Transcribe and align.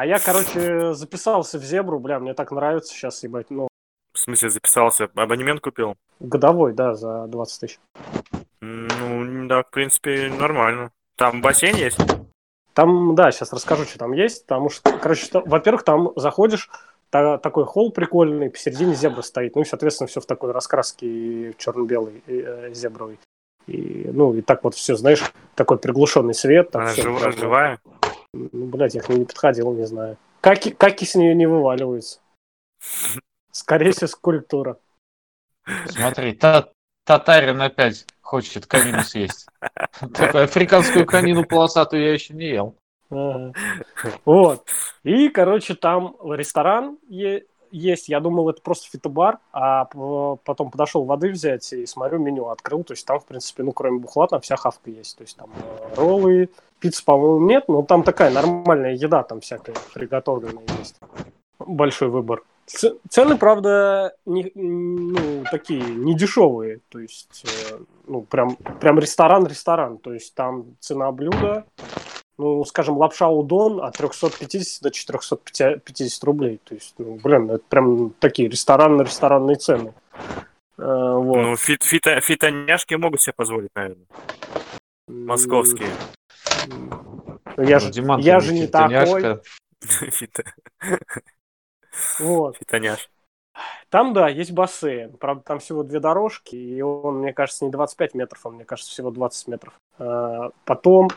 А 0.00 0.06
я, 0.06 0.18
короче, 0.18 0.94
записался 0.94 1.58
в 1.58 1.62
зебру, 1.62 1.98
бля, 1.98 2.18
мне 2.20 2.32
так 2.32 2.52
нравится 2.52 2.90
сейчас, 2.94 3.22
ебать, 3.22 3.50
ну, 3.50 3.68
В 4.14 4.18
смысле, 4.18 4.48
записался? 4.48 5.10
Абонемент 5.14 5.60
купил? 5.60 5.94
годовой, 6.20 6.72
да, 6.72 6.94
за 6.94 7.26
20 7.26 7.60
тысяч. 7.60 7.78
Ну, 8.62 9.46
да, 9.46 9.62
в 9.62 9.68
принципе, 9.68 10.32
нормально. 10.38 10.90
Там 11.16 11.42
бассейн 11.42 11.76
есть? 11.76 11.98
Там, 12.72 13.14
да, 13.14 13.30
сейчас 13.30 13.52
расскажу, 13.52 13.84
что 13.84 13.98
там 13.98 14.12
есть, 14.12 14.46
потому 14.46 14.70
что, 14.70 14.90
короче, 14.98 15.26
что- 15.26 15.42
во-первых, 15.44 15.82
там 15.82 16.12
заходишь, 16.16 16.70
та- 17.10 17.36
такой 17.36 17.66
холл 17.66 17.92
прикольный, 17.92 18.48
посередине 18.48 18.94
зебра 18.94 19.20
стоит, 19.20 19.54
ну 19.54 19.60
и, 19.60 19.66
соответственно, 19.66 20.08
все 20.08 20.22
в 20.22 20.26
такой 20.26 20.52
раскраске 20.52 21.52
черно-белый, 21.58 22.22
э, 22.26 22.70
зебровый. 22.72 23.18
И, 23.66 24.08
ну, 24.10 24.32
и 24.32 24.40
так 24.40 24.64
вот 24.64 24.74
все, 24.74 24.96
знаешь, 24.96 25.22
такой 25.54 25.76
приглушенный 25.76 26.32
свет. 26.32 26.74
Она 26.74 26.94
жив- 26.94 27.36
живая? 27.36 27.80
Ну, 28.32 28.66
блядь, 28.66 28.94
я 28.94 29.00
к 29.02 29.08
ней 29.08 29.18
не 29.18 29.24
подходил, 29.24 29.72
не 29.72 29.86
знаю. 29.86 30.16
Каки, 30.40 30.70
каки 30.70 31.04
с 31.04 31.14
нее 31.14 31.34
не 31.34 31.46
вываливаются. 31.46 32.20
Скорее 33.50 33.92
всего, 33.92 34.06
скульптура. 34.06 34.78
Смотри, 35.86 36.32
та, 36.32 36.70
татарин 37.04 37.60
опять 37.60 38.06
хочет 38.22 38.66
конину 38.66 39.02
съесть. 39.02 39.46
Такую 40.14 40.44
африканскую 40.44 41.06
конину 41.06 41.44
полосатую 41.44 42.02
я 42.02 42.12
еще 42.12 42.34
не 42.34 42.48
ел. 42.48 42.76
Ага. 43.10 43.52
Вот. 44.24 44.68
И, 45.02 45.28
короче, 45.28 45.74
там 45.74 46.16
ресторан 46.22 46.98
е- 47.08 47.44
есть. 47.70 48.08
Я 48.08 48.20
думал, 48.20 48.50
это 48.50 48.60
просто 48.62 48.88
фитобар, 48.90 49.38
а 49.52 49.86
потом 50.44 50.70
подошел 50.70 51.04
воды 51.04 51.30
взять 51.30 51.72
и 51.72 51.86
смотрю, 51.86 52.18
меню 52.18 52.48
открыл. 52.48 52.84
То 52.84 52.92
есть 52.92 53.06
там, 53.06 53.20
в 53.20 53.24
принципе, 53.24 53.62
ну, 53.62 53.72
кроме 53.72 53.98
бухла, 53.98 54.26
там 54.26 54.40
вся 54.40 54.56
хавка 54.56 54.90
есть. 54.90 55.16
То 55.16 55.22
есть 55.22 55.36
там 55.36 55.50
роллы, 55.96 56.50
пиццы, 56.78 57.04
по-моему, 57.04 57.46
нет, 57.46 57.64
но 57.68 57.82
там 57.82 58.02
такая 58.02 58.30
нормальная 58.30 58.94
еда, 58.94 59.22
там 59.22 59.40
всякая 59.40 59.74
приготовленная 59.94 60.64
есть. 60.78 60.96
Большой 61.58 62.08
выбор. 62.08 62.42
Цены, 63.08 63.36
правда, 63.36 64.14
не, 64.26 64.52
ну, 64.54 65.44
такие 65.50 65.82
не 65.82 66.14
дешевые. 66.14 66.80
То 66.88 67.00
есть, 67.00 67.44
э, 67.44 67.78
ну, 68.06 68.22
прям, 68.22 68.56
прям 68.80 68.98
ресторан-ресторан. 68.98 69.98
То 69.98 70.12
есть 70.12 70.34
там 70.34 70.76
цена 70.78 71.10
блюда, 71.10 71.64
ну, 72.40 72.64
скажем, 72.64 72.96
лапша 72.98 73.28
удон 73.28 73.80
от 73.82 73.96
350 73.96 74.82
до 74.82 74.90
450 74.90 76.24
рублей. 76.24 76.60
То 76.64 76.74
есть, 76.74 76.94
ну, 76.98 77.14
блин, 77.22 77.50
это 77.50 77.64
прям 77.68 78.10
такие 78.18 78.48
ресторанно-ресторанные 78.48 79.56
цены. 79.56 79.94
Э, 80.78 81.14
вот. 81.14 81.36
Ну, 81.36 81.56
фит, 81.56 81.82
фито, 81.82 82.20
фитоняшки 82.20 82.94
могут 82.94 83.20
себе 83.22 83.34
позволить, 83.36 83.70
наверное. 83.74 84.06
Московские. 85.08 85.90
М, 86.66 87.40
Я 87.56 87.78
же, 87.78 87.86
Ну, 87.86 87.92
Диман, 87.92 88.20
я 88.20 88.40
же 88.40 88.52
не 88.54 88.62
фитоняшка. 88.66 89.42
такой. 89.80 90.10
Фито, 90.10 90.44
Вот. 92.18 92.56
фитоняш. 92.56 93.08
Там, 93.90 94.12
да, 94.14 94.28
есть 94.28 94.52
бассейн. 94.52 95.12
Правда, 95.16 95.42
там 95.44 95.58
всего 95.58 95.82
две 95.82 95.98
дорожки, 96.00 96.54
и 96.54 96.80
он, 96.80 97.18
мне 97.18 97.32
кажется, 97.32 97.64
не 97.64 97.70
25 97.70 98.14
метров, 98.14 98.46
а 98.46 98.50
мне 98.50 98.64
кажется, 98.64 98.90
всего 98.92 99.10
20 99.10 99.48
метров. 99.48 99.74
А, 99.98 100.50
Потом, 100.64 101.08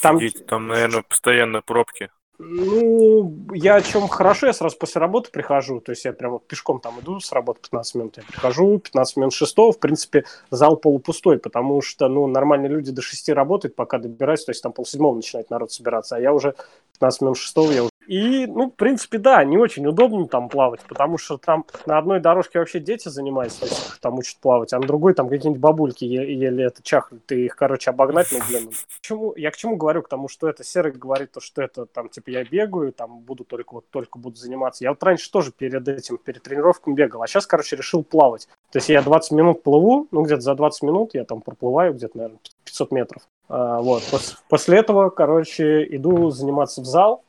Там- 0.00 0.20
там, 0.46 0.68
наверное, 0.68 1.02
постоянно 1.02 1.62
пробки. 1.62 2.10
ну, 2.40 3.34
я 3.52 3.74
о 3.76 3.82
чем 3.82 4.06
хорошо, 4.06 4.46
я 4.46 4.52
сразу 4.52 4.76
после 4.78 5.00
работы 5.00 5.30
прихожу, 5.32 5.80
то 5.80 5.90
есть 5.90 6.04
я 6.04 6.12
прям 6.12 6.32
вот 6.32 6.46
пешком 6.46 6.78
там 6.78 7.00
иду 7.00 7.18
с 7.18 7.32
работы 7.32 7.60
15 7.62 7.94
минут, 7.96 8.16
я 8.16 8.22
прихожу, 8.22 8.78
15 8.78 9.16
минут 9.16 9.32
шестого, 9.32 9.72
в 9.72 9.80
принципе, 9.80 10.24
зал 10.50 10.76
полупустой, 10.76 11.38
потому 11.38 11.82
что, 11.82 12.08
ну, 12.08 12.28
нормальные 12.28 12.70
люди 12.70 12.92
до 12.92 13.02
6 13.02 13.34
работают, 13.34 13.74
пока 13.74 13.98
добираются, 13.98 14.46
то 14.46 14.50
есть 14.50 14.62
там 14.62 14.72
полседьмого 14.72 15.16
начинает 15.16 15.50
народ 15.50 15.72
собираться, 15.72 16.14
а 16.14 16.20
я 16.20 16.32
уже 16.32 16.54
15 16.92 17.22
минут 17.22 17.38
шестого, 17.38 17.72
я 17.72 17.82
уже... 17.82 17.90
И, 18.08 18.46
ну, 18.46 18.70
в 18.70 18.74
принципе, 18.74 19.18
да, 19.18 19.44
не 19.44 19.58
очень 19.58 19.86
удобно 19.86 20.26
там 20.28 20.48
плавать, 20.48 20.80
потому 20.88 21.18
что 21.18 21.36
там 21.36 21.66
на 21.84 21.98
одной 21.98 22.20
дорожке 22.20 22.58
вообще 22.58 22.80
дети 22.80 23.10
занимаются, 23.10 23.66
там 24.00 24.18
учат 24.18 24.38
плавать, 24.38 24.72
а 24.72 24.78
на 24.78 24.86
другой 24.86 25.12
там 25.12 25.28
какие-нибудь 25.28 25.60
бабульки 25.60 26.06
еле 26.06 26.64
это 26.64 26.82
чахнут, 26.82 27.26
ты 27.26 27.44
их, 27.44 27.54
короче, 27.54 27.90
обогнать, 27.90 28.28
ну, 28.32 28.38
блин. 28.48 28.70
К 28.70 29.00
чему, 29.02 29.34
я 29.36 29.50
к 29.50 29.58
чему 29.58 29.76
говорю? 29.76 30.00
К 30.00 30.08
тому, 30.08 30.28
что 30.28 30.48
это 30.48 30.64
Серый 30.64 30.92
говорит, 30.92 31.32
то, 31.32 31.40
что 31.40 31.60
это 31.60 31.84
там, 31.84 32.08
типа, 32.08 32.30
я 32.30 32.44
бегаю, 32.44 32.94
там 32.94 33.18
буду 33.18 33.44
только 33.44 33.74
вот 33.74 33.90
только 33.90 34.18
буду 34.18 34.36
заниматься. 34.36 34.84
Я 34.84 34.90
вот 34.92 35.02
раньше 35.02 35.30
тоже 35.30 35.52
перед 35.52 35.86
этим, 35.86 36.16
перед 36.16 36.42
тренировками 36.42 36.94
бегал, 36.94 37.22
а 37.22 37.26
сейчас, 37.26 37.46
короче, 37.46 37.76
решил 37.76 38.02
плавать. 38.02 38.48
То 38.72 38.78
есть 38.78 38.88
я 38.88 39.02
20 39.02 39.32
минут 39.32 39.62
плыву, 39.62 40.08
ну, 40.12 40.22
где-то 40.22 40.40
за 40.40 40.54
20 40.54 40.82
минут 40.82 41.12
я 41.12 41.24
там 41.24 41.42
проплываю 41.42 41.92
где-то, 41.92 42.16
наверное, 42.16 42.40
500 42.64 42.90
метров. 42.90 43.22
А, 43.50 43.82
вот. 43.82 44.02
Пос- 44.10 44.36
после 44.48 44.78
этого, 44.78 45.10
короче, 45.10 45.84
иду 45.94 46.30
заниматься 46.30 46.80
в 46.80 46.86
зал, 46.86 47.22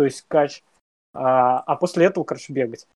то 0.00 0.04
есть 0.04 0.24
кач, 0.28 0.62
а, 1.12 1.58
а 1.58 1.76
после 1.76 2.06
этого, 2.06 2.24
короче, 2.24 2.54
бегать. 2.54 2.88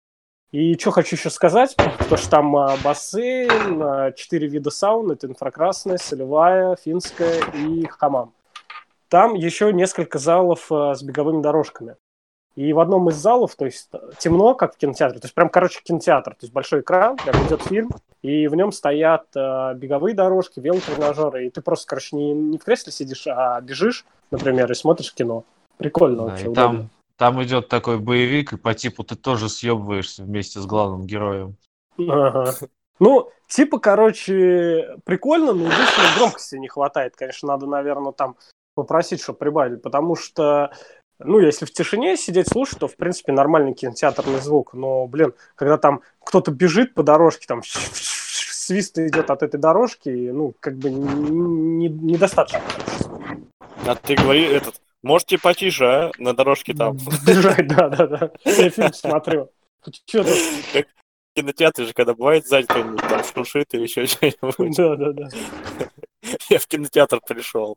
И 0.52 0.74
что 0.78 0.90
хочу 0.90 1.16
еще 1.16 1.28
сказать, 1.28 1.76
то 2.08 2.16
что 2.16 2.30
там 2.30 2.56
а, 2.56 2.78
бассейн, 2.82 3.82
а, 3.82 4.10
вида 4.30 4.70
саун, 4.70 5.10
это 5.10 5.26
инфракрасная, 5.26 5.98
солевая, 5.98 6.76
финская 6.76 7.42
и 7.52 7.84
хамам. 7.84 8.32
Там 9.10 9.34
еще 9.34 9.70
несколько 9.70 10.18
залов 10.18 10.72
а, 10.72 10.94
с 10.94 11.02
беговыми 11.02 11.42
дорожками. 11.42 11.96
И 12.56 12.72
в 12.72 12.80
одном 12.80 13.10
из 13.10 13.16
залов, 13.16 13.54
то 13.54 13.66
есть 13.66 13.90
темно, 14.18 14.54
как 14.54 14.76
в 14.76 14.78
кинотеатре, 14.78 15.20
то 15.20 15.26
есть 15.26 15.34
прям, 15.34 15.50
короче, 15.50 15.82
кинотеатр, 15.84 16.30
то 16.30 16.38
есть 16.40 16.54
большой 16.54 16.80
экран, 16.80 17.18
прям 17.18 17.36
идет 17.46 17.60
фильм, 17.64 17.90
и 18.22 18.48
в 18.48 18.54
нем 18.54 18.72
стоят 18.72 19.26
а, 19.36 19.74
беговые 19.74 20.14
дорожки, 20.14 20.58
велотренажеры, 20.58 21.48
и 21.48 21.50
ты 21.50 21.60
просто, 21.60 21.86
короче, 21.86 22.16
не, 22.16 22.32
не 22.32 22.56
в 22.56 22.64
кресле 22.64 22.92
сидишь, 22.92 23.26
а 23.26 23.60
бежишь, 23.60 24.06
например, 24.30 24.72
и 24.72 24.74
смотришь 24.74 25.12
кино. 25.12 25.44
Прикольно 25.76 26.16
Да, 26.16 26.22
вообще. 26.24 26.44
и 26.44 26.48
удобно. 26.48 26.78
там, 26.78 26.90
там 27.16 27.42
идет 27.42 27.68
такой 27.68 27.98
боевик, 27.98 28.52
и 28.52 28.56
по 28.56 28.74
типу 28.74 29.04
ты 29.04 29.14
тоже 29.16 29.48
съебываешься 29.48 30.24
вместе 30.24 30.60
с 30.60 30.66
главным 30.66 31.06
героем. 31.06 31.56
Ага. 31.98 32.54
Ну, 33.00 33.30
типа, 33.48 33.78
короче, 33.78 34.96
прикольно, 35.04 35.52
но 35.52 35.64
единственное, 35.64 36.16
громкости 36.16 36.56
не 36.56 36.68
хватает. 36.68 37.14
Конечно, 37.16 37.48
надо, 37.48 37.66
наверное, 37.66 38.12
там 38.12 38.36
попросить, 38.74 39.20
чтобы 39.20 39.38
прибавили, 39.38 39.76
потому 39.76 40.16
что, 40.16 40.72
ну, 41.18 41.38
если 41.38 41.64
в 41.64 41.72
тишине 41.72 42.16
сидеть 42.16 42.48
слушать, 42.48 42.78
то, 42.78 42.88
в 42.88 42.96
принципе, 42.96 43.32
нормальный 43.32 43.74
кинотеатрный 43.74 44.40
звук. 44.40 44.74
Но, 44.74 45.06
блин, 45.06 45.34
когда 45.54 45.78
там 45.78 46.02
кто-то 46.24 46.50
бежит 46.50 46.94
по 46.94 47.02
дорожке, 47.02 47.46
там 47.46 47.62
свист 47.64 48.98
идет 48.98 49.30
от 49.30 49.42
этой 49.42 49.58
дорожки, 49.60 50.08
ну, 50.08 50.54
как 50.60 50.76
бы 50.76 50.90
не- 50.90 51.88
не- 51.88 52.12
недостаточно. 52.12 52.60
А 53.86 53.94
ты 53.94 54.14
говори 54.14 54.44
этот. 54.44 54.80
Можете 55.04 55.38
потише, 55.38 55.84
а? 55.84 56.10
На 56.18 56.32
дорожке 56.32 56.72
там. 56.72 56.96
Бежать, 57.26 57.66
да-да-да. 57.68 58.30
Я 58.44 58.70
фильм 58.70 58.92
смотрю. 58.94 59.50
Что 60.06 60.24
тут? 60.24 60.32
В 60.32 61.36
кинотеатре 61.36 61.84
же, 61.86 61.92
когда 61.92 62.14
бывает 62.14 62.46
сзади 62.46 62.66
кто-нибудь 62.66 63.02
там 63.02 63.22
шуршит 63.22 63.74
или 63.74 63.82
еще 63.82 64.06
что-нибудь. 64.06 64.76
Да-да-да. 64.76 65.28
Я 66.48 66.58
в 66.58 66.66
кинотеатр 66.66 67.20
пришел. 67.20 67.76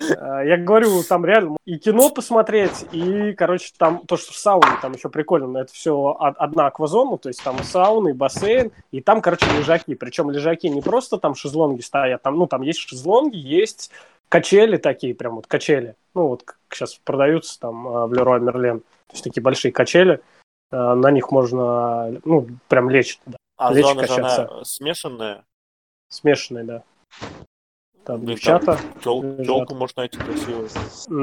Э, 0.00 0.42
Я 0.46 0.56
говорю, 0.56 1.02
там 1.02 1.24
реально 1.24 1.56
и 1.64 1.76
кино 1.78 2.10
посмотреть, 2.10 2.86
и, 2.92 3.32
короче, 3.32 3.72
там 3.76 4.06
то, 4.06 4.16
что 4.16 4.32
в 4.32 4.36
сауне, 4.36 4.70
там 4.80 4.92
еще 4.92 5.08
прикольно, 5.08 5.46
но 5.48 5.60
это 5.60 5.72
все 5.72 6.16
одна 6.18 6.66
аквазона, 6.66 7.18
то 7.18 7.28
есть 7.28 7.42
там 7.42 7.56
и 7.58 7.62
сауна, 7.62 8.08
и 8.08 8.12
бассейн, 8.12 8.72
и 8.90 9.00
там, 9.00 9.20
короче, 9.20 9.46
лежаки. 9.58 9.94
Причем 9.94 10.30
лежаки 10.30 10.68
не 10.68 10.82
просто 10.82 11.18
там 11.18 11.34
шезлонги 11.34 11.80
стоят, 11.80 12.22
там, 12.22 12.36
ну, 12.36 12.46
там 12.46 12.62
есть 12.62 12.80
шезлонги, 12.80 13.36
есть 13.36 13.90
качели 14.28 14.76
такие, 14.76 15.14
прям 15.14 15.36
вот 15.36 15.46
качели. 15.46 15.94
Ну, 16.14 16.28
вот 16.28 16.42
как 16.42 16.58
сейчас 16.70 16.94
продаются 16.96 17.58
там 17.60 17.88
э, 17.88 18.06
в 18.06 18.12
Леруа 18.12 18.38
Мерлен. 18.38 18.80
То 18.80 19.12
есть 19.14 19.24
такие 19.24 19.42
большие 19.42 19.72
качели. 19.72 20.20
Э, 20.70 20.94
На 20.94 21.10
них 21.10 21.30
можно, 21.30 22.20
ну, 22.24 22.46
прям 22.68 22.90
лечь 22.90 23.18
туда. 23.24 23.38
А 23.56 23.72
Лечь 23.72 23.86
зона 23.86 24.02
качаться. 24.02 24.48
она 24.48 24.64
смешанная. 24.64 25.44
Смешанные, 26.10 26.64
да. 26.64 26.82
Там 28.08 28.20
Блин, 28.20 28.36
девчата. 28.36 28.78
Тел-. 29.04 29.44
Телку 29.44 29.74
можно 29.74 30.00
найти 30.00 30.16
красивую. 30.16 30.68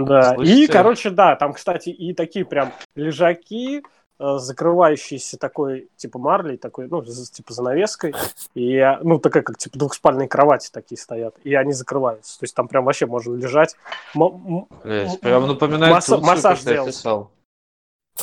Да, 0.05 0.33
и, 0.33 0.35
Слышите? 0.35 0.71
короче, 0.71 1.09
да, 1.09 1.35
там, 1.35 1.53
кстати, 1.53 1.89
и 1.89 2.13
такие 2.13 2.45
прям 2.45 2.73
лежаки, 2.95 3.81
э, 4.19 4.37
закрывающиеся 4.37 5.39
такой, 5.39 5.89
типа, 5.97 6.19
марлей, 6.19 6.57
такой, 6.57 6.87
ну, 6.87 7.03
типа, 7.03 7.53
занавеской, 7.53 8.13
и, 8.53 8.75
э, 8.75 8.99
ну, 9.01 9.17
такая, 9.17 9.41
как, 9.41 9.57
типа, 9.57 9.79
двухспальные 9.79 10.27
кровати 10.27 10.69
такие 10.71 10.99
стоят, 10.99 11.35
и 11.43 11.55
они 11.55 11.73
закрываются, 11.73 12.37
то 12.37 12.43
есть 12.43 12.53
там 12.53 12.67
прям 12.67 12.85
вообще 12.85 13.07
можно 13.07 13.33
лежать. 13.35 13.75
Блять, 14.13 15.19
прям 15.21 15.47
напоминает 15.47 15.91
Масса- 15.91 16.11
Турцию, 16.17 16.27
массаж 16.35 16.61
делать. 16.61 16.95
писал. 16.95 17.31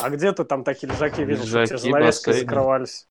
А 0.01 0.09
где 0.09 0.31
ты 0.31 0.45
там 0.45 0.63
такие 0.63 0.89
лежаки 0.91 1.19
видел, 1.19 1.43
что 1.43 1.59
Лежаки, 1.59 1.75
все 1.75 1.77
занавеской 1.79 2.31
бассейны. 2.33 2.49
закрывались? 2.49 3.07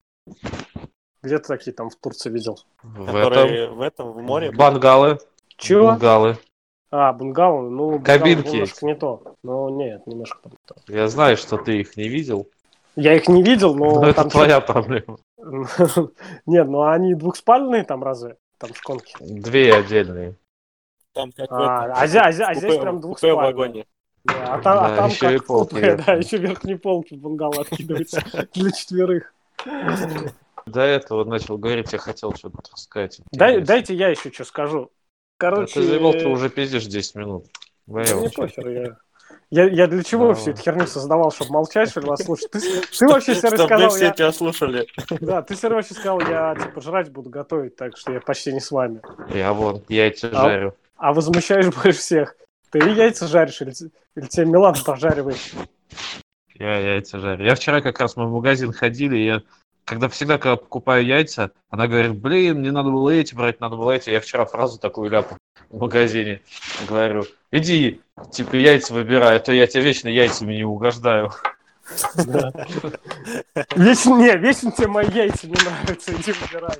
Где 1.23 1.38
ты 1.38 1.47
такие 1.47 1.73
там 1.73 1.91
в 1.91 1.94
Турции 1.97 2.31
видел? 2.31 2.59
В 2.82 3.06
Которые 3.06 3.69
в 3.69 3.81
этом, 3.82 4.12
в 4.12 4.23
море. 4.23 4.47
этом 4.49 4.59
бангалы. 4.59 5.19
Чего? 5.62 5.91
Бунгалы. 5.93 6.38
А, 6.91 7.12
бунгало, 7.12 7.62
ну, 7.70 8.00
Кабинки 8.00 8.49
немножко 8.49 8.85
не 8.87 8.94
то. 8.94 9.23
Ну, 9.43 9.69
нет, 9.70 10.06
немножко 10.06 10.38
там 10.43 10.53
не 10.53 10.59
то. 10.67 10.93
Я 10.93 11.09
знаю, 11.09 11.37
что 11.37 11.56
ты 11.56 11.81
их 11.81 11.97
не 11.97 12.09
видел, 12.09 12.49
Я 12.97 13.14
их 13.14 13.29
не 13.29 13.43
видел, 13.43 13.75
но, 13.75 13.94
но 14.03 14.09
это 14.09 14.23
там 14.23 14.31
твоя 14.31 14.61
проблема. 14.61 15.17
Нет, 16.47 16.69
ну 16.69 16.82
они 16.82 17.14
двухспальные 17.14 17.85
там 17.85 18.05
разве? 18.05 18.37
Там 18.59 18.75
шконки. 18.75 19.14
Две 19.20 19.75
отдельные. 19.75 20.37
Там 21.14 21.32
как 21.32 21.50
А, 21.50 21.93
а 21.94 22.06
здесь- 22.06 22.23
а 22.23 22.55
здесь- 22.55 22.76
а 22.76 22.81
прям 22.81 23.00
двухспальные. 23.00 23.87
Да, 24.25 24.35
а 24.55 24.61
там, 24.61 24.79
а 24.85 24.88
Да, 24.91 24.97
там 24.97 25.11
еще 25.11 25.35
и 25.35 25.38
как 25.38 25.47
полки 25.47 25.75
купе, 25.75 25.81
да, 25.81 25.88
верхние. 25.97 26.19
еще 26.19 26.37
верхние 26.37 26.79
полки 26.79 27.14
в 27.14 27.19
бунгало 27.19 27.62
откидываются 27.62 28.20
для 28.55 28.70
четверых. 28.70 29.35
До 30.67 30.81
этого 30.82 31.25
начал 31.25 31.59
говорить, 31.59 31.93
я 31.93 31.99
хотел 31.99 32.35
что-то 32.35 32.61
сказать. 32.76 33.20
Дай, 33.32 33.61
дайте 33.62 33.94
я 33.94 34.09
еще 34.11 34.31
что 34.31 34.44
скажу. 34.44 34.91
Да 35.43 35.50
Короче, 35.50 35.75
ты 35.75 35.83
заебал, 35.83 36.12
ты 36.12 36.29
уже 36.29 36.49
пиздишь 36.50 36.85
10 36.85 37.17
минут. 37.17 37.47
Да 37.87 38.00
мне 38.15 38.31
похер, 38.31 38.69
я... 38.69 38.97
Я, 39.50 39.65
я 39.65 39.87
для 39.87 40.03
чего 40.03 40.29
Давай. 40.29 40.37
всю 40.37 40.50
эту 40.53 40.62
херню 40.62 40.87
создавал, 40.87 41.31
чтобы 41.31 41.53
молчать, 41.53 41.91
что 41.91 42.00
ли, 42.00 42.06
вас 42.06 42.23
слушать? 42.23 42.50
Ты, 42.53 42.61
ты 42.61 43.06
вообще 43.06 43.35
Серый 43.35 43.59
Чтобы 43.59 43.62
мы 43.62 43.67
сказал, 43.67 43.91
все 43.91 44.05
я... 44.05 44.11
тебя 44.12 44.33
слушали. 44.33 44.87
Да, 45.21 45.43
ты 45.43 45.56
Серый 45.56 45.77
вообще 45.77 45.94
сказал, 45.94 46.21
я 46.21 46.55
типа 46.55 46.81
жрать 46.81 47.11
буду 47.11 47.29
готовить, 47.29 47.77
так 47.77 47.97
что 47.99 48.12
я 48.12 48.21
почти 48.21 48.53
не 48.53 48.61
с 48.61 48.71
вами. 48.71 49.03
Я 49.29 49.53
вон 49.53 49.83
яйца 49.89 50.29
А- 50.33 50.49
жарю. 50.49 50.75
А 50.97 51.12
возмущаешь 51.12 51.67
больше 51.67 51.99
всех. 51.99 52.37
Ты 52.71 52.79
яйца 52.79 53.27
жаришь, 53.27 53.61
или, 53.61 53.73
или 54.17 54.27
тебе 54.27 54.47
Милан 54.47 54.75
пожаривает? 54.87 55.38
Я 56.55 56.79
яйца 56.79 57.19
жарю. 57.19 57.45
Я 57.45 57.55
вчера 57.55 57.83
как 57.83 57.99
раз 58.00 58.17
мы 58.17 58.27
в 58.27 58.33
магазин 58.33 58.73
ходили, 58.73 59.19
и 59.19 59.25
я 59.27 59.43
когда 59.84 60.08
всегда, 60.08 60.38
когда 60.38 60.56
покупаю 60.56 61.05
яйца, 61.05 61.52
она 61.70 61.87
говорит, 61.87 62.17
блин, 62.17 62.61
мне 62.61 62.70
надо 62.70 62.90
было 62.90 63.11
эти 63.11 63.34
брать, 63.34 63.61
надо 63.61 63.76
было 63.76 63.93
эти. 63.93 64.11
Я 64.11 64.20
вчера 64.20 64.44
фразу 64.44 64.79
такую 64.79 65.11
ляпу 65.11 65.37
в 65.70 65.81
магазине. 65.81 66.40
Говорю, 66.88 67.25
иди, 67.50 68.00
типа, 68.31 68.56
яйца 68.56 68.94
выбирай, 68.94 69.37
а 69.37 69.40
то 69.40 69.52
я 69.52 69.67
тебе 69.67 69.84
вечно 69.84 70.08
яйцами 70.08 70.55
не 70.55 70.64
угождаю. 70.64 71.31
Вечно, 73.76 74.17
не, 74.17 74.37
вечно 74.37 74.70
тебе 74.73 74.87
мои 74.87 75.08
яйца 75.11 75.46
не 75.46 75.55
нравятся, 75.55 76.12
иди 76.12 76.32
выбирай. 76.32 76.78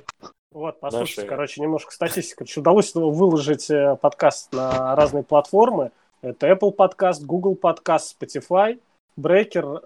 Вот, 0.51 0.79
послушайте, 0.79 1.23
короче, 1.23 1.61
немножко 1.61 1.91
статистики. 1.91 2.37
Короче, 2.37 2.59
удалось 2.59 2.93
выложить 2.93 3.69
э, 3.71 3.97
подкаст 3.99 4.53
на 4.53 4.95
разные 4.95 5.23
платформы. 5.23 5.91
Это 6.21 6.47
Apple 6.49 6.71
подкаст, 6.71 7.23
Google 7.23 7.55
подкаст, 7.55 8.15
Spotify, 8.15 8.79
Breaker, 9.19 9.81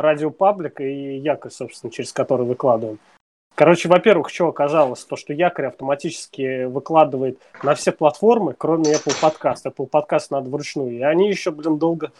Radio 0.00 0.34
Public 0.36 0.82
и 0.82 1.18
Якорь, 1.18 1.50
собственно, 1.50 1.90
через 1.90 2.12
который 2.12 2.46
выкладываем. 2.46 2.98
Короче, 3.54 3.88
во-первых, 3.88 4.30
что 4.30 4.48
оказалось, 4.48 5.04
то, 5.04 5.16
что 5.16 5.32
Якорь 5.32 5.66
автоматически 5.66 6.64
выкладывает 6.64 7.38
на 7.62 7.74
все 7.74 7.92
платформы, 7.92 8.54
кроме 8.56 8.94
Apple 8.94 9.20
подкаст. 9.20 9.66
Apple 9.66 9.86
подкаст 9.86 10.30
надо 10.30 10.48
вручную. 10.48 10.92
И 10.92 11.02
они 11.02 11.28
еще, 11.28 11.50
блин, 11.50 11.78
долго, 11.78 12.12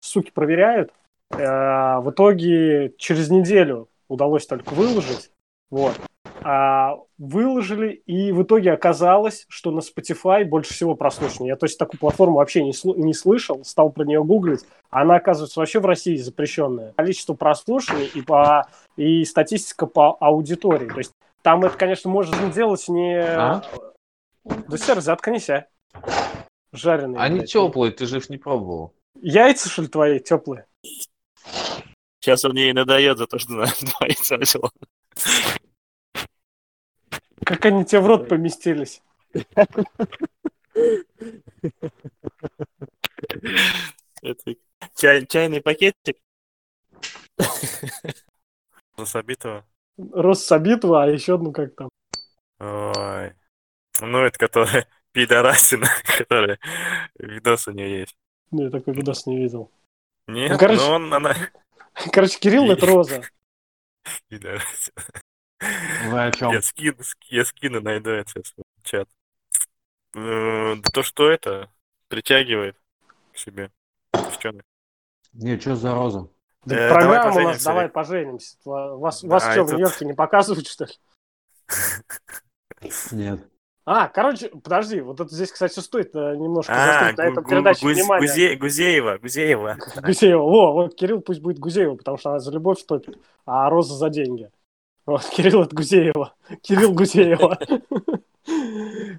суки, 0.00 0.30
проверяют. 0.32 0.92
Э, 1.30 2.00
В 2.00 2.10
итоге 2.10 2.92
через 2.98 3.30
неделю 3.30 3.88
удалось 4.08 4.46
только 4.46 4.74
выложить. 4.74 5.30
Вот. 5.70 5.94
А 6.46 6.98
выложили, 7.16 8.02
и 8.06 8.30
в 8.30 8.42
итоге 8.42 8.72
оказалось, 8.72 9.46
что 9.48 9.70
на 9.70 9.80
Spotify 9.80 10.44
больше 10.44 10.74
всего 10.74 10.94
прослушивания. 10.94 11.52
Я, 11.52 11.56
то 11.56 11.64
есть, 11.64 11.78
такую 11.78 11.98
платформу 11.98 12.36
вообще 12.36 12.62
не, 12.62 12.74
не 13.02 13.14
слышал, 13.14 13.64
стал 13.64 13.90
про 13.90 14.04
нее 14.04 14.22
гуглить. 14.22 14.60
Она, 14.90 15.16
оказывается, 15.16 15.60
вообще 15.60 15.80
в 15.80 15.86
России 15.86 16.16
запрещенная. 16.16 16.92
Количество 16.92 17.32
прослушиваний 17.32 18.10
и, 18.14 18.20
по, 18.20 18.68
и 18.96 19.24
статистика 19.24 19.86
по 19.86 20.16
аудитории. 20.20 20.88
То 20.88 20.98
есть, 20.98 21.12
там 21.40 21.64
это, 21.64 21.76
конечно, 21.78 22.10
можно 22.10 22.52
делать 22.52 22.86
не... 22.88 23.18
А? 23.18 23.62
Да, 24.44 24.76
сэр, 24.76 25.00
заткнись, 25.00 25.48
а. 25.48 25.66
Жареные. 26.72 27.20
Они 27.20 27.38
блядь. 27.38 27.52
теплые, 27.52 27.92
ты 27.92 28.04
же 28.04 28.18
их 28.18 28.28
не 28.28 28.36
пробовал. 28.36 28.92
Яйца, 29.22 29.68
что 29.70 29.82
ли, 29.82 29.88
твои 29.88 30.18
теплые? 30.18 30.66
Сейчас 32.20 32.44
он 32.44 32.56
ей 32.56 32.72
надоед 32.72 33.16
за 33.16 33.26
то, 33.26 33.38
что 33.38 33.54
она 33.54 33.66
двоится 33.80 34.36
начала. 34.36 34.70
Как 37.44 37.64
они 37.66 37.84
тебе 37.84 38.00
в 38.00 38.06
рот 38.06 38.28
поместились? 38.28 39.02
Это 44.22 44.54
чай- 44.96 45.26
чайный 45.26 45.60
пакетик. 45.60 46.16
Засобитого. 48.96 49.64
Россобитова, 50.12 51.04
а 51.04 51.06
еще 51.08 51.34
одну 51.34 51.52
как 51.52 51.74
там. 51.74 51.88
Ой. 52.60 53.32
Ну, 54.00 54.18
это 54.24 54.38
которая 54.38 54.86
пидорасина, 55.12 55.86
которая 56.18 56.58
видос 57.18 57.68
у 57.68 57.72
нее 57.72 58.00
есть. 58.00 58.16
Ну, 58.50 58.64
я 58.64 58.70
такой 58.70 58.94
видос 58.94 59.26
не 59.26 59.36
видел. 59.38 59.70
Нет, 60.26 60.52
Ну, 60.52 60.58
короче- 60.58 60.80
ну 60.80 60.90
он, 60.92 61.12
она 61.14 61.34
Короче, 62.12 62.38
Кирилл 62.38 62.70
это 62.70 62.86
Роза. 62.86 63.22
пидорасина. 64.28 64.94
Вы 66.08 66.24
о 66.24 66.30
чем? 66.32 66.52
Я 66.52 66.62
скину, 66.62 66.96
ск- 67.00 67.26
я 67.28 67.44
скину, 67.44 67.80
найду 67.80 68.10
сейчас 68.26 68.54
в 68.56 68.82
чат. 68.88 69.08
Э, 70.14 70.74
Да 70.76 70.90
то, 70.92 71.02
что 71.02 71.28
это 71.30 71.68
притягивает 72.08 72.76
к 73.32 73.38
себе 73.38 73.70
девчонок. 74.12 74.62
Не, 75.32 75.58
что 75.58 75.74
за 75.76 75.94
роза? 75.94 76.28
Да 76.64 76.76
Э, 76.76 76.88
программа 76.88 77.24
давай 77.24 77.30
у 77.30 77.32
нас 77.34 77.34
поженимся. 77.34 77.64
«Давай 77.64 77.88
поженимся». 77.88 78.56
Ва- 78.64 78.96
Вас, 78.96 79.22
Да, 79.22 79.28
вас 79.28 79.52
что, 79.52 79.64
в 79.64 79.70
Нью-Йорке 79.72 80.04
не 80.06 80.14
показывают, 80.14 80.66
что 80.66 80.84
ли? 80.84 80.92
Нет. 83.12 83.40
А, 83.86 84.08
короче, 84.08 84.48
подожди, 84.48 85.02
вот 85.02 85.20
это 85.20 85.34
здесь, 85.34 85.52
кстати, 85.52 85.78
стоит 85.80 86.14
э, 86.14 86.36
немножко 86.36 86.72
А, 86.74 87.12
на 87.12 87.12
Гу- 87.12 87.22
этом 87.32 87.44
передаче 87.44 87.86
внимание. 87.86 88.28
Гузе- 88.30 88.56
Гузеева, 88.56 89.18
Гузеева. 89.18 89.76
Гузеева. 90.02 90.40
Во, 90.42 90.72
вот 90.72 90.94
Кирилл 90.94 91.20
пусть 91.20 91.40
будет 91.40 91.58
Гузеева, 91.58 91.96
потому 91.96 92.16
что 92.16 92.30
она 92.30 92.38
за 92.38 92.50
любовь 92.50 92.82
топит, 92.86 93.18
а 93.44 93.68
Роза 93.68 93.94
за 93.94 94.08
деньги. 94.08 94.50
Вот, 95.06 95.24
Кирилл 95.26 95.62
от 95.62 95.72
Гузеева. 95.74 96.32
Кирилл 96.62 96.92
Гузеева. 96.92 97.58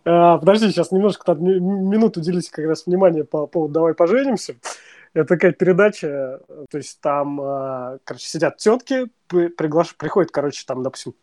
А, 0.05 0.37
Подожди, 0.37 0.69
сейчас 0.69 0.91
немножко 0.91 1.25
там 1.25 1.43
ми- 1.43 1.59
минуту 1.59 2.19
уделите 2.19 2.51
как 2.51 2.65
раз 2.65 2.85
внимание 2.85 3.23
по 3.23 3.47
поводу 3.47 3.73
«Давай 3.73 3.93
поженимся». 3.93 4.55
Это 5.13 5.29
такая 5.29 5.51
передача, 5.53 6.41
то 6.69 6.77
есть 6.77 6.99
там, 6.99 7.39
э, 7.39 7.99
короче, 8.03 8.27
сидят 8.27 8.57
тетки, 8.57 9.07
приглаш... 9.27 9.95
приходит, 9.95 10.29
короче, 10.31 10.65
там, 10.67 10.83
допустим, 10.83 11.13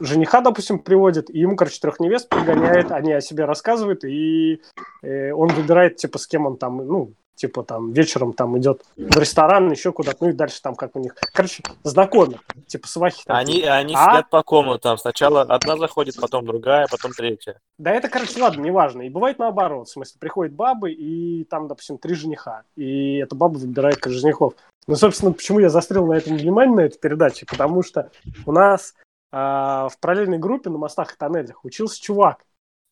жениха, 0.00 0.40
допустим, 0.40 0.78
приводит, 0.78 1.28
и 1.28 1.38
ему, 1.38 1.54
короче, 1.54 1.78
трех 1.78 2.00
невест 2.00 2.30
пригоняет, 2.30 2.90
они 2.90 3.12
о 3.12 3.20
себе 3.20 3.44
рассказывают, 3.44 4.04
и 4.04 4.62
э, 5.02 5.32
он 5.32 5.48
выбирает, 5.48 5.96
типа, 5.96 6.18
с 6.18 6.26
кем 6.26 6.46
он 6.46 6.56
там, 6.56 6.78
ну, 6.78 7.12
типа, 7.34 7.62
там, 7.62 7.92
вечером 7.92 8.32
там 8.32 8.58
идет 8.58 8.82
в 8.96 9.18
ресторан, 9.18 9.70
еще 9.70 9.92
куда-то, 9.92 10.18
ну, 10.24 10.30
и 10.30 10.32
дальше 10.32 10.60
там 10.62 10.74
как 10.74 10.96
у 10.96 11.00
них, 11.00 11.14
короче, 11.32 11.62
знакомят, 11.82 12.40
типа, 12.66 12.86
свахи 12.86 13.22
такие. 13.24 13.34
Они, 13.36 13.62
они 13.62 13.94
А? 13.96 14.10
сидят 14.10 14.30
по 14.30 14.42
комнатам. 14.42 14.98
Сначала 14.98 15.42
одна 15.42 15.76
заходит, 15.76 16.16
потом 16.20 16.46
другая, 16.46 16.86
потом 16.90 17.12
третья. 17.12 17.58
Да 17.78 17.90
это, 17.90 18.08
короче, 18.08 18.40
ладно, 18.40 18.62
неважно. 18.62 19.02
И 19.02 19.08
бывает 19.08 19.38
наоборот. 19.38 19.88
В 19.88 19.92
смысле, 19.92 20.18
приходят 20.18 20.54
бабы, 20.54 20.92
и 20.92 21.44
там, 21.44 21.68
допустим, 21.68 21.98
три 21.98 22.14
жениха. 22.14 22.62
И 22.76 23.16
эта 23.16 23.34
баба 23.34 23.58
выбирает 23.58 23.96
как 23.96 24.12
женихов. 24.12 24.54
Ну, 24.86 24.96
собственно, 24.96 25.32
почему 25.32 25.60
я 25.60 25.68
застрял 25.68 26.06
на 26.06 26.14
этом 26.14 26.36
внимание, 26.36 26.74
на 26.74 26.80
этой 26.80 26.98
передаче? 26.98 27.46
Потому 27.46 27.82
что 27.82 28.10
у 28.46 28.52
нас 28.52 28.94
а, 29.30 29.88
в 29.88 29.98
параллельной 29.98 30.38
группе 30.38 30.70
на 30.70 30.78
мостах 30.78 31.14
и 31.14 31.16
тоннелях 31.16 31.64
учился 31.64 32.00
чувак. 32.00 32.44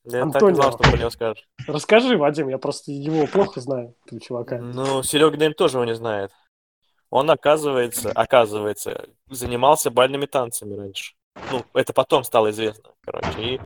Я 0.05 0.11
так 0.11 0.21
и 0.21 0.37
Антонио. 0.37 0.55
знал, 0.55 0.73
что 0.73 0.79
про 0.79 0.97
него 0.97 1.11
скажешь. 1.11 1.49
Расскажи, 1.67 2.17
Вадим, 2.17 2.49
я 2.49 2.59
просто 2.59 2.91
его 2.91 3.27
плохо 3.27 3.61
знаю, 3.61 3.95
этого 4.07 4.21
чувака. 4.21 4.59
Ну, 4.59 5.03
Серега 5.03 5.37
Дэм 5.37 5.55
тоже 5.55 5.77
его 5.77 5.85
не 5.85 5.95
знает. 5.95 6.33
Он, 7.11 7.31
оказывается, 7.31 8.11
оказывается, 8.13 9.09
занимался 9.29 9.91
бальными 9.91 10.27
танцами 10.27 10.75
раньше. 10.75 11.15
Ну, 11.51 11.65
это 11.75 11.93
потом 11.93 12.25
стало 12.25 12.51
известно, 12.51 12.91
короче. 13.03 13.29
И 13.39 13.61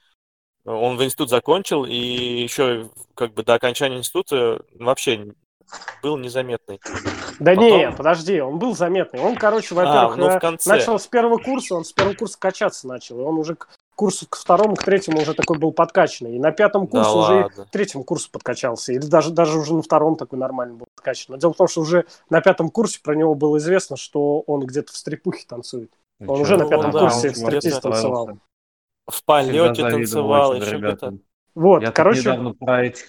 он 0.64 0.96
в 0.96 1.04
институт 1.04 1.28
закончил, 1.28 1.84
и 1.84 1.94
еще 1.94 2.90
как 3.14 3.34
бы 3.34 3.42
до 3.42 3.54
окончания 3.54 3.98
института 3.98 4.62
вообще 4.74 5.34
был 6.02 6.16
незаметный. 6.16 6.80
Да 7.38 7.54
Потом- 7.54 7.78
не, 7.78 7.90
подожди, 7.90 8.40
он 8.40 8.58
был 8.58 8.76
заметный. 8.76 9.20
Он, 9.20 9.34
короче, 9.34 9.74
во-первых, 9.74 10.16
ну, 10.16 10.26
в 10.28 10.36
э, 10.36 10.40
конце. 10.40 10.70
начал 10.70 10.98
с 10.98 11.06
первого 11.06 11.38
курса, 11.38 11.74
он 11.74 11.84
с 11.84 11.92
первого 11.92 12.14
курса 12.14 12.38
качаться 12.38 12.86
начал. 12.86 13.18
И 13.18 13.22
он 13.22 13.38
уже 13.38 13.56
курсу, 13.94 14.26
к 14.28 14.36
второму, 14.36 14.76
к 14.76 14.84
третьему 14.84 15.20
уже 15.20 15.34
такой 15.34 15.58
был 15.58 15.72
подкачанный. 15.72 16.36
И 16.36 16.38
на 16.38 16.52
пятом 16.52 16.86
Да 16.86 16.90
курсе 16.90 17.10
уже 17.10 17.34
ладно. 17.42 17.64
к 17.64 17.70
третьему 17.70 18.04
курсу 18.04 18.30
подкачался. 18.30 18.92
Или 18.92 19.06
даже, 19.06 19.30
даже 19.30 19.58
уже 19.58 19.74
на 19.74 19.82
втором 19.82 20.16
такой 20.16 20.38
нормальный 20.38 20.76
был 20.76 20.86
подкачан. 20.96 21.34
Но 21.34 21.38
дело 21.38 21.52
в 21.52 21.56
том, 21.56 21.68
что 21.68 21.80
уже 21.80 22.06
на 22.30 22.40
пятом 22.40 22.70
курсе 22.70 23.00
про 23.02 23.14
него 23.14 23.34
было 23.34 23.58
известно, 23.58 23.96
что 23.96 24.40
он 24.40 24.60
где-то 24.60 24.92
в 24.92 24.96
стрипухе 24.96 25.44
танцует. 25.48 25.92
Он 26.20 26.40
уже 26.40 26.56
на 26.56 26.68
пятом 26.68 26.92
курсе 26.92 27.30
в 27.30 27.36
стриптиз 27.36 27.78
танцевал. 27.80 28.38
В 29.06 29.24
полете 29.24 29.82
танцевал, 29.82 30.54
еще 30.54 30.78
что-то. 30.78 31.18
Вот, 31.54 31.82
Я 31.82 31.92
короче, 31.92 32.54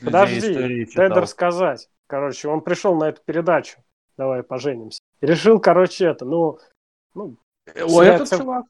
подожди, 0.04 0.88
дай 0.96 1.08
рассказать. 1.10 1.90
Короче, 2.08 2.48
он 2.48 2.62
пришел 2.62 2.96
на 2.96 3.06
эту 3.06 3.22
передачу. 3.26 3.80
Давай 4.18 4.44
поженимся. 4.44 5.00
И 5.22 5.26
решил, 5.26 5.60
короче, 5.60 6.06
это, 6.06 6.26
ну, 6.26 6.60
ну, 7.16 7.38
О, 7.76 8.02
этот 8.04 8.30
чувак? 8.30 8.66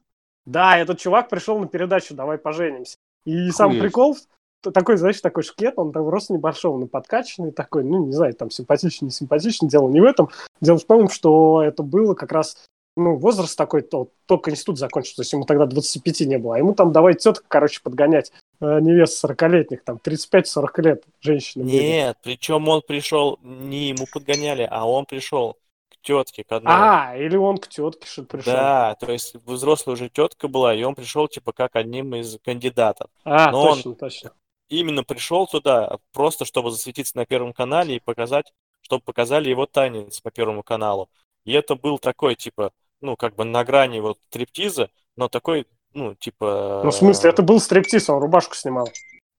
Да, 0.45 0.77
этот 0.77 0.99
чувак 0.99 1.29
пришел 1.29 1.59
на 1.59 1.67
передачу 1.67 2.13
«Давай 2.13 2.37
поженимся». 2.37 2.97
И 3.25 3.49
сам 3.51 3.79
прикол, 3.79 4.15
такой, 4.61 4.97
знаешь, 4.97 5.21
такой 5.21 5.43
шкет, 5.43 5.73
он 5.77 5.91
там 5.91 6.07
рост 6.07 6.29
небольшого, 6.29 6.77
но 6.77 6.87
подкачанный 6.87 7.51
такой, 7.51 7.83
ну, 7.83 8.05
не 8.05 8.13
знаю, 8.13 8.33
там 8.33 8.49
симпатичный, 8.51 9.07
не 9.07 9.11
симпатичный, 9.11 9.69
дело 9.69 9.89
не 9.89 10.01
в 10.01 10.05
этом. 10.05 10.29
Дело 10.61 10.77
в 10.77 10.85
том, 10.85 11.09
что 11.09 11.61
это 11.61 11.83
было 11.83 12.13
как 12.13 12.31
раз, 12.31 12.57
ну, 12.95 13.15
возраст 13.15 13.57
такой, 13.57 13.81
то, 13.81 14.09
только 14.25 14.51
институт 14.51 14.77
закончил, 14.77 15.15
то 15.15 15.21
есть 15.21 15.33
ему 15.33 15.45
тогда 15.45 15.65
25 15.65 16.21
не 16.21 16.37
было, 16.37 16.55
а 16.55 16.59
ему 16.59 16.73
там 16.73 16.91
давай 16.91 17.15
теток, 17.15 17.45
короче, 17.47 17.81
подгонять. 17.81 18.31
а, 18.59 18.79
невест 18.79 19.23
40-летних, 19.23 19.83
там 19.83 19.99
35-40 20.03 20.81
лет 20.81 21.03
бегают. 21.23 21.55
Нет, 21.55 22.17
причем 22.23 22.67
он 22.67 22.81
пришел, 22.87 23.39
не 23.43 23.89
ему 23.89 24.05
подгоняли, 24.11 24.67
а 24.69 24.87
он 24.87 25.05
пришел 25.05 25.57
тетке, 26.05 26.43
к 26.43 26.51
одной. 26.51 26.73
А, 26.73 27.15
или 27.17 27.35
он 27.35 27.57
к 27.57 27.67
тетке 27.67 28.07
что-то 28.07 28.37
пришел. 28.37 28.53
Да, 28.53 28.95
то 28.95 29.11
есть 29.11 29.35
взрослая 29.45 29.95
уже 29.95 30.09
тетка 30.09 30.47
была, 30.47 30.73
и 30.73 30.83
он 30.83 30.95
пришел 30.95 31.27
типа 31.27 31.51
как 31.51 31.75
одним 31.75 32.15
из 32.15 32.37
кандидатов. 32.43 33.09
А, 33.23 33.51
Но 33.51 33.61
он- 33.63 33.75
точно, 33.75 33.95
точно. 33.95 34.31
Именно 34.69 35.03
пришел 35.03 35.45
туда 35.47 35.97
просто, 36.11 36.45
чтобы 36.45 36.71
засветиться 36.71 37.17
на 37.17 37.25
Первом 37.25 37.53
канале 37.53 37.97
и 37.97 37.99
показать, 37.99 38.51
чтобы 38.81 39.03
показали 39.03 39.49
его 39.49 39.65
танец 39.65 40.21
по 40.21 40.31
Первому 40.31 40.63
каналу. 40.63 41.09
И 41.43 41.53
это 41.53 41.75
был 41.75 41.99
такой, 41.99 42.35
типа, 42.35 42.71
ну, 43.01 43.15
как 43.15 43.35
бы 43.35 43.43
на 43.45 43.63
грани 43.63 43.99
вот 43.99 44.17
стриптиза, 44.29 44.89
но 45.15 45.27
такой, 45.27 45.67
ну, 45.93 46.15
типа... 46.15 46.81
Ну, 46.83 46.91
в 46.91 46.95
смысле, 46.95 47.29
это 47.29 47.43
был 47.43 47.59
стриптиз, 47.59 48.09
он 48.09 48.19
рубашку 48.19 48.55
снимал. 48.55 48.89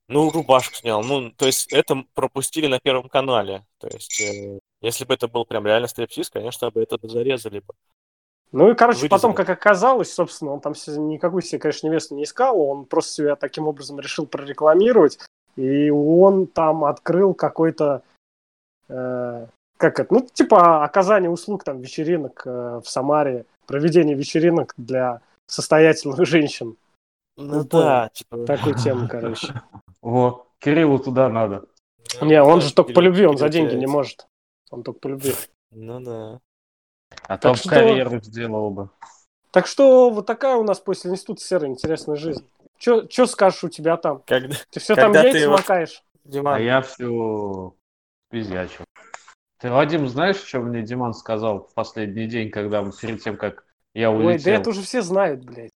Ну, 0.09 0.31
рубашку 0.31 0.77
снял. 0.77 1.03
Ну, 1.03 1.31
то 1.33 1.47
есть 1.47 1.73
это 1.73 2.05
пропустили 2.15 2.69
на 2.69 2.79
Первом 2.79 3.09
канале. 3.09 3.67
То 3.79 3.89
есть, 3.89 4.21
э, 4.21 4.61
если 4.81 5.05
бы 5.05 5.15
это 5.15 5.29
был 5.29 5.45
прям 5.45 5.67
реально 5.67 5.89
стриптиз, 5.89 6.31
конечно, 6.31 6.71
бы 6.71 6.83
это 6.83 6.99
бы 6.99 7.09
зарезали 7.09 7.61
бы. 7.61 7.75
Ну 8.53 8.71
и, 8.71 8.75
короче, 8.75 9.01
Вырезали. 9.01 9.11
потом, 9.11 9.35
как 9.35 9.51
оказалось, 9.51 10.13
собственно, 10.13 10.53
он 10.53 10.61
там 10.61 10.73
никакую 10.73 11.43
себе, 11.43 11.59
конечно, 11.59 11.87
невесту 11.89 12.15
не 12.15 12.25
искал, 12.25 12.61
он 12.61 12.85
просто 12.85 13.13
себя 13.13 13.37
таким 13.37 13.67
образом 13.67 13.99
решил 13.99 14.27
прорекламировать, 14.27 15.19
и 15.57 15.91
он 15.91 16.47
там 16.47 16.85
открыл 16.85 17.35
какой-то, 17.35 18.03
э, 18.89 19.47
как 19.77 20.01
это, 20.01 20.15
ну, 20.15 20.27
типа 20.33 20.85
оказание 20.85 21.31
услуг, 21.31 21.65
там, 21.65 21.81
вечеринок 21.81 22.43
э, 22.47 22.81
в 22.85 22.89
Самаре, 22.89 23.47
проведение 23.67 24.15
вечеринок 24.15 24.75
для 24.77 25.21
состоятельных 25.47 26.25
женщин. 26.25 26.77
Ну, 27.37 27.57
Ну, 27.57 27.65
да, 27.65 28.11
типа... 28.13 28.47
Такую 28.47 28.77
тему, 28.77 29.09
короче. 29.11 29.61
Во, 30.01 30.47
Кириллу 30.61 30.99
туда 30.99 31.29
надо. 31.29 31.67
Не, 32.21 32.43
он 32.43 32.61
же 32.61 32.73
только 32.73 32.93
по 32.93 33.01
любви, 33.01 33.27
он 33.27 33.37
за 33.37 33.49
деньги 33.49 33.75
не 33.75 33.87
может. 33.87 34.27
Он 34.71 34.83
только 34.83 35.01
по 35.01 35.09
любви. 35.09 35.35
Ну 35.71 36.01
да. 36.01 36.41
А 37.23 37.39
то 37.39 37.55
что- 37.55 37.69
карьеру 37.69 38.21
сделал 38.23 38.71
бы. 38.71 38.91
Так 39.53 39.67
что 39.67 40.11
вот 40.11 40.27
такая 40.27 40.57
у 40.57 40.65
нас 40.65 40.81
после 40.81 41.11
института 41.11 41.41
серая 41.41 41.71
интересная 41.71 42.17
жизнь. 42.17 42.47
Че 42.79 43.27
скажешь 43.27 43.65
у 43.65 43.69
тебя 43.69 43.97
там? 43.97 44.23
Когда... 44.27 44.55
Ты 44.71 44.81
все 44.81 44.95
там 44.95 45.13
Когда 45.13 45.23
ты 45.23 45.29
яйца 45.39 45.49
вот- 45.51 45.59
макаешь? 45.61 46.03
Диман, 46.25 46.55
А 46.57 46.61
я 46.61 46.83
все 46.83 47.75
пиздячил. 48.31 48.85
Ты, 49.59 49.71
Вадим, 49.71 50.09
знаешь, 50.09 50.37
что 50.37 50.59
мне 50.61 50.83
Диман 50.83 51.15
сказал 51.15 51.61
в 51.69 51.73
последний 51.73 52.27
день, 52.27 52.51
когда 52.51 52.83
мы 52.83 52.93
перед 52.93 53.23
тем, 53.23 53.37
как 53.39 53.65
я 53.95 54.11
Ой, 54.11 54.19
да 54.19 54.25
улетел? 54.27 54.53
это 54.61 54.71
уже 54.71 54.83
все 54.83 55.01
знают, 55.03 55.45
блядь. 55.45 55.71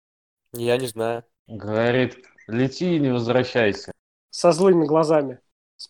я 0.53 0.75
не 0.77 0.87
знаю. 0.87 1.23
Говорит, 1.47 2.25
лети 2.47 2.95
и 2.95 2.99
не 2.99 3.13
возвращайся. 3.13 3.91
Со 4.31 4.51
злыми 4.51 4.85
глазами. 4.85 5.39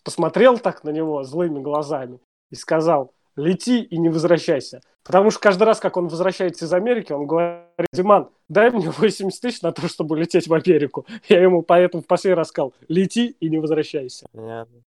Посмотрел 0.04 0.58
так 0.58 0.84
на 0.84 0.90
него 0.90 1.24
злыми 1.24 1.60
глазами 1.60 2.20
и 2.50 2.54
сказал, 2.54 3.12
лети 3.36 3.82
и 3.82 3.98
не 3.98 4.08
возвращайся. 4.08 4.80
Потому 5.02 5.30
что 5.30 5.40
каждый 5.40 5.64
раз, 5.64 5.80
как 5.80 5.96
он 5.96 6.08
возвращается 6.08 6.66
из 6.66 6.72
Америки, 6.72 7.12
он 7.12 7.26
говорит, 7.26 7.64
Диман, 7.92 8.28
дай 8.48 8.70
мне 8.70 8.90
80 8.90 9.40
тысяч 9.40 9.62
на 9.62 9.72
то, 9.72 9.88
чтобы 9.88 10.18
лететь 10.18 10.46
в 10.46 10.54
Америку. 10.54 11.06
Я 11.28 11.42
ему 11.42 11.62
поэтому 11.62 12.02
в 12.02 12.06
последний 12.06 12.36
раз 12.36 12.48
сказал, 12.48 12.74
лети 12.88 13.36
и 13.40 13.48
не 13.48 13.58
возвращайся. 13.58 14.26
Понятно. 14.32 14.82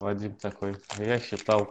Вадим 0.00 0.34
такой. 0.34 0.76
Я 0.98 1.18
считал 1.18 1.70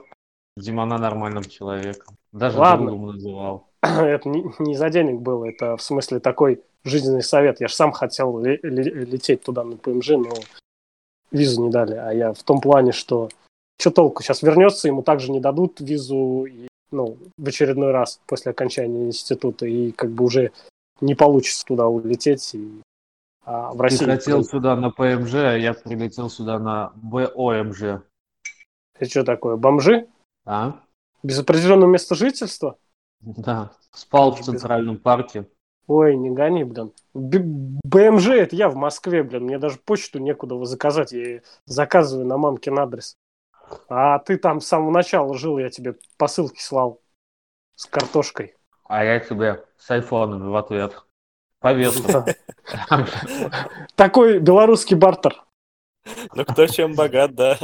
Димана 0.58 0.98
нормальным 0.98 1.44
человеком. 1.44 2.18
Даже 2.32 2.58
Ладно. 2.58 2.88
другом 2.88 3.14
называл. 3.14 3.68
это 3.82 4.30
не, 4.30 4.44
не 4.60 4.76
за 4.76 4.90
денег 4.90 5.22
было, 5.22 5.46
это 5.46 5.78
в 5.78 5.82
смысле 5.82 6.20
такой 6.20 6.64
жизненный 6.84 7.22
совет. 7.22 7.62
Я 7.62 7.68
же 7.68 7.76
сам 7.76 7.92
хотел 7.92 8.40
ле- 8.40 8.60
ле- 8.64 9.06
лететь 9.06 9.44
туда 9.44 9.64
на 9.64 9.78
ПМЖ, 9.78 10.10
но 10.10 10.32
визу 11.32 11.64
не 11.64 11.70
дали. 11.70 11.96
А 11.96 12.12
я 12.12 12.34
в 12.34 12.42
том 12.44 12.60
плане, 12.60 12.92
что 12.92 13.30
что 13.80 13.92
толку? 13.92 14.24
Сейчас 14.24 14.42
вернется, 14.42 14.88
ему 14.88 15.04
также 15.04 15.32
не 15.32 15.40
дадут 15.40 15.80
визу 15.80 16.46
и, 16.46 16.68
ну, 16.92 17.18
в 17.38 17.48
очередной 17.48 17.92
раз 17.92 18.20
после 18.28 18.52
окончания 18.52 19.06
института, 19.06 19.66
и 19.66 19.92
как 19.92 20.12
бы 20.12 20.26
уже 20.26 20.52
не 21.02 21.16
получится 21.16 21.66
туда 21.66 21.88
улететь. 21.88 22.54
И, 22.56 22.82
а 23.46 23.74
в 23.74 23.78
Ты 23.78 23.84
России... 23.84 24.06
хотел 24.06 24.44
сюда 24.44 24.76
на 24.76 24.90
ПМЖ, 24.90 25.34
а 25.36 25.58
я 25.58 25.74
прилетел 25.74 26.30
сюда 26.30 26.60
на 26.60 26.94
БОМЖ. 26.96 28.02
Это 29.00 29.10
что 29.10 29.24
такое? 29.24 29.58
Бомжи? 29.58 30.08
А? 30.46 30.80
Без 31.24 31.40
определенного 31.40 31.90
места 31.90 32.16
жительства? 32.16 32.78
Да. 33.22 33.72
Спал 33.92 34.36
в 34.36 34.42
Центральном 34.42 34.98
парке. 34.98 35.48
Ой, 35.88 36.16
не 36.18 36.30
гони, 36.30 36.64
блин. 36.64 36.92
Б- 37.14 37.80
БМЖ 37.84 38.28
это 38.30 38.56
я 38.56 38.68
в 38.70 38.76
Москве, 38.76 39.24
блин. 39.24 39.44
Мне 39.44 39.60
даже 39.60 39.78
почту 39.78 40.20
некуда 40.20 40.56
его 40.56 40.66
заказать. 40.66 41.14
Я 41.14 41.42
заказываю 41.66 42.26
на 42.26 42.38
мамкин 42.38 42.80
адрес. 42.80 43.16
А 43.90 44.20
ты 44.20 44.38
там 44.38 44.62
с 44.62 44.68
самого 44.68 44.92
начала 44.92 45.38
жил, 45.38 45.58
я 45.58 45.70
тебе 45.70 45.96
посылки 46.18 46.62
слал 46.62 47.02
с 47.76 47.86
картошкой. 47.86 48.56
А 48.86 49.04
я 49.04 49.20
тебе 49.20 49.66
с 49.78 49.90
айфонами 49.92 50.50
в 50.50 50.56
ответ. 50.56 51.04
Повестку. 51.60 52.26
Такой 53.96 54.40
белорусский 54.40 54.98
бартер. 54.98 55.44
Ну, 56.36 56.46
кто 56.46 56.68
чем 56.68 56.94
богат, 56.94 57.34
да. 57.34 57.58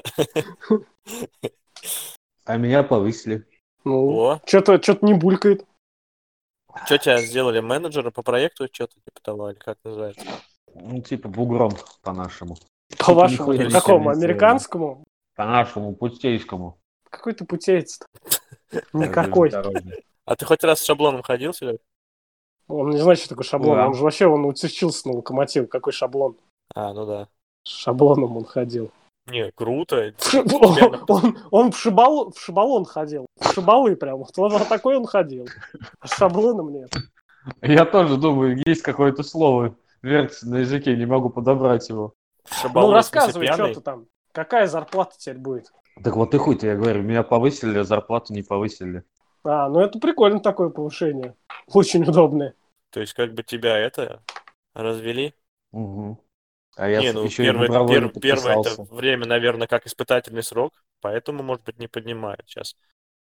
А 2.45 2.57
меня 2.57 2.83
повысили. 2.83 3.45
Ну, 3.83 4.39
что-то 4.45 4.81
что 4.81 4.97
не 5.01 5.13
булькает. 5.13 5.65
что 6.85 6.97
тебя 6.97 7.17
сделали 7.17 7.59
менеджером 7.59 8.11
по 8.11 8.23
проекту, 8.23 8.67
что-то 8.71 8.95
типа 8.95 9.21
того, 9.21 9.51
или 9.51 9.59
как 9.59 9.77
называется? 9.83 10.25
Ну, 10.73 11.01
типа 11.01 11.27
бугром 11.27 11.71
по-нашему. 12.01 12.57
По-вашему, 12.97 13.53
не 13.53 13.69
какому? 13.69 14.13
сильно 14.15 14.59
Американскому? 15.39 15.93
По-нашему, 15.93 15.95
путейскому. 15.95 16.77
Какой 17.09 17.33
ты 17.33 17.45
путеец 17.45 17.99
Никакой. 18.93 19.49
Железнодорожный. 19.49 20.05
А 20.25 20.35
ты 20.35 20.45
хоть 20.45 20.63
раз 20.63 20.79
с 20.79 20.85
шаблоном 20.85 21.23
ходил, 21.23 21.53
Серег? 21.53 21.81
Он 22.67 22.91
не 22.91 22.99
знает, 22.99 23.17
что 23.17 23.29
такое 23.29 23.45
шаблон. 23.45 23.77
Да. 23.77 23.87
Он 23.87 23.95
же 23.95 24.03
вообще 24.03 24.27
он 24.27 24.45
учился 24.45 25.07
на 25.07 25.15
локомотив. 25.15 25.69
Какой 25.69 25.91
шаблон? 25.91 26.37
А, 26.75 26.93
ну 26.93 27.05
да. 27.05 27.27
С 27.63 27.69
шаблоном 27.69 28.37
он 28.37 28.45
ходил. 28.45 28.91
Не, 29.25 29.51
круто. 29.51 30.13
Он, 31.07 31.37
он 31.51 31.71
в, 31.71 31.77
шибал, 31.77 32.31
в 32.31 32.39
шибалон 32.39 32.83
ходил. 32.83 33.27
В 33.39 33.53
шибалы 33.53 33.95
прям. 33.95 34.23
Вот, 34.35 34.67
такой 34.67 34.97
он 34.97 35.05
ходил. 35.05 35.47
А 35.99 36.07
с 36.07 36.17
шаблоном 36.17 36.73
нет. 36.73 36.91
Я 37.61 37.85
тоже 37.85 38.17
думаю, 38.17 38.59
есть 38.65 38.81
какое-то 38.81 39.21
слово. 39.21 39.75
Вертится 40.01 40.49
на 40.49 40.57
языке, 40.57 40.95
не 40.95 41.05
могу 41.05 41.29
подобрать 41.29 41.89
его. 41.89 42.13
Шабалон, 42.49 42.89
ну, 42.89 42.95
рассказывай, 42.95 43.53
что 43.53 43.71
ты 43.71 43.81
там. 43.81 44.07
Какая 44.31 44.67
зарплата 44.67 45.15
теперь 45.17 45.37
будет? 45.37 45.71
Так 46.03 46.15
вот 46.15 46.33
и 46.33 46.37
хуй 46.37 46.57
я 46.61 46.75
говорю, 46.75 47.03
меня 47.03 47.23
повысили, 47.23 47.79
а 47.79 47.83
зарплату 47.83 48.33
не 48.33 48.41
повысили. 48.43 49.03
А, 49.43 49.69
ну 49.69 49.79
это 49.79 49.99
прикольно 49.99 50.39
такое 50.39 50.69
повышение. 50.69 51.35
Очень 51.67 52.03
удобное. 52.03 52.53
То 52.91 52.99
есть 52.99 53.13
как 53.13 53.33
бы 53.33 53.43
тебя 53.43 53.77
это 53.77 54.21
развели? 54.73 55.33
Угу. 55.71 56.17
А 56.77 56.87
я 56.87 57.01
не, 57.01 57.11
ну 57.11 57.25
еще 57.25 57.43
первое, 57.43 57.67
и 57.67 57.71
пер- 57.71 58.19
первое 58.19 58.57
это 58.57 58.83
время, 58.83 59.25
наверное, 59.25 59.67
как 59.67 59.85
испытательный 59.85 60.43
срок, 60.43 60.73
поэтому, 61.01 61.43
может 61.43 61.63
быть, 61.65 61.79
не 61.79 61.87
поднимают 61.87 62.43
сейчас. 62.47 62.75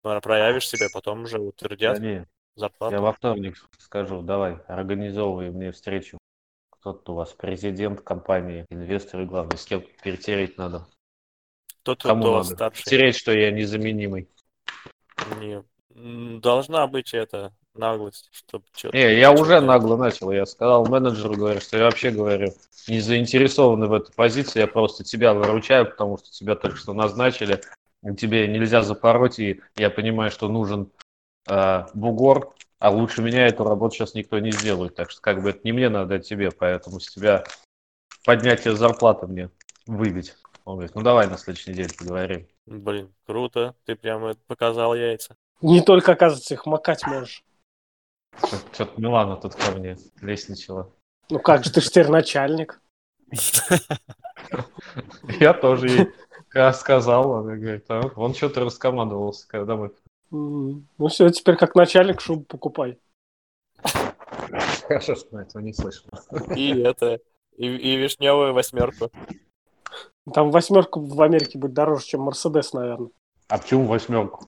Проявишь 0.01 0.67
себя, 0.67 0.87
потом 0.93 1.23
уже 1.23 1.37
Да 1.37 1.43
утвердят 1.43 1.99
не, 1.99 2.25
зарплату. 2.55 2.95
я 2.95 3.01
во 3.01 3.13
вторник 3.13 3.57
скажу, 3.77 4.21
давай, 4.21 4.57
организовывай 4.67 5.51
мне 5.51 5.71
встречу. 5.71 6.17
Кто-то 6.81 7.11
у 7.11 7.15
вас 7.15 7.31
президент 7.33 8.01
компании, 8.01 8.65
инвесторы, 8.71 9.27
главное, 9.27 9.55
с 9.55 9.65
кем 9.65 9.83
перетереть 10.03 10.57
надо. 10.57 10.87
Кто-то 11.83 12.07
Кому 12.07 12.23
кто 12.23 12.37
надо? 12.37 12.55
старший. 12.55 12.81
Стереть, 12.81 13.15
что 13.17 13.31
я 13.31 13.51
незаменимый. 13.51 14.27
Не. 15.39 15.63
Должна 16.39 16.87
быть 16.87 17.13
это 17.13 17.53
наглость, 17.75 18.29
чтобы 18.31 18.65
что-то. 18.75 18.97
Не, 18.97 19.15
я 19.15 19.31
уже 19.31 19.61
нагло 19.61 19.95
начал. 19.95 20.31
Я 20.31 20.47
сказал 20.47 20.87
менеджеру, 20.87 21.35
говорю, 21.35 21.61
что 21.61 21.77
я 21.77 21.83
вообще 21.83 22.09
говорю, 22.09 22.51
не 22.87 22.99
заинтересованы 22.99 23.85
в 23.85 23.93
этой 23.93 24.11
позиции, 24.15 24.61
я 24.61 24.67
просто 24.67 25.03
тебя 25.03 25.35
выручаю, 25.35 25.85
потому 25.87 26.17
что 26.17 26.31
тебя 26.31 26.55
только 26.55 26.77
что 26.77 26.93
назначили, 26.93 27.61
тебе 28.17 28.47
нельзя 28.47 28.81
запороть, 28.81 29.37
и 29.37 29.61
я 29.75 29.91
понимаю, 29.91 30.31
что 30.31 30.47
нужен 30.47 30.89
э, 31.47 31.85
бугор, 31.93 32.55
а 32.81 32.89
лучше 32.89 33.21
меня 33.21 33.45
эту 33.45 33.63
работу 33.63 33.93
сейчас 33.93 34.15
никто 34.15 34.39
не 34.39 34.51
сделает. 34.51 34.95
Так 34.95 35.11
что 35.11 35.21
как 35.21 35.43
бы 35.43 35.51
это 35.51 35.59
не 35.63 35.71
мне 35.71 35.87
надо, 35.87 36.15
а 36.15 36.19
тебе, 36.19 36.49
поэтому 36.49 36.99
с 36.99 37.07
тебя 37.09 37.43
поднятие 38.25 38.75
зарплаты 38.75 39.27
мне 39.27 39.51
выбить. 39.85 40.35
Он 40.65 40.77
говорит, 40.77 40.95
ну 40.95 41.03
давай 41.03 41.27
на 41.27 41.37
следующей 41.37 41.71
неделе 41.71 41.89
поговорим. 41.95 42.47
Блин, 42.65 43.13
круто. 43.27 43.75
Ты 43.85 43.95
прямо 43.95 44.33
показал 44.47 44.95
яйца. 44.95 45.35
Не 45.61 45.81
только, 45.81 46.13
оказывается, 46.13 46.55
их 46.55 46.65
макать 46.65 47.05
можешь. 47.05 47.43
Что-то 48.73 48.99
Милана 48.99 49.35
тут 49.37 49.53
ко 49.53 49.71
мне 49.73 49.97
лестничала. 50.19 50.91
Ну 51.29 51.37
как 51.37 51.63
же, 51.63 51.71
ты 51.71 51.81
же 51.81 51.89
теперь 51.89 52.07
начальник. 52.07 52.81
Я 55.39 55.53
тоже 55.53 55.87
ей 55.87 56.07
ка- 56.49 56.73
сказал, 56.73 57.35
она 57.35 57.55
говорит, 57.57 57.85
а 57.89 58.01
он 58.15 58.33
что-то 58.33 58.61
раскомандовался, 58.61 59.47
когда 59.47 59.75
мы... 59.75 59.91
Ну 60.31 61.07
все, 61.09 61.29
теперь 61.29 61.57
как 61.57 61.75
начальник 61.75 62.21
шубу 62.21 62.43
покупай. 62.45 62.97
Хорошо, 64.87 65.15
что 65.15 65.39
этого 65.39 65.61
не 65.61 65.73
слышал. 65.73 66.09
И 66.55 66.79
это 66.79 67.19
И, 67.57 67.67
и 67.67 67.95
вишневую 67.97 68.53
восьмерку. 68.53 69.11
Там 70.33 70.51
восьмерка 70.51 70.99
в 70.99 71.21
Америке 71.21 71.57
будет 71.57 71.73
дороже, 71.73 72.05
чем 72.05 72.21
Мерседес, 72.21 72.73
наверное. 72.73 73.09
А 73.49 73.57
почему 73.57 73.85
восьмерку? 73.85 74.47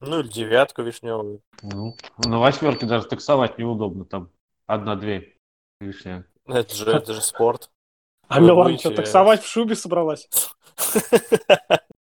Ну, 0.00 0.20
или 0.20 0.28
девятку 0.28 0.82
вишневую. 0.82 1.40
Ну, 1.62 1.94
на 2.24 2.38
восьмерке 2.38 2.86
даже 2.86 3.06
таксовать 3.06 3.58
неудобно. 3.58 4.04
Там 4.04 4.30
одна 4.66 4.96
дверь 4.96 5.36
лишняя. 5.80 6.24
Это 6.46 6.74
же, 6.74 6.90
это 6.90 7.12
же 7.12 7.20
спорт. 7.20 7.70
А 8.28 8.40
Милан 8.40 8.78
что, 8.78 8.94
таксовать 8.94 9.42
в 9.42 9.46
шубе 9.46 9.74
собралась? 9.74 10.28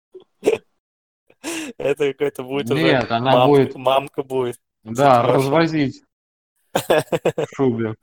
Это 1.79 2.13
какой-то 2.13 2.43
будет 2.43 2.71
уже... 2.71 2.83
Нет, 2.83 3.11
она 3.11 3.33
мам- 3.33 3.49
будет- 3.49 3.75
Мамка 3.75 4.23
будет. 4.23 4.59
Да, 4.85 5.23
развозить 5.23 6.03
в 6.75 7.47
шубе. 7.55 7.95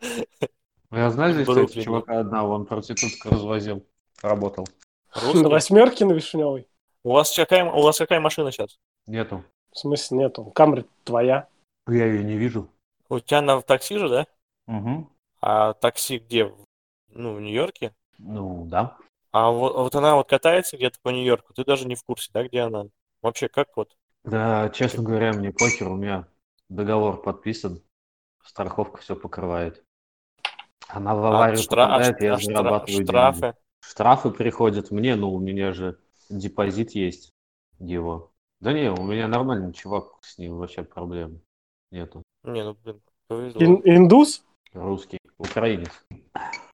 Я 0.92 1.10
знаю 1.10 1.34
здесь, 1.34 1.44
кстати, 1.48 1.60
Бруклине. 1.60 1.84
чувака 1.86 2.20
одного, 2.20 2.54
он 2.54 2.66
проститутку 2.66 3.30
развозил, 3.30 3.86
работал. 4.22 4.68
На 5.16 5.22
Русский? 5.22 5.44
восьмерке 5.46 6.06
на 6.06 6.14
вишневой? 6.14 6.68
У 7.04 7.12
вас 7.12 7.36
какая, 7.36 7.66
у 7.66 7.82
вас 7.82 7.98
какая 7.98 8.20
машина 8.20 8.52
сейчас? 8.52 8.78
Нету. 9.08 9.44
В 9.72 9.80
смысле 9.80 10.18
нету. 10.20 10.46
Камри 10.46 10.86
твоя. 11.04 11.48
Я 11.88 12.06
ее 12.06 12.24
не 12.24 12.38
вижу. 12.38 12.70
У 13.10 13.20
тебя 13.20 13.42
на 13.42 13.62
такси 13.62 13.98
же, 13.98 14.08
да? 14.10 14.28
Угу. 14.68 15.10
А 15.42 15.74
такси 15.74 16.20
где? 16.20 16.46
В- 16.46 16.66
Ну, 17.10 17.36
в 17.36 17.42
Нью-Йорке? 17.42 17.94
Ну, 18.20 18.66
да. 18.66 18.96
А 19.32 19.50
вот, 19.50 19.76
вот 19.76 19.96
она 19.96 20.16
вот 20.16 20.30
катается 20.30 20.78
где-то 20.78 20.98
по 21.02 21.10
Нью-Йорку, 21.10 21.54
ты 21.54 21.64
даже 21.66 21.88
не 21.88 21.96
в 21.96 22.04
курсе, 22.04 22.30
да, 22.34 22.44
где 22.48 22.62
она? 22.62 22.86
Вообще, 23.24 23.48
как 23.48 23.76
вот? 23.76 23.98
Да, 24.24 24.70
честно 24.70 25.04
говоря, 25.04 25.34
мне 25.34 25.52
покер, 25.52 25.88
у 25.90 25.96
меня 25.96 26.28
договор 26.70 27.22
подписан, 27.22 27.82
страховка 28.46 29.02
все 29.02 29.16
покрывает. 29.16 29.84
Она 30.88 31.16
в 31.16 31.26
А 31.26 31.30
аварию 31.34 31.60
а 31.60 31.64
попадает, 31.64 32.16
штра- 32.18 32.24
я 32.26 32.36
а 32.36 32.40
зарабатываю 32.40 33.04
деньги. 33.04 33.08
штрафы? 33.08 33.54
Штрафы 33.80 34.32
приходят 34.32 34.92
мне, 34.92 35.16
но 35.16 35.32
у 35.32 35.40
меня 35.40 35.74
же 35.74 36.00
депозит 36.30 36.92
есть 36.92 37.32
его. 37.80 38.32
Да 38.60 38.72
не, 38.74 38.92
у 38.92 39.04
меня 39.04 39.28
нормальный 39.28 39.74
чувак, 39.74 40.06
с 40.22 40.38
ним 40.38 40.58
вообще 40.58 40.84
проблем 40.84 41.42
нету. 41.92 42.24
Не, 42.44 42.64
ну, 42.64 42.74
блин, 42.76 43.02
повезло. 43.28 43.62
Ин- 43.64 43.82
индус? 43.86 44.44
Русский, 44.74 45.20
украинец. 45.38 45.92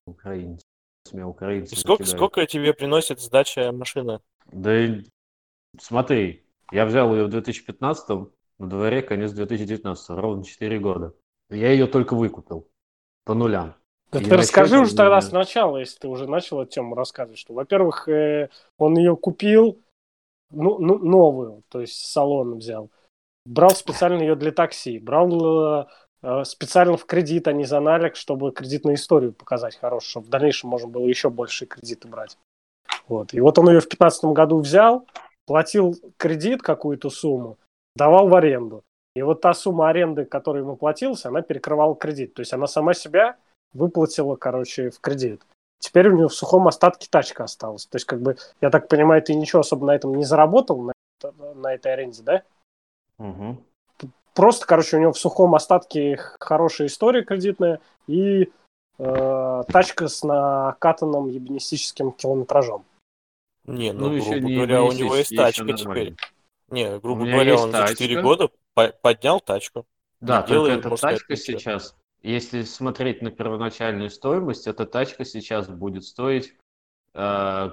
Украинец. 0.06 0.62
С 1.03 1.13
меня 1.13 1.27
украинцы 1.27 1.74
И 1.74 1.75
сколько, 1.75 2.03
накидают. 2.03 2.18
сколько 2.18 2.46
тебе 2.46 2.74
приносит 2.74 3.20
сдача 3.20 3.72
машина? 3.72 4.22
Да 4.51 4.72
смотри, 5.77 6.43
я 6.71 6.85
взял 6.85 7.13
ее 7.13 7.25
в 7.25 7.29
2015 7.29 8.09
на 8.57 8.67
дворе 8.67 9.01
конец 9.01 9.31
2019 9.31 10.09
ровно 10.11 10.43
4 10.43 10.79
года. 10.79 11.13
Я 11.49 11.71
ее 11.71 11.88
только 11.88 12.15
выкупил 12.15 12.67
по 13.25 13.33
нулям. 13.33 13.75
Да 14.11 14.19
И 14.19 14.23
ты 14.25 14.38
расскажи 14.38 14.75
счёт 14.75 14.88
уже 14.88 14.95
тогда 14.95 15.17
меня- 15.17 15.21
сначала, 15.21 15.77
если 15.77 15.99
ты 15.99 16.07
уже 16.07 16.27
начал 16.27 16.61
эту 16.61 16.71
тему 16.71 16.95
рассказывать, 16.95 17.38
что, 17.39 17.53
во-первых, 17.53 18.09
э, 18.09 18.49
он 18.77 18.97
ее 18.97 19.15
купил, 19.15 19.79
ну, 20.51 20.79
ну, 20.79 20.97
новую, 20.97 21.63
то 21.69 21.79
есть 21.81 21.93
с 21.93 22.11
салона 22.11 22.55
взял. 22.55 22.89
Брал 23.45 23.69
специально 23.71 24.21
ее 24.21 24.35
для 24.35 24.51
такси, 24.51 24.97
брал 24.97 25.81
э, 25.81 25.85
э, 26.23 26.43
специально 26.43 26.97
в 26.97 27.05
кредит, 27.05 27.47
а 27.47 27.53
не 27.53 27.65
за 27.65 27.79
налик, 27.79 28.15
чтобы 28.15 28.51
кредитную 28.51 28.95
историю 28.95 29.31
показать 29.31 29.75
хорошую, 29.77 30.09
чтобы 30.09 30.25
в 30.27 30.29
дальнейшем 30.29 30.69
можно 30.71 30.88
было 30.88 31.05
еще 31.07 31.29
больше 31.29 31.67
кредиты 31.67 32.07
брать. 32.07 32.38
Вот. 33.07 33.33
И 33.33 33.39
вот 33.39 33.57
он 33.59 33.69
ее 33.69 33.79
в 33.79 33.83
2015 33.83 34.33
году 34.33 34.59
взял, 34.59 35.07
платил 35.50 35.96
кредит 36.18 36.62
какую-то 36.62 37.10
сумму, 37.10 37.58
давал 37.96 38.27
в 38.27 38.36
аренду. 38.36 38.84
И 39.15 39.24
вот 39.24 39.41
та 39.41 39.56
сумма 39.56 39.89
аренды, 39.89 40.25
которая 40.25 40.62
ему 40.62 40.75
платилась, 40.75 41.25
она 41.25 41.41
перекрывала 41.41 41.96
кредит. 41.96 42.36
То 42.36 42.41
есть 42.41 42.53
она 42.53 42.68
сама 42.68 42.94
себя 42.94 43.36
выплатила, 43.74 44.36
короче, 44.36 44.91
в 44.91 45.00
кредит. 45.00 45.41
Теперь 45.79 46.10
у 46.10 46.15
нее 46.15 46.27
в 46.27 46.36
сухом 46.36 46.68
остатке 46.68 47.08
тачка 47.10 47.46
осталась. 47.46 47.88
То 47.88 47.96
есть, 47.96 48.06
как 48.06 48.22
бы, 48.22 48.38
я 48.62 48.70
так 48.70 48.88
понимаю, 48.88 49.24
ты 49.24 49.34
ничего 49.34 49.62
особо 49.62 49.88
на 49.88 49.96
этом 49.96 50.13
не 50.13 50.24
заработал, 50.24 50.84
на, 50.84 50.94
на 51.56 51.74
этой 51.74 51.94
аренде, 51.94 52.22
да? 52.22 52.44
Мгм. 53.18 53.58
Просто, 54.36 54.68
короче, 54.68 54.98
у 54.98 55.00
него 55.00 55.13
в 55.13 55.18
сухом 55.18 55.56
остатке 55.56 56.20
хорошая 56.39 56.90
история 56.90 57.24
кредитная 57.24 57.79
и 58.05 58.51
э, 59.00 59.64
тачка 59.68 60.09
с 60.09 60.22
накатанным 60.22 61.27
ебанистическим 61.27 62.12
километражом. 62.12 62.85
Не, 63.65 63.93
ну, 63.93 64.09
Ну, 64.09 64.15
еще 64.15 64.31
грубо 64.31 64.48
не 64.48 64.55
говоря, 64.55 64.83
у 64.83 64.91
него 64.91 65.15
есть 65.15 65.31
ебанистический, 65.31 65.67
тачка 65.74 65.91
теперь. 65.91 66.15
Не, 66.69 67.00
грубо 67.00 67.25
говоря, 67.25 67.51
есть 67.51 67.63
он 67.63 67.72
за 67.72 67.87
4 67.87 67.95
тачка. 68.15 68.22
года 68.22 68.50
по- 68.74 68.93
поднял 69.01 69.39
тачку. 69.39 69.85
Да, 70.22 70.41
только 70.41 70.53
делай, 70.53 70.77
эта 70.79 70.95
сказать, 70.98 71.19
тачка 71.19 71.35
сейчас, 71.35 71.95
если 72.22 72.63
смотреть 72.63 73.22
на 73.22 73.31
первоначальную 73.31 74.09
стоимость, 74.09 74.67
эта 74.67 74.85
тачка 74.85 75.24
сейчас 75.25 75.67
будет 75.67 76.03
стоить 76.03 76.53
э, 77.13 77.72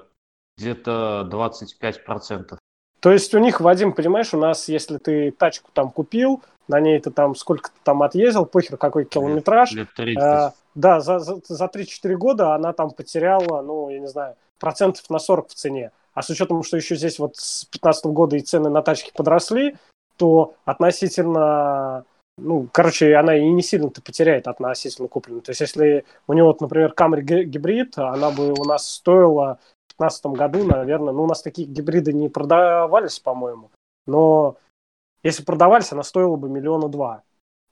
где-то 0.56 1.28
25%. 1.30 2.56
То 3.00 3.12
есть 3.12 3.34
у 3.34 3.38
них, 3.38 3.60
Вадим, 3.60 3.92
понимаешь, 3.92 4.32
у 4.34 4.38
нас, 4.38 4.68
если 4.68 4.98
ты 4.98 5.30
тачку 5.30 5.70
там 5.72 5.90
купил, 5.90 6.42
на 6.68 6.80
ней 6.80 6.98
ты 6.98 7.10
там 7.10 7.34
сколько 7.36 7.70
ты 7.70 7.76
там 7.84 8.02
отъездил, 8.02 8.46
похер 8.46 8.76
какой 8.76 9.04
километраж, 9.04 9.72
Лет 9.72 9.88
30. 9.94 10.22
Э, 10.22 10.52
да, 10.74 11.00
за, 11.00 11.18
за, 11.18 11.40
за 11.46 11.64
3-4 11.66 12.14
года 12.14 12.54
она 12.54 12.72
там 12.72 12.90
потеряла, 12.90 13.62
ну, 13.62 13.90
я 13.90 13.98
не 14.00 14.08
знаю, 14.08 14.36
процентов 14.58 15.08
на 15.10 15.18
40 15.18 15.48
в 15.48 15.54
цене. 15.54 15.92
А 16.14 16.22
с 16.22 16.30
учетом, 16.30 16.62
что 16.62 16.76
еще 16.76 16.96
здесь 16.96 17.18
вот 17.18 17.36
с 17.36 17.64
15 17.66 18.06
года 18.06 18.36
и 18.36 18.40
цены 18.40 18.70
на 18.70 18.82
тачки 18.82 19.12
подросли, 19.14 19.76
то 20.16 20.54
относительно, 20.64 22.04
ну, 22.38 22.68
короче, 22.72 23.14
она 23.16 23.36
и 23.36 23.46
не 23.48 23.62
сильно-то 23.62 24.00
потеряет 24.00 24.48
относительно 24.48 25.08
купленной. 25.08 25.42
То 25.42 25.50
есть, 25.50 25.60
если 25.60 26.04
у 26.26 26.32
него, 26.32 26.48
вот, 26.48 26.60
например, 26.60 26.94
Camry 26.96 27.20
гибрид, 27.20 27.98
она 27.98 28.30
бы 28.30 28.52
у 28.52 28.64
нас 28.64 28.88
стоила 28.88 29.58
в 29.88 29.96
15 29.96 30.26
году, 30.26 30.64
наверное, 30.64 31.12
ну, 31.12 31.24
у 31.24 31.26
нас 31.26 31.42
такие 31.42 31.68
гибриды 31.68 32.12
не 32.12 32.28
продавались, 32.28 33.18
по-моему, 33.18 33.70
но 34.06 34.56
если 35.22 35.42
продавались, 35.42 35.92
она 35.92 36.02
стоила 36.02 36.36
бы 36.36 36.48
миллиона 36.48 36.88
два 36.88 37.24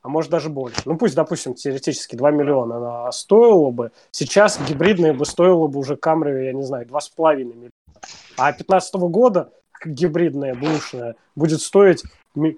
а 0.05 0.09
может 0.09 0.31
даже 0.31 0.51
больше. 0.51 0.81
Ну 0.85 0.99
пусть, 0.99 1.14
допустим, 1.14 1.55
теоретически 1.55 2.14
2 2.14 2.31
миллиона 2.31 2.77
она 2.77 3.11
стоила 3.11 3.71
бы. 3.71 3.90
Сейчас 4.11 4.61
гибридная 4.69 5.14
бы 5.14 5.25
стоила 5.25 5.67
бы 5.67 5.81
уже 5.81 5.95
Camry, 5.95 6.45
я 6.45 6.53
не 6.53 6.62
знаю, 6.62 6.87
2,5 6.87 7.37
миллиона. 7.38 7.71
А 8.37 8.53
2015 8.53 8.95
года 8.95 9.51
гибридная, 9.85 10.55
бушная, 10.55 11.17
будет 11.35 11.61
стоить, 11.61 12.05
ну 12.35 12.55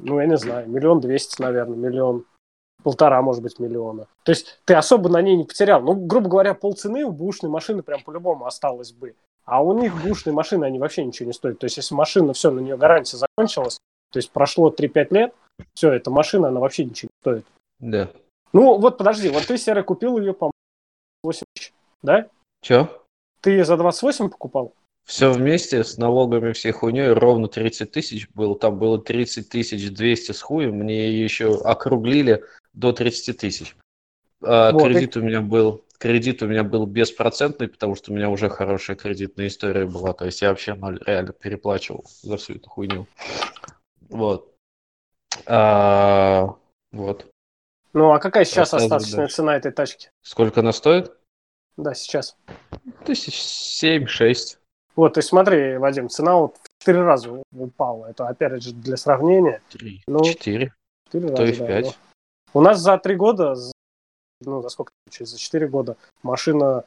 я 0.00 0.26
не 0.26 0.36
знаю, 0.36 0.68
миллион 0.68 1.00
двести, 1.00 1.40
наверное, 1.40 1.76
миллион 1.76 2.24
полтора, 2.82 3.22
может 3.22 3.42
быть, 3.42 3.60
миллиона. 3.60 4.06
То 4.24 4.32
есть 4.32 4.60
ты 4.64 4.74
особо 4.74 5.08
на 5.08 5.22
ней 5.22 5.36
не 5.36 5.44
потерял. 5.44 5.80
Ну, 5.80 5.94
грубо 5.94 6.28
говоря, 6.28 6.54
полцены 6.54 7.04
у 7.04 7.12
бушной 7.12 7.50
машины 7.50 7.82
прям 7.82 8.02
по-любому 8.02 8.46
осталось 8.46 8.92
бы. 8.92 9.14
А 9.44 9.62
у 9.62 9.78
них 9.78 9.94
бушные 10.02 10.34
машины, 10.34 10.64
они 10.64 10.78
вообще 10.78 11.04
ничего 11.04 11.28
не 11.28 11.32
стоят. 11.34 11.58
То 11.58 11.66
есть 11.66 11.76
если 11.76 11.94
машина, 11.94 12.32
все, 12.32 12.50
на 12.50 12.60
нее 12.60 12.76
гарантия 12.76 13.16
закончилась, 13.16 13.78
то 14.10 14.18
есть 14.18 14.32
прошло 14.32 14.70
3-5 14.70 15.06
лет, 15.10 15.34
все, 15.74 15.92
эта 15.92 16.10
машина, 16.10 16.48
она 16.48 16.60
вообще 16.60 16.84
ничего 16.84 17.08
не 17.08 17.20
стоит. 17.22 17.46
Да. 17.78 18.10
Ну, 18.52 18.78
вот 18.78 18.98
подожди, 18.98 19.28
вот 19.28 19.46
ты, 19.46 19.56
Серый, 19.56 19.84
купил 19.84 20.18
ее, 20.18 20.34
по 20.34 20.50
8 21.22 21.44
тысяч, 21.54 21.72
да? 22.02 22.28
Че? 22.62 22.88
Ты 23.40 23.50
ее 23.50 23.64
за 23.64 23.76
28 23.76 24.28
покупал? 24.28 24.74
Все 25.06 25.32
вместе 25.32 25.82
с 25.82 25.96
налогами 25.96 26.52
всей 26.52 26.72
хуйней 26.72 27.08
ровно 27.08 27.48
30 27.48 27.90
тысяч 27.90 28.28
было. 28.30 28.56
Там 28.56 28.78
было 28.78 29.00
30 29.00 29.48
тысяч 29.48 29.90
200 29.90 30.32
с 30.32 30.40
хуем. 30.42 30.76
Мне 30.76 31.10
еще 31.10 31.60
округлили 31.62 32.44
до 32.74 32.92
30 32.92 33.36
тысяч. 33.36 33.76
А 34.42 34.72
Вот, 34.72 34.84
кредит 34.84 35.16
у 35.16 35.22
меня 35.22 35.40
был 35.40 35.84
кредит 36.00 36.42
у 36.42 36.46
меня 36.46 36.64
был 36.64 36.86
беспроцентный, 36.86 37.68
потому 37.68 37.94
что 37.94 38.10
у 38.10 38.14
меня 38.14 38.30
уже 38.30 38.48
хорошая 38.48 38.96
кредитная 38.96 39.48
история 39.48 39.84
была. 39.84 40.14
То 40.14 40.24
есть 40.24 40.40
я 40.42 40.48
вообще 40.48 40.74
ноль 40.74 40.98
реально 41.06 41.32
переплачивал 41.32 42.04
за 42.22 42.38
всю 42.38 42.54
эту 42.54 42.68
хуйню. 42.68 43.06
Вот. 44.08 44.49
А, 45.46 46.54
вот. 46.92 47.26
Ну, 47.92 48.12
а 48.12 48.18
какая 48.18 48.44
сейчас 48.44 48.72
остаточная 48.74 49.20
дальше. 49.22 49.34
цена 49.36 49.56
этой 49.56 49.72
тачки? 49.72 50.10
Сколько 50.22 50.60
она 50.60 50.72
стоит? 50.72 51.12
Да, 51.76 51.94
сейчас. 51.94 52.36
Тысяч 53.04 53.40
семь-шесть. 53.40 54.58
Вот, 54.96 55.14
то 55.14 55.18
есть 55.18 55.28
смотри, 55.28 55.76
Вадим, 55.76 56.08
цена 56.08 56.36
вот 56.36 56.56
в 56.56 56.84
4 56.84 57.02
раза 57.02 57.42
упала. 57.52 58.06
Это, 58.06 58.28
опять 58.28 58.62
же, 58.62 58.72
для 58.72 58.96
сравнения. 58.96 59.62
Три. 59.70 60.02
Ну, 60.06 60.22
Четыре. 60.22 60.74
4 61.12 61.28
То 61.34 61.44
и 61.44 61.46
раза, 61.50 61.54
в 61.54 61.58
да, 61.58 61.66
пять. 61.66 61.84
ну. 61.86 61.92
У 62.52 62.62
нас 62.62 62.80
за 62.80 62.98
3 62.98 63.14
года, 63.16 63.54
ну, 64.40 64.62
за 64.62 64.68
сколько, 64.68 64.92
через 65.10 65.30
за 65.30 65.38
4 65.38 65.68
года 65.68 65.96
машина 66.22 66.84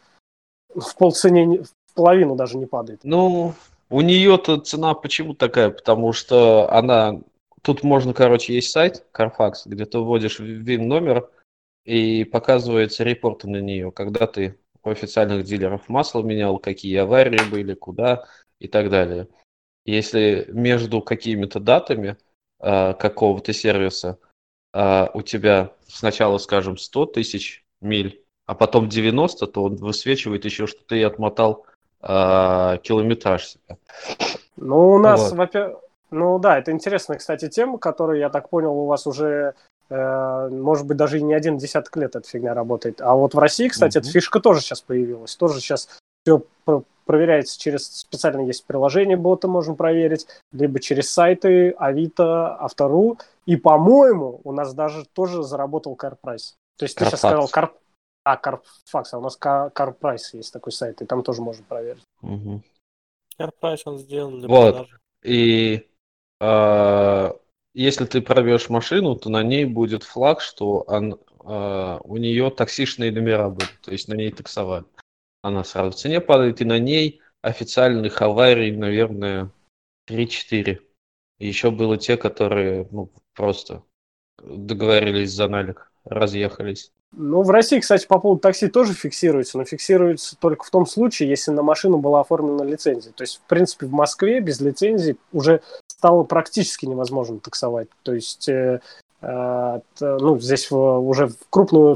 в 0.75 0.95
полцене, 0.95 1.45
не- 1.45 1.57
в 1.59 1.71
половину 1.95 2.35
даже 2.35 2.57
не 2.57 2.65
падает. 2.65 3.01
Ну, 3.03 3.53
у 3.89 4.01
нее-то 4.01 4.57
цена 4.59 4.93
почему 4.93 5.33
такая? 5.33 5.69
Потому 5.69 6.13
что 6.13 6.71
она... 6.71 7.19
Тут 7.63 7.83
можно, 7.83 8.13
короче, 8.13 8.53
есть 8.53 8.71
сайт 8.71 9.05
Carfax, 9.13 9.53
где 9.65 9.85
ты 9.85 9.97
вводишь 9.97 10.39
ВИН-номер 10.39 11.29
и 11.85 12.25
показываются 12.25 13.03
репорты 13.03 13.49
на 13.49 13.61
нее, 13.61 13.91
когда 13.91 14.27
ты 14.27 14.59
у 14.83 14.89
официальных 14.89 15.45
дилеров 15.45 15.87
масло 15.87 16.21
менял, 16.21 16.59
какие 16.59 16.97
аварии 16.97 17.49
были, 17.49 17.73
куда 17.73 18.25
и 18.59 18.67
так 18.67 18.89
далее. 18.89 19.29
Если 19.85 20.45
между 20.49 21.01
какими-то 21.01 21.61
датами 21.61 22.17
а, 22.59 22.93
какого-то 22.93 23.53
сервиса 23.53 24.19
а, 24.73 25.09
у 25.13 25.21
тебя 25.21 25.73
сначала, 25.87 26.37
скажем, 26.39 26.77
100 26.77 27.05
тысяч 27.07 27.65
миль 27.79 28.23
а 28.45 28.55
потом 28.55 28.89
90, 28.89 29.47
то 29.47 29.63
он 29.63 29.75
высвечивает 29.75 30.45
еще, 30.45 30.67
что 30.67 30.83
ты 30.83 31.01
отмотал 31.03 31.65
э, 32.01 32.77
километраж 32.83 33.45
себе. 33.45 33.77
Ну, 34.57 34.91
у 34.91 34.99
нас, 34.99 35.31
вот. 35.31 35.37
во-первых, 35.37 35.79
ну 36.13 36.39
да, 36.39 36.57
это 36.57 36.71
интересная, 36.71 37.17
кстати, 37.17 37.49
тема, 37.49 37.77
которую, 37.77 38.19
я 38.19 38.29
так 38.29 38.49
понял, 38.49 38.71
у 38.71 38.85
вас 38.85 39.07
уже, 39.07 39.55
э, 39.89 40.49
может 40.49 40.85
быть, 40.85 40.97
даже 40.97 41.19
и 41.19 41.23
не 41.23 41.33
один 41.33 41.57
десяток 41.57 41.95
лет 41.97 42.15
эта 42.15 42.27
фигня 42.27 42.53
работает. 42.53 43.01
А 43.01 43.15
вот 43.15 43.33
в 43.33 43.39
России, 43.39 43.67
кстати, 43.67 43.97
mm-hmm. 43.97 44.01
эта 44.01 44.09
фишка 44.11 44.39
тоже 44.39 44.61
сейчас 44.61 44.81
появилась. 44.81 45.35
Тоже 45.35 45.59
сейчас 45.59 45.89
все 46.23 46.43
проверяется 47.05 47.59
через 47.59 47.87
специально 47.87 48.41
есть 48.41 48.65
приложение 48.65 49.17
бота, 49.17 49.47
можно 49.47 49.75
проверить, 49.75 50.27
либо 50.51 50.79
через 50.79 51.11
сайты 51.11 51.71
Авито, 51.71 52.55
Автору. 52.57 53.17
И, 53.45 53.55
по-моему, 53.57 54.39
у 54.43 54.51
нас 54.51 54.73
даже 54.73 55.05
тоже 55.13 55.43
заработал 55.43 55.97
CarPrice. 55.99 56.53
То 56.77 56.85
есть 56.85 56.97
Carfax. 56.97 56.99
ты 56.99 57.05
сейчас 57.05 57.19
сказал 57.19 57.49
Car... 57.53 57.71
А, 58.23 58.37
CarFax, 58.37 59.03
а 59.11 59.17
у 59.17 59.21
нас 59.21 59.37
CarPrice 59.37 60.29
есть 60.33 60.53
такой 60.53 60.71
сайт, 60.71 61.01
и 61.01 61.05
там 61.05 61.23
тоже 61.23 61.41
можно 61.41 61.65
проверить. 61.65 62.03
Угу. 62.21 62.61
CarPrice 63.37 63.81
он 63.85 63.97
сделан 63.97 64.39
для 64.39 64.47
вот. 64.47 64.75
продажи. 64.75 64.99
И 65.23 65.87
если 67.73 68.05
ты 68.05 68.21
пробьешь 68.21 68.69
машину, 68.69 69.15
то 69.15 69.29
на 69.29 69.43
ней 69.43 69.65
будет 69.65 70.03
флаг, 70.03 70.41
что 70.41 70.81
он, 70.87 71.13
э, 71.45 71.99
у 72.03 72.17
нее 72.17 72.51
таксишные 72.51 73.11
номера 73.11 73.49
будут, 73.49 73.79
то 73.81 73.91
есть 73.91 74.07
на 74.07 74.13
ней 74.13 74.31
таксовать 74.31 74.85
она 75.43 75.63
сразу 75.63 75.91
в 75.91 75.95
цене 75.95 76.21
падает, 76.21 76.61
и 76.61 76.65
на 76.65 76.79
ней 76.79 77.21
официальных 77.41 78.21
аварий, 78.21 78.71
наверное, 78.71 79.51
3-4. 80.09 80.79
Еще 81.39 81.69
было 81.69 81.97
те, 81.97 82.15
которые 82.15 82.87
ну, 82.91 83.11
просто 83.35 83.83
договорились 84.41 85.33
за 85.33 85.49
налик, 85.49 85.91
разъехались. 86.05 86.91
Ну, 87.11 87.43
в 87.43 87.49
России, 87.49 87.79
кстати, 87.79 88.07
по 88.07 88.19
поводу 88.19 88.39
такси 88.39 88.69
тоже 88.69 88.93
фиксируется, 88.93 89.57
но 89.57 89.65
фиксируется 89.65 90.35
только 90.39 90.63
в 90.63 90.71
том 90.71 90.87
случае, 90.87 91.29
если 91.29 91.51
на 91.51 91.61
машину 91.61 91.97
была 91.97 92.21
оформлена 92.21 92.63
лицензия. 92.63 93.11
То 93.11 93.23
есть, 93.23 93.41
в 93.43 93.47
принципе, 93.47 93.85
в 93.85 93.91
Москве 93.91 94.39
без 94.39 94.61
лицензии 94.61 95.17
уже 95.31 95.61
стало 96.03 96.23
практически 96.23 96.85
невозможно 96.85 97.39
таксовать. 97.39 97.87
То 98.03 98.13
есть, 98.13 98.49
э, 98.49 98.81
э, 99.21 99.79
ну, 100.01 100.37
здесь 100.37 100.69
в, 100.69 100.77
уже 100.77 101.27
в 101.27 101.37
крупную 101.49 101.95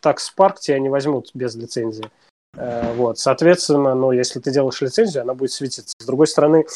такс-парк 0.00 0.60
тебя 0.60 0.78
не 0.78 0.88
возьмут 0.88 1.30
без 1.34 1.56
лицензии. 1.56 2.08
Э, 2.56 2.94
вот, 2.94 3.18
соответственно, 3.18 3.96
ну, 3.96 4.12
если 4.12 4.38
ты 4.38 4.52
делаешь 4.52 4.80
лицензию, 4.80 5.22
она 5.22 5.34
будет 5.34 5.50
светиться. 5.50 5.92
С 5.98 6.06
другой 6.06 6.28
стороны, 6.28 6.66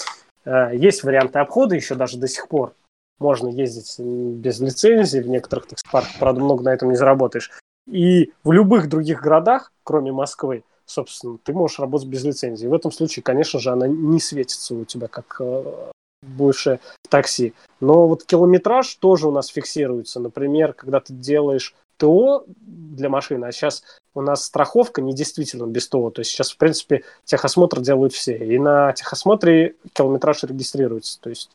э, 0.44 0.70
есть 0.74 1.04
варианты 1.04 1.38
обхода 1.38 1.76
еще 1.76 1.94
даже 1.94 2.18
до 2.18 2.26
сих 2.26 2.48
пор. 2.48 2.74
Можно 3.20 3.46
ездить 3.46 4.00
без 4.00 4.58
лицензии 4.58 5.20
в 5.20 5.28
некоторых 5.28 5.68
таксопарках, 5.68 6.18
правда, 6.18 6.40
много 6.40 6.64
на 6.64 6.70
этом 6.70 6.90
не 6.90 6.96
заработаешь. 6.96 7.52
И 7.86 8.32
в 8.42 8.50
любых 8.50 8.88
других 8.88 9.22
городах, 9.22 9.70
кроме 9.84 10.10
Москвы, 10.10 10.64
собственно, 10.84 11.38
ты 11.44 11.52
можешь 11.52 11.78
работать 11.78 12.08
без 12.08 12.24
лицензии. 12.24 12.66
В 12.66 12.74
этом 12.74 12.90
случае, 12.90 13.22
конечно 13.22 13.60
же, 13.60 13.70
она 13.70 13.86
не 13.86 14.18
светится 14.18 14.74
у 14.74 14.84
тебя 14.84 15.06
как 15.06 15.36
э, 15.38 15.91
больше 16.32 16.80
в 17.02 17.08
такси. 17.08 17.54
Но 17.80 18.08
вот 18.08 18.24
километраж 18.24 18.94
тоже 18.96 19.28
у 19.28 19.32
нас 19.32 19.48
фиксируется. 19.48 20.20
Например, 20.20 20.72
когда 20.72 21.00
ты 21.00 21.12
делаешь 21.12 21.74
ТО 21.96 22.44
для 22.46 23.08
машины, 23.08 23.44
а 23.44 23.52
сейчас 23.52 23.82
у 24.14 24.20
нас 24.20 24.44
страховка 24.44 25.00
не 25.00 25.14
действительно 25.14 25.66
без 25.66 25.88
ТО. 25.88 26.10
То 26.10 26.20
есть 26.20 26.30
сейчас, 26.30 26.50
в 26.50 26.56
принципе, 26.56 27.04
техосмотр 27.24 27.80
делают 27.80 28.12
все. 28.12 28.36
И 28.36 28.58
на 28.58 28.92
техосмотре 28.92 29.76
километраж 29.92 30.42
регистрируется. 30.44 31.20
То 31.20 31.30
есть 31.30 31.50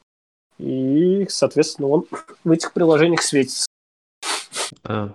и, 0.58 1.28
соответственно, 1.30 1.90
он 1.90 2.08
в 2.44 2.52
этих 2.52 2.74
приложениях 2.74 3.22
светится. 3.22 3.68
А. 4.84 5.14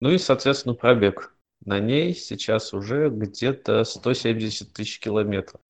Ну 0.00 0.10
и, 0.10 0.18
соответственно, 0.18 0.74
пробег. 0.74 1.32
На 1.64 1.80
ней 1.80 2.14
сейчас 2.14 2.74
уже 2.74 3.08
где-то 3.08 3.84
170 3.84 4.72
тысяч 4.72 5.00
километров. 5.00 5.60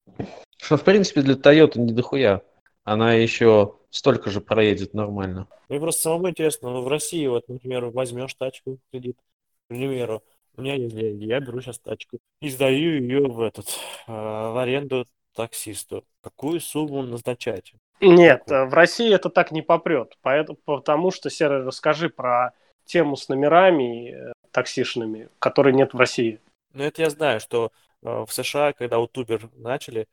Что, 0.56 0.76
в 0.76 0.82
принципе, 0.82 1.22
для 1.22 1.34
Toyota 1.34 1.78
не 1.78 1.92
дохуя. 1.92 2.42
Она 2.84 3.14
еще 3.14 3.74
столько 3.90 4.30
же 4.30 4.40
проедет 4.40 4.92
нормально. 4.92 5.48
Мне 5.68 5.80
просто 5.80 6.02
самому 6.02 6.28
интересно, 6.28 6.70
ну, 6.70 6.82
в 6.82 6.88
России, 6.88 7.26
вот, 7.26 7.48
например, 7.48 7.86
возьмешь 7.86 8.34
тачку 8.34 8.78
кредит, 8.90 9.16
к 9.16 9.68
примеру, 9.68 10.22
у 10.56 10.62
меня 10.62 10.74
есть 10.74 10.94
деньги, 10.94 11.24
я 11.24 11.40
беру 11.40 11.60
сейчас 11.60 11.78
тачку 11.78 12.18
и 12.40 12.48
сдаю 12.48 13.00
ее 13.00 13.26
в 13.26 13.40
этот, 13.40 13.66
э, 14.06 14.12
в 14.12 14.60
аренду 14.60 15.06
таксисту. 15.34 16.04
Какую 16.22 16.60
сумму 16.60 17.02
назначать? 17.02 17.72
Нет, 18.00 18.44
Какую? 18.46 18.68
в 18.68 18.74
России 18.74 19.12
это 19.12 19.30
так 19.30 19.50
не 19.50 19.62
попрет, 19.62 20.16
поэтому, 20.20 20.58
потому 20.64 21.10
что, 21.10 21.30
Серый, 21.30 21.64
расскажи 21.64 22.08
про 22.08 22.52
тему 22.84 23.16
с 23.16 23.28
номерами 23.28 24.10
э, 24.10 24.32
таксишными, 24.50 25.28
которые 25.38 25.74
нет 25.74 25.94
в 25.94 25.98
России. 25.98 26.40
Ну, 26.74 26.84
это 26.84 27.02
я 27.02 27.10
знаю, 27.10 27.40
что 27.40 27.72
э, 28.02 28.24
в 28.26 28.32
США, 28.32 28.72
когда 28.74 28.98
у 28.98 29.06
Uber 29.06 29.50
начали, 29.56 30.06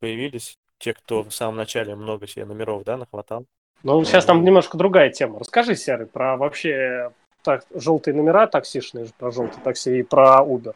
появились, 0.00 0.58
те, 0.78 0.94
кто 0.94 1.22
в 1.22 1.32
самом 1.32 1.56
начале 1.56 1.94
много 1.94 2.26
себе 2.26 2.44
номеров, 2.44 2.84
да, 2.84 2.96
нахватал. 2.96 3.46
Ну, 3.82 4.02
сейчас 4.04 4.24
там 4.24 4.44
немножко 4.44 4.76
другая 4.76 5.10
тема. 5.10 5.38
Расскажи, 5.38 5.76
Серый, 5.76 6.06
про 6.06 6.36
вообще 6.36 7.12
так, 7.42 7.64
желтые 7.74 8.14
номера 8.14 8.46
таксишные, 8.46 9.08
про 9.18 9.30
желтые 9.30 9.62
такси 9.62 10.00
и 10.00 10.02
про 10.02 10.40
Uber 10.42 10.74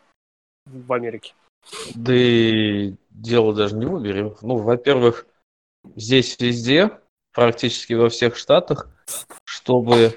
в 0.67 0.93
Америке. 0.93 1.35
Да 1.95 2.13
и 2.15 2.95
дело 3.11 3.55
даже 3.55 3.77
не 3.77 3.87
в 3.87 3.97
Uber. 3.97 4.37
Ну, 4.43 4.57
во-первых, 4.57 5.27
здесь 5.97 6.39
везде, 6.39 6.91
практически 7.33 7.95
во 7.95 8.09
всех 8.09 8.37
штатах, 8.37 8.89
чтобы 9.45 10.17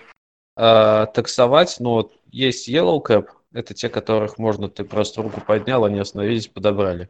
э, 0.58 1.06
таксовать, 1.14 1.78
ну, 1.80 1.92
вот 1.92 2.14
есть 2.32 2.70
Yellow 2.70 3.02
Cab, 3.04 3.30
это 3.54 3.74
те, 3.74 3.90
которых 3.90 4.38
можно, 4.38 4.70
ты 4.70 4.84
просто 4.84 5.22
руку 5.22 5.42
поднял, 5.42 5.86
они 5.86 6.00
остановились, 6.00 6.48
подобрали. 6.48 7.10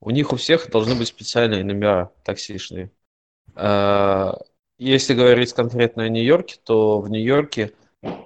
У 0.00 0.10
них 0.10 0.32
у 0.32 0.36
всех 0.36 0.70
должны 0.70 0.94
быть 0.94 1.08
специальные 1.08 1.64
номера 1.64 2.12
таксишные. 2.22 2.90
Если 4.78 5.14
говорить 5.14 5.54
конкретно 5.54 6.02
о 6.02 6.08
Нью-Йорке, 6.08 6.56
то 6.62 7.00
в 7.00 7.08
Нью-Йорке 7.08 7.72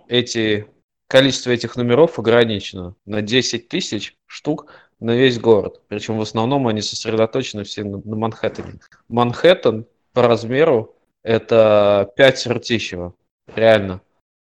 эти, 0.09 0.66
количество 1.06 1.50
этих 1.50 1.76
номеров 1.76 2.18
ограничено 2.18 2.96
на 3.06 3.22
10 3.22 3.68
тысяч 3.68 4.16
штук 4.26 4.72
на 4.98 5.14
весь 5.14 5.38
город. 5.38 5.80
Причем 5.88 6.18
в 6.18 6.22
основном 6.22 6.66
они 6.66 6.83
сосредоточены 6.83 7.64
все 7.64 7.85
на, 7.85 7.98
на 7.98 8.16
Манхэттене. 8.16 8.80
Манхэттен 9.09 9.87
по 10.12 10.22
размеру 10.22 10.96
это 11.22 12.12
5 12.16 12.46
Ртищева. 12.48 13.14
Реально. 13.54 14.00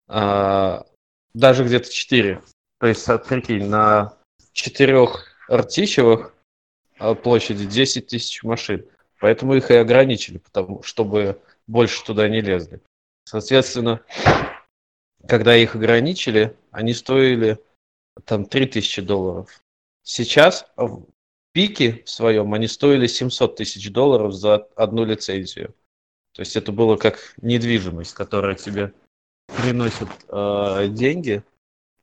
А, 0.08 0.86
даже 1.34 1.63
где-то 1.63 1.91
4. 1.91 2.41
То 2.80 2.88
есть, 2.88 3.06
прикинь, 3.27 3.65
на 3.65 4.17
четырех 4.53 5.25
Ртищевых 5.51 6.27
а, 6.27 6.37
площади 7.23 7.65
10 7.65 8.07
тысяч 8.07 8.43
машин. 8.43 8.86
Поэтому 9.19 9.55
их 9.55 9.71
и 9.71 9.75
ограничили, 9.75 10.38
потому, 10.38 10.83
чтобы 10.83 11.41
больше 11.65 12.03
туда 12.03 12.27
не 12.29 12.41
лезли. 12.41 12.81
Соответственно, 13.25 14.01
когда 15.27 15.55
их 15.55 15.75
ограничили, 15.75 16.55
они 16.71 16.93
стоили 16.93 17.60
там 18.25 18.45
3000 18.45 19.01
долларов. 19.01 19.62
Сейчас 20.03 20.67
в 20.77 21.05
пике 21.51 22.03
в 22.05 22.10
своем 22.10 22.53
они 22.53 22.67
стоили 22.67 23.07
700 23.07 23.55
тысяч 23.55 23.91
долларов 23.91 24.33
за 24.33 24.67
одну 24.75 25.03
лицензию. 25.03 25.73
То 26.33 26.41
есть 26.41 26.55
это 26.55 26.71
было 26.71 26.97
как 26.97 27.33
недвижимость, 27.41 28.13
которая 28.13 28.55
тебе 28.55 28.93
приносит 29.47 30.07
э, 30.29 30.88
деньги 30.89 31.43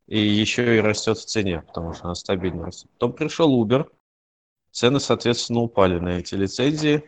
и 0.06 0.18
еще 0.18 0.76
и 0.76 0.80
растет 0.80 1.18
в 1.18 1.24
цене, 1.24 1.62
потому 1.62 1.94
что 1.94 2.06
она 2.06 2.14
стабильно 2.14 2.66
растет. 2.66 2.90
Потом 2.94 3.12
пришел 3.12 3.64
Uber, 3.64 3.88
цены, 4.74 5.00
соответственно, 5.00 5.60
упали 5.60 5.98
на 5.98 6.18
эти 6.18 6.34
лицензии. 6.34 7.04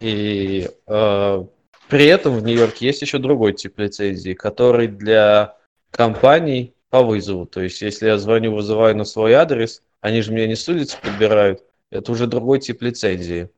И 0.00 0.70
э, 0.86 1.44
при 1.88 2.06
этом 2.06 2.36
в 2.36 2.44
Нью-Йорке 2.44 2.86
есть 2.86 3.02
еще 3.02 3.18
другой 3.18 3.54
тип 3.54 3.78
лицензии, 3.78 4.34
который 4.34 4.86
для 4.86 5.56
компаний 5.90 6.74
по 6.90 7.02
вызову. 7.02 7.44
То 7.46 7.60
есть, 7.60 7.82
если 7.82 8.06
я 8.06 8.18
звоню, 8.18 8.54
вызываю 8.54 8.96
на 8.96 9.04
свой 9.04 9.34
адрес, 9.34 9.82
они 10.00 10.22
же 10.22 10.32
меня 10.32 10.46
не 10.46 10.54
с 10.54 10.68
улицы 10.68 10.96
подбирают, 11.02 11.62
это 11.90 12.12
уже 12.12 12.26
другой 12.26 12.60
тип 12.60 12.82
лицензии. 12.82 13.50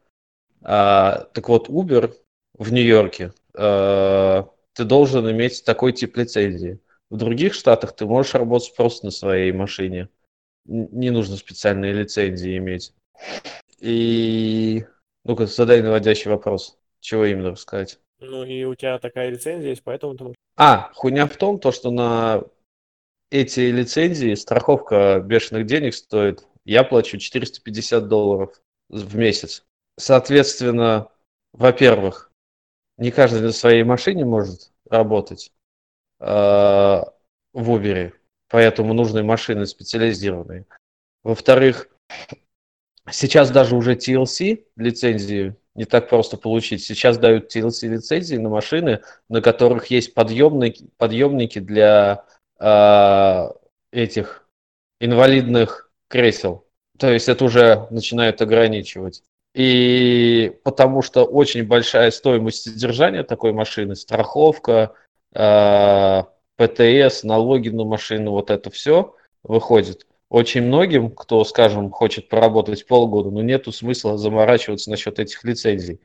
А, 0.63 1.29
так 1.35 1.49
вот, 1.49 1.69
Uber 1.69 2.15
в 2.59 2.73
Нью-Йорке, 2.73 3.33
а, 3.55 4.49
ты 4.73 4.85
должен 4.85 5.31
иметь 5.31 5.65
такой 5.65 5.93
тип 5.93 6.17
лицензии. 6.17 6.81
В 7.11 7.17
других 7.19 7.53
штатах 7.53 7.95
ты 7.95 8.07
можешь 8.07 8.35
работать 8.35 8.75
просто 8.75 9.07
на 9.07 9.11
своей 9.11 9.53
машине. 9.53 10.09
Не 10.65 11.11
нужно 11.11 11.37
специальные 11.37 11.93
лицензии 11.93 12.57
иметь. 12.57 12.95
И 13.81 14.87
ну-ка, 15.24 15.46
задай 15.46 15.83
наводящий 15.83 16.31
вопрос. 16.31 16.79
Чего 17.00 17.24
именно 17.24 17.50
рассказать? 17.50 17.98
Ну 18.20 18.44
и 18.44 18.64
у 18.64 18.74
тебя 18.74 18.98
такая 18.98 19.31
лицензия 19.31 19.70
есть, 19.70 19.83
поэтому 19.83 20.14
ты 20.14 20.35
А, 20.57 20.90
хуйня 20.94 21.27
в 21.27 21.37
том, 21.37 21.59
то, 21.59 21.72
что 21.72 21.90
на 21.90 22.42
эти 23.31 23.61
лицензии 23.61 24.35
страховка 24.35 25.20
бешеных 25.20 25.66
денег 25.66 25.94
стоит. 25.94 26.46
Я 26.64 26.85
плачу 26.85 27.18
450 27.18 28.09
долларов 28.09 28.62
в 28.88 29.16
месяц. 29.16 29.64
Соответственно, 29.98 31.09
во-первых, 31.53 32.31
не 32.96 33.11
каждый 33.11 33.42
на 33.42 33.53
своей 33.53 33.83
машине 33.83 34.24
может 34.24 34.72
работать 34.88 35.53
э, 36.20 36.24
в 36.24 37.05
Uber. 37.55 38.12
поэтому 38.48 38.94
нужны 38.94 39.22
машины 39.22 39.66
специализированные. 39.66 40.66
Во-вторых, 41.22 41.88
сейчас 43.11 43.51
даже 43.51 43.77
уже 43.77 43.95
TLC 43.95 44.64
лицензии 44.77 45.57
не 45.75 45.85
так 45.85 46.09
просто 46.09 46.37
получить. 46.37 46.83
Сейчас 46.85 47.19
дают 47.19 47.55
TLC 47.55 47.88
лицензии 47.88 48.37
на 48.37 48.49
машины, 48.49 49.01
на 49.29 49.40
которых 49.40 49.87
есть 49.87 50.14
подъемники, 50.14 50.87
подъемники 50.97 51.59
для 51.59 52.25
э, 52.61 53.49
этих 53.90 54.47
инвалидных 55.01 55.90
кресел. 56.09 56.67
То 56.99 57.12
есть 57.12 57.29
это 57.29 57.45
уже 57.45 57.88
начинают 57.90 58.40
ограничивать. 58.40 59.23
И 59.55 60.53
потому 60.64 61.03
что 61.03 61.25
очень 61.25 61.64
большая 61.64 62.11
стоимость 62.11 62.62
содержания 62.62 63.23
такой 63.23 63.53
машины, 63.53 63.97
страховка, 63.97 64.95
э, 65.33 66.23
ПТС, 66.57 67.25
налоги 67.25 67.69
на 67.69 67.85
машину, 67.85 68.31
вот 68.33 68.51
это 68.51 68.71
все 68.71 69.14
выходит. 69.43 70.07
Очень 70.31 70.63
многим, 70.63 71.11
кто, 71.11 71.45
скажем, 71.45 71.91
хочет 71.91 72.29
поработать 72.29 72.87
полгода, 72.87 73.31
но 73.31 73.43
нету 73.43 73.73
смысла 73.73 74.19
заморачиваться 74.19 74.91
насчет 74.91 75.19
этих 75.19 75.45
лицензий. 75.45 76.01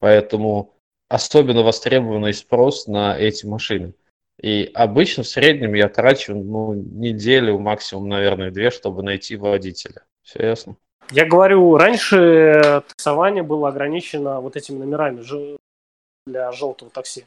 Поэтому 0.00 0.74
особенно 1.08 1.62
востребованный 1.62 2.34
спрос 2.34 2.86
на 2.86 3.16
эти 3.18 3.46
машины. 3.46 3.94
И 4.40 4.70
обычно 4.74 5.24
в 5.24 5.28
среднем 5.28 5.74
я 5.74 5.88
трачу 5.88 6.34
ну, 6.34 6.74
неделю, 6.74 7.58
максимум, 7.58 8.08
наверное, 8.08 8.50
две, 8.50 8.70
чтобы 8.70 9.02
найти 9.02 9.36
водителя. 9.36 10.04
Все 10.22 10.46
ясно? 10.46 10.76
Я 11.10 11.24
говорю, 11.24 11.76
раньше 11.76 12.82
таксование 12.86 13.42
было 13.42 13.68
ограничено 13.68 14.40
вот 14.40 14.56
этими 14.56 14.78
номерами 14.78 15.24
для 16.26 16.52
желтого 16.52 16.90
такси. 16.90 17.26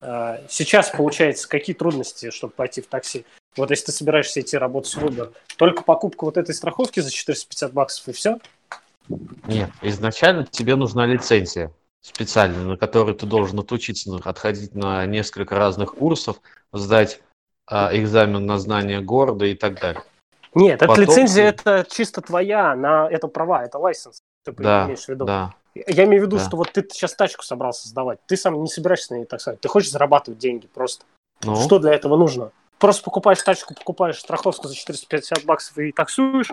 А, 0.00 0.40
сейчас, 0.48 0.90
получается, 0.90 1.48
какие 1.48 1.74
трудности, 1.74 2.30
чтобы 2.30 2.52
пойти 2.52 2.82
в 2.82 2.88
такси? 2.88 3.24
Вот 3.56 3.70
если 3.70 3.86
ты 3.86 3.92
собираешься 3.92 4.40
идти 4.40 4.56
работать 4.56 4.94
в 4.94 5.04
Uber, 5.04 5.32
только 5.56 5.82
покупка 5.82 6.24
вот 6.24 6.36
этой 6.36 6.54
страховки 6.54 7.00
за 7.00 7.10
450 7.10 7.72
баксов 7.72 8.08
и 8.08 8.12
все? 8.12 8.38
Нет, 9.46 9.70
изначально 9.82 10.46
тебе 10.46 10.76
нужна 10.76 11.06
лицензия 11.06 11.72
специальная, 12.04 12.64
на 12.64 12.76
которой 12.76 13.14
ты 13.14 13.24
должен 13.24 13.58
отучиться, 13.58 14.14
отходить 14.24 14.74
на 14.74 15.06
несколько 15.06 15.56
разных 15.56 15.94
курсов, 15.94 16.36
сдать 16.70 17.20
а, 17.66 17.90
экзамен 17.96 18.44
на 18.44 18.58
знание 18.58 19.00
города 19.00 19.46
и 19.46 19.54
так 19.54 19.80
далее. 19.80 20.02
Нет, 20.54 20.82
эта 20.82 21.00
лицензия 21.00 21.44
это 21.44 21.86
чисто 21.88 22.20
твоя, 22.20 22.76
на 22.76 23.08
это 23.10 23.26
права, 23.26 23.64
это 23.64 23.78
лайсенс. 23.78 24.18
Ты 24.44 24.52
да, 24.52 24.84
имеешь 24.84 25.04
в 25.04 25.08
виду. 25.08 25.24
Да. 25.24 25.54
Я 25.74 26.04
имею 26.04 26.22
в 26.22 26.26
виду, 26.26 26.36
да. 26.36 26.44
что 26.44 26.56
вот 26.56 26.70
ты 26.72 26.86
сейчас 26.92 27.14
тачку 27.14 27.42
собрался 27.42 27.88
сдавать, 27.88 28.20
ты 28.26 28.36
сам 28.36 28.62
не 28.62 28.68
собираешься 28.68 29.14
на 29.14 29.18
ней 29.18 29.24
так 29.24 29.40
сказать, 29.40 29.60
ты 29.60 29.68
хочешь 29.68 29.90
зарабатывать 29.90 30.38
деньги 30.38 30.66
просто. 30.66 31.06
Ну? 31.42 31.56
Что 31.56 31.78
для 31.78 31.94
этого 31.94 32.16
нужно? 32.16 32.52
Просто 32.78 33.02
покупаешь 33.02 33.42
тачку, 33.42 33.74
покупаешь 33.74 34.18
страховку 34.18 34.68
за 34.68 34.74
450 34.74 35.44
баксов 35.44 35.78
и 35.78 35.92
таксуешь. 35.92 36.50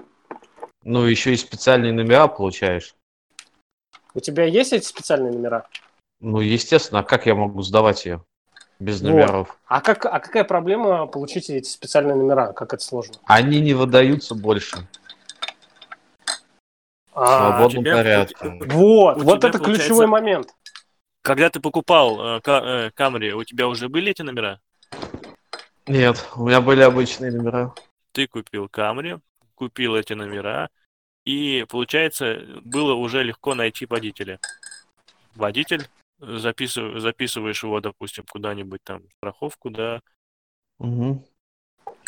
Ну, 0.84 1.04
еще 1.06 1.34
и 1.34 1.38
специальные 1.38 1.94
номера 1.94 2.28
получаешь. 2.28 2.96
У 4.14 4.20
тебя 4.20 4.46
есть 4.46 4.74
эти 4.74 4.86
специальные 4.86 5.34
номера? 5.34 5.68
Ну, 6.20 6.40
естественно, 6.40 7.00
а 7.00 7.04
как 7.04 7.26
я 7.26 7.36
могу 7.36 7.62
сдавать 7.62 8.06
ее? 8.06 8.24
без 8.82 9.02
номеров. 9.02 9.48
Вот. 9.48 9.58
А, 9.68 9.80
как, 9.82 10.06
а 10.06 10.20
какая 10.20 10.44
проблема 10.44 11.06
получить 11.06 11.50
эти 11.50 11.70
специальные 11.70 12.16
номера? 12.16 12.52
Как 12.52 12.74
это 12.74 12.84
сложно? 12.84 13.16
Они 13.26 13.62
не 13.62 13.74
выдаются 13.74 14.36
больше. 14.36 14.88
А, 17.14 17.60
в 17.60 17.72
свободном 17.72 17.84
порядке. 17.84 18.60
Вот, 18.68 19.18
у 19.18 19.20
вот 19.22 19.44
это 19.44 19.60
ключевой 19.60 20.08
момент. 20.08 20.54
Когда 21.22 21.50
ты 21.52 21.60
покупал 21.60 22.40
э, 22.44 22.92
Камри, 22.96 23.30
э, 23.30 23.34
у 23.34 23.44
тебя 23.44 23.68
уже 23.68 23.90
были 23.90 24.12
эти 24.12 24.24
номера? 24.24 24.60
Нет, 25.88 26.28
у 26.36 26.48
меня 26.48 26.62
были 26.62 26.82
обычные 26.82 27.32
номера. 27.32 27.74
Ты 28.12 28.28
купил 28.28 28.70
Камри, 28.70 29.18
купил 29.56 29.96
эти 29.96 30.14
номера, 30.14 30.70
и, 31.26 31.66
получается, 31.70 32.42
было 32.64 32.94
уже 32.94 33.24
легко 33.24 33.56
найти 33.56 33.86
водителя. 33.86 34.40
Водитель 35.36 35.88
записыв, 36.20 37.00
записываешь 37.00 37.64
его, 37.64 37.80
допустим, 37.80 38.26
куда-нибудь 38.30 38.82
там 38.84 39.04
страховку, 39.18 39.70
да, 39.70 40.02
угу. 40.78 41.24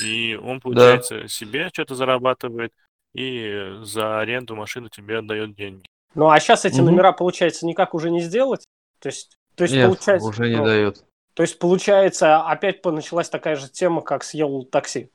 и 0.03 0.35
он, 0.35 0.61
получается, 0.61 1.21
да. 1.21 1.27
себе 1.27 1.69
что-то 1.69 1.95
зарабатывает, 1.95 2.73
и 3.13 3.77
за 3.81 4.19
аренду 4.19 4.55
машины 4.55 4.89
тебе 4.89 5.19
отдает 5.19 5.55
деньги. 5.55 5.85
Ну, 6.15 6.29
а 6.29 6.39
сейчас 6.39 6.65
эти 6.65 6.79
угу. 6.79 6.91
номера, 6.91 7.11
получается, 7.11 7.65
никак 7.65 7.93
уже 7.93 8.11
не 8.11 8.21
сделать? 8.21 8.65
То 8.99 9.09
есть, 9.09 9.37
то 9.55 9.63
есть 9.63 9.73
Нет, 9.73 9.87
получается... 9.87 10.27
уже 10.27 10.49
не 10.49 10.57
ну, 10.57 10.65
дают. 10.65 11.03
То 11.33 11.43
есть, 11.43 11.57
получается, 11.59 12.41
опять 12.41 12.83
началась 12.85 13.29
такая 13.29 13.55
же 13.55 13.69
тема, 13.69 14.01
как 14.01 14.23
с 14.23 14.35
Yellow 14.35 14.65
такси. 14.65 15.09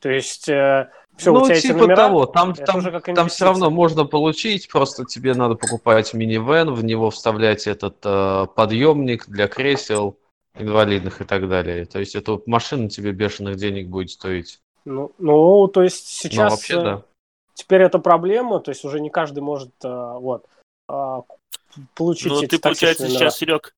То 0.00 0.10
есть, 0.10 0.48
э, 0.48 0.90
все, 1.16 1.32
ну, 1.32 1.40
у 1.40 1.44
тебя 1.46 1.60
типа 1.60 1.72
эти 1.72 1.80
номера, 1.80 1.96
того. 1.96 2.26
Там, 2.26 2.54
там, 2.54 2.82
там 3.14 3.28
все 3.28 3.44
равно 3.46 3.70
можно 3.70 4.04
получить, 4.04 4.68
просто 4.68 5.04
тебе 5.04 5.34
надо 5.34 5.56
покупать 5.56 6.14
минивэн, 6.14 6.72
в 6.72 6.84
него 6.84 7.10
вставлять 7.10 7.66
этот 7.66 7.96
э, 8.04 8.46
подъемник 8.54 9.26
для 9.26 9.48
кресел 9.48 10.18
инвалидных 10.54 11.20
и 11.20 11.24
так 11.24 11.48
далее. 11.48 11.86
То 11.86 11.98
есть 11.98 12.14
эта 12.14 12.40
машина 12.46 12.88
тебе 12.88 13.12
бешеных 13.12 13.56
денег 13.56 13.88
будет 13.88 14.10
стоить. 14.10 14.60
Ну, 14.84 15.12
ну 15.18 15.66
то 15.68 15.82
есть 15.82 16.06
сейчас... 16.06 16.36
Ну, 16.36 16.50
вообще, 16.50 16.82
да. 16.82 17.02
Теперь 17.54 17.82
это 17.82 17.98
проблема, 17.98 18.60
то 18.60 18.70
есть 18.70 18.84
уже 18.84 19.00
не 19.00 19.10
каждый 19.10 19.40
может 19.40 19.72
э, 19.82 19.88
вот, 19.88 20.46
э, 20.88 21.22
получить 21.96 22.30
Ну, 22.30 22.38
эти 22.42 22.50
ты, 22.50 22.58
получается, 22.60 23.04
номера. 23.04 23.18
сейчас, 23.18 23.38
Серег, 23.38 23.74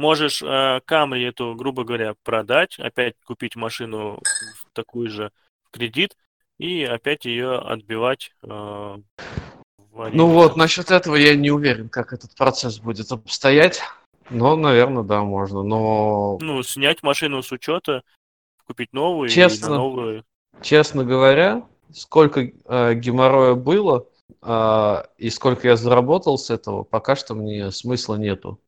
можешь 0.00 0.42
э, 0.42 0.80
Камри 0.84 1.22
эту, 1.22 1.54
грубо 1.54 1.84
говоря, 1.84 2.14
продать, 2.24 2.78
опять 2.78 3.14
купить 3.24 3.54
машину 3.54 4.20
в 4.56 4.66
такую 4.72 5.10
же 5.10 5.30
кредит, 5.70 6.16
и 6.58 6.82
опять 6.82 7.26
ее 7.26 7.58
отбивать. 7.58 8.32
Э, 8.42 8.96
ну 9.92 10.26
вот, 10.26 10.56
насчет 10.56 10.90
этого 10.90 11.16
я 11.16 11.36
не 11.36 11.50
уверен, 11.50 11.88
как 11.88 12.12
этот 12.12 12.34
процесс 12.34 12.80
будет 12.80 13.12
обстоять. 13.12 13.82
Но, 14.30 14.56
наверное, 14.56 15.02
да, 15.02 15.22
можно. 15.22 15.62
Но. 15.62 16.38
Ну, 16.40 16.62
снять 16.62 17.02
машину 17.02 17.42
с 17.42 17.52
учета, 17.52 18.02
купить 18.66 18.92
новую 18.92 19.28
честно, 19.28 19.66
и 19.66 19.68
на 19.68 19.74
новую. 19.76 20.24
Честно 20.62 21.04
говоря, 21.04 21.66
сколько 21.92 22.40
э, 22.40 22.94
геморроя 22.94 23.54
было 23.54 24.06
э, 24.40 25.02
и 25.18 25.30
сколько 25.30 25.68
я 25.68 25.76
заработал 25.76 26.38
с 26.38 26.50
этого, 26.50 26.84
пока 26.84 27.16
что 27.16 27.34
мне 27.34 27.70
смысла 27.72 28.14
нету 28.14 28.60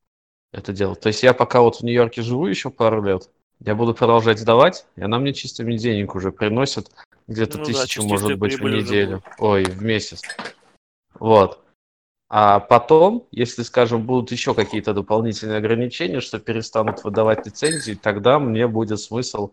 это 0.52 0.72
делать. 0.72 1.00
То 1.00 1.08
есть 1.08 1.22
я 1.22 1.34
пока 1.34 1.60
вот 1.60 1.76
в 1.76 1.82
Нью-Йорке 1.82 2.22
живу 2.22 2.46
еще 2.46 2.70
пару 2.70 3.02
лет, 3.02 3.28
я 3.60 3.74
буду 3.74 3.94
продолжать 3.94 4.38
сдавать, 4.38 4.86
и 4.96 5.02
она 5.02 5.18
мне 5.18 5.32
чистыми 5.32 5.76
денег 5.76 6.14
уже 6.14 6.32
приносит 6.32 6.90
где-то 7.28 7.58
ну, 7.58 7.64
тысячу, 7.64 8.02
да, 8.02 8.08
может 8.08 8.38
быть, 8.38 8.58
в 8.58 8.62
неделю. 8.62 9.22
Ой, 9.38 9.64
в 9.64 9.82
месяц. 9.82 10.22
Вот. 11.18 11.60
А 12.28 12.60
потом, 12.60 13.26
если, 13.30 13.62
скажем, 13.62 14.04
будут 14.04 14.32
еще 14.32 14.54
какие-то 14.54 14.94
дополнительные 14.94 15.58
ограничения, 15.58 16.20
что 16.20 16.40
перестанут 16.40 17.04
выдавать 17.04 17.46
лицензии, 17.46 17.92
тогда 17.92 18.38
мне 18.38 18.66
будет 18.66 19.00
смысл 19.00 19.52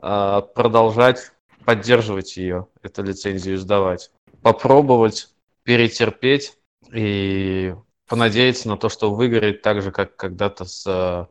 э, 0.00 0.42
продолжать 0.54 1.32
поддерживать 1.64 2.36
ее, 2.36 2.66
эту 2.82 3.02
лицензию 3.02 3.58
сдавать. 3.58 4.10
Попробовать 4.42 5.28
перетерпеть 5.62 6.58
и 6.92 7.74
понадеяться 8.10 8.68
на 8.68 8.76
то, 8.76 8.88
что 8.88 9.14
выгорит 9.14 9.62
так 9.62 9.80
же, 9.82 9.92
как 9.92 10.16
когда-то 10.16 10.64
с 10.64 10.84
э, 10.84 11.26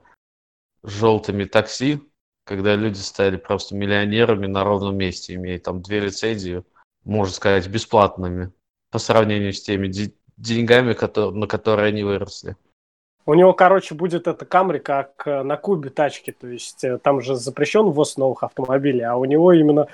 желтыми 0.87 1.43
такси, 1.43 2.01
когда 2.45 2.75
люди 2.75 2.97
стали 2.97 3.35
просто 3.35 3.75
миллионерами 3.75 4.47
на 4.47 4.63
ровном 4.63 4.95
месте, 4.95 5.35
имея 5.35 5.59
там 5.59 5.81
две 5.81 5.99
лицензии, 5.99 6.63
можно 7.03 7.33
сказать, 7.33 7.67
бесплатными 7.67 8.53
по 8.91 8.97
сравнению 8.97 9.51
с 9.51 9.61
теми 9.61 9.91
деньгами, 10.37 10.95
на 11.37 11.47
которые 11.47 11.89
они 11.89 12.03
выросли. 12.03 12.55
У 13.25 13.33
него, 13.33 13.51
короче, 13.53 13.93
будет 13.93 14.27
это 14.27 14.45
Камри 14.45 14.79
как 14.79 15.27
э, 15.27 15.43
на 15.43 15.57
Кубе 15.57 15.89
тачки, 15.89 16.31
то 16.31 16.47
есть 16.47 16.85
э, 16.85 16.97
там 16.97 17.19
же 17.19 17.35
запрещен 17.35 17.89
ввоз 17.89 18.15
новых 18.15 18.43
автомобилей, 18.43 19.01
а 19.01 19.17
у 19.17 19.25
него 19.25 19.51
именно 19.51 19.89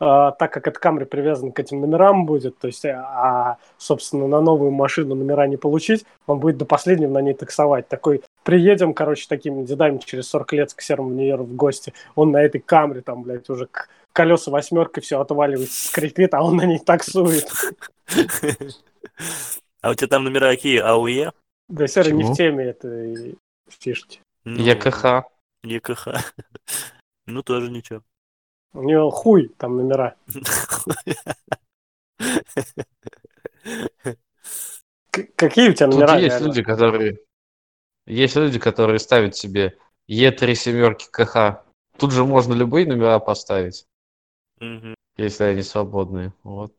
а, 0.00 0.32
так 0.32 0.52
как 0.52 0.66
это 0.66 0.78
Камри 0.78 1.04
привязан 1.04 1.52
к 1.52 1.60
этим 1.60 1.80
номерам 1.80 2.26
будет, 2.26 2.58
то 2.58 2.66
есть, 2.66 2.84
а, 2.84 3.58
собственно, 3.76 4.26
на 4.26 4.40
новую 4.40 4.70
машину 4.70 5.14
номера 5.14 5.46
не 5.46 5.56
получить, 5.56 6.04
он 6.26 6.38
будет 6.38 6.56
до 6.56 6.64
последнего 6.64 7.10
на 7.10 7.22
ней 7.22 7.34
таксовать. 7.34 7.88
Такой, 7.88 8.22
приедем, 8.44 8.94
короче, 8.94 9.26
такими 9.28 9.64
дедами 9.64 9.98
через 9.98 10.28
40 10.28 10.52
лет 10.52 10.74
к 10.74 10.80
серому 10.80 11.10
Ньеру 11.10 11.44
в 11.44 11.54
гости, 11.54 11.92
он 12.14 12.30
на 12.30 12.42
этой 12.42 12.60
Камри 12.60 13.00
там, 13.00 13.22
блядь, 13.22 13.48
уже 13.50 13.68
колеса 14.12 14.50
восьмеркой 14.50 15.02
все 15.02 15.20
отваливается, 15.20 15.88
скрипит, 15.88 16.34
а 16.34 16.42
он 16.42 16.56
на 16.56 16.66
ней 16.66 16.78
таксует. 16.78 17.48
А 19.80 19.90
у 19.90 19.94
тебя 19.94 20.08
там 20.08 20.24
номера 20.24 20.50
какие? 20.50 20.78
АУЕ? 20.80 21.32
Да, 21.68 21.86
Серый 21.86 22.12
не 22.12 22.24
в 22.24 22.34
теме 22.34 22.64
этой 22.64 23.38
фишки. 23.68 24.20
Ну, 24.44 24.60
ЕКХ. 24.60 25.24
ЕКХ. 25.62 26.08
Ну, 27.26 27.42
тоже 27.42 27.70
ничего. 27.70 28.02
У 28.72 28.82
него 28.82 29.10
хуй 29.10 29.48
там 29.56 29.76
номера. 29.76 30.16
Какие 35.36 35.70
у 35.70 35.72
тебя 35.72 35.86
номера? 35.88 36.14
Тут 36.14 36.22
есть 36.22 36.40
люди, 36.40 36.62
которые... 36.62 37.18
Есть 38.06 38.36
люди, 38.36 38.58
которые 38.58 38.98
ставят 38.98 39.36
себе 39.36 39.76
Е3 40.08 40.54
семерки 40.54 41.08
КХ. 41.10 41.62
Тут 41.98 42.12
же 42.12 42.24
можно 42.24 42.54
любые 42.54 42.86
номера 42.86 43.18
поставить. 43.18 43.86
Если 45.16 45.44
они 45.44 45.62
свободные. 45.62 46.32
Вот. 46.42 46.72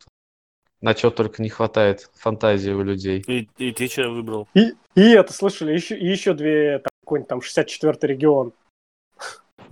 На 0.82 0.96
что 0.96 1.12
только 1.12 1.44
не 1.44 1.50
хватает 1.50 2.10
фантазии 2.16 2.72
у 2.72 2.82
людей. 2.82 3.22
И, 3.28 3.50
и 3.58 3.74
ты 3.74 3.88
что 3.88 4.10
выбрал? 4.10 4.48
И, 4.54 4.74
и 4.96 5.12
это, 5.12 5.34
слышали, 5.34 5.74
еще, 5.74 5.98
и 5.98 6.08
еще 6.08 6.34
две, 6.34 6.80
там, 6.80 6.90
какой-нибудь 7.02 7.28
там 7.28 7.40
64-й 7.40 8.08
регион. 8.08 8.54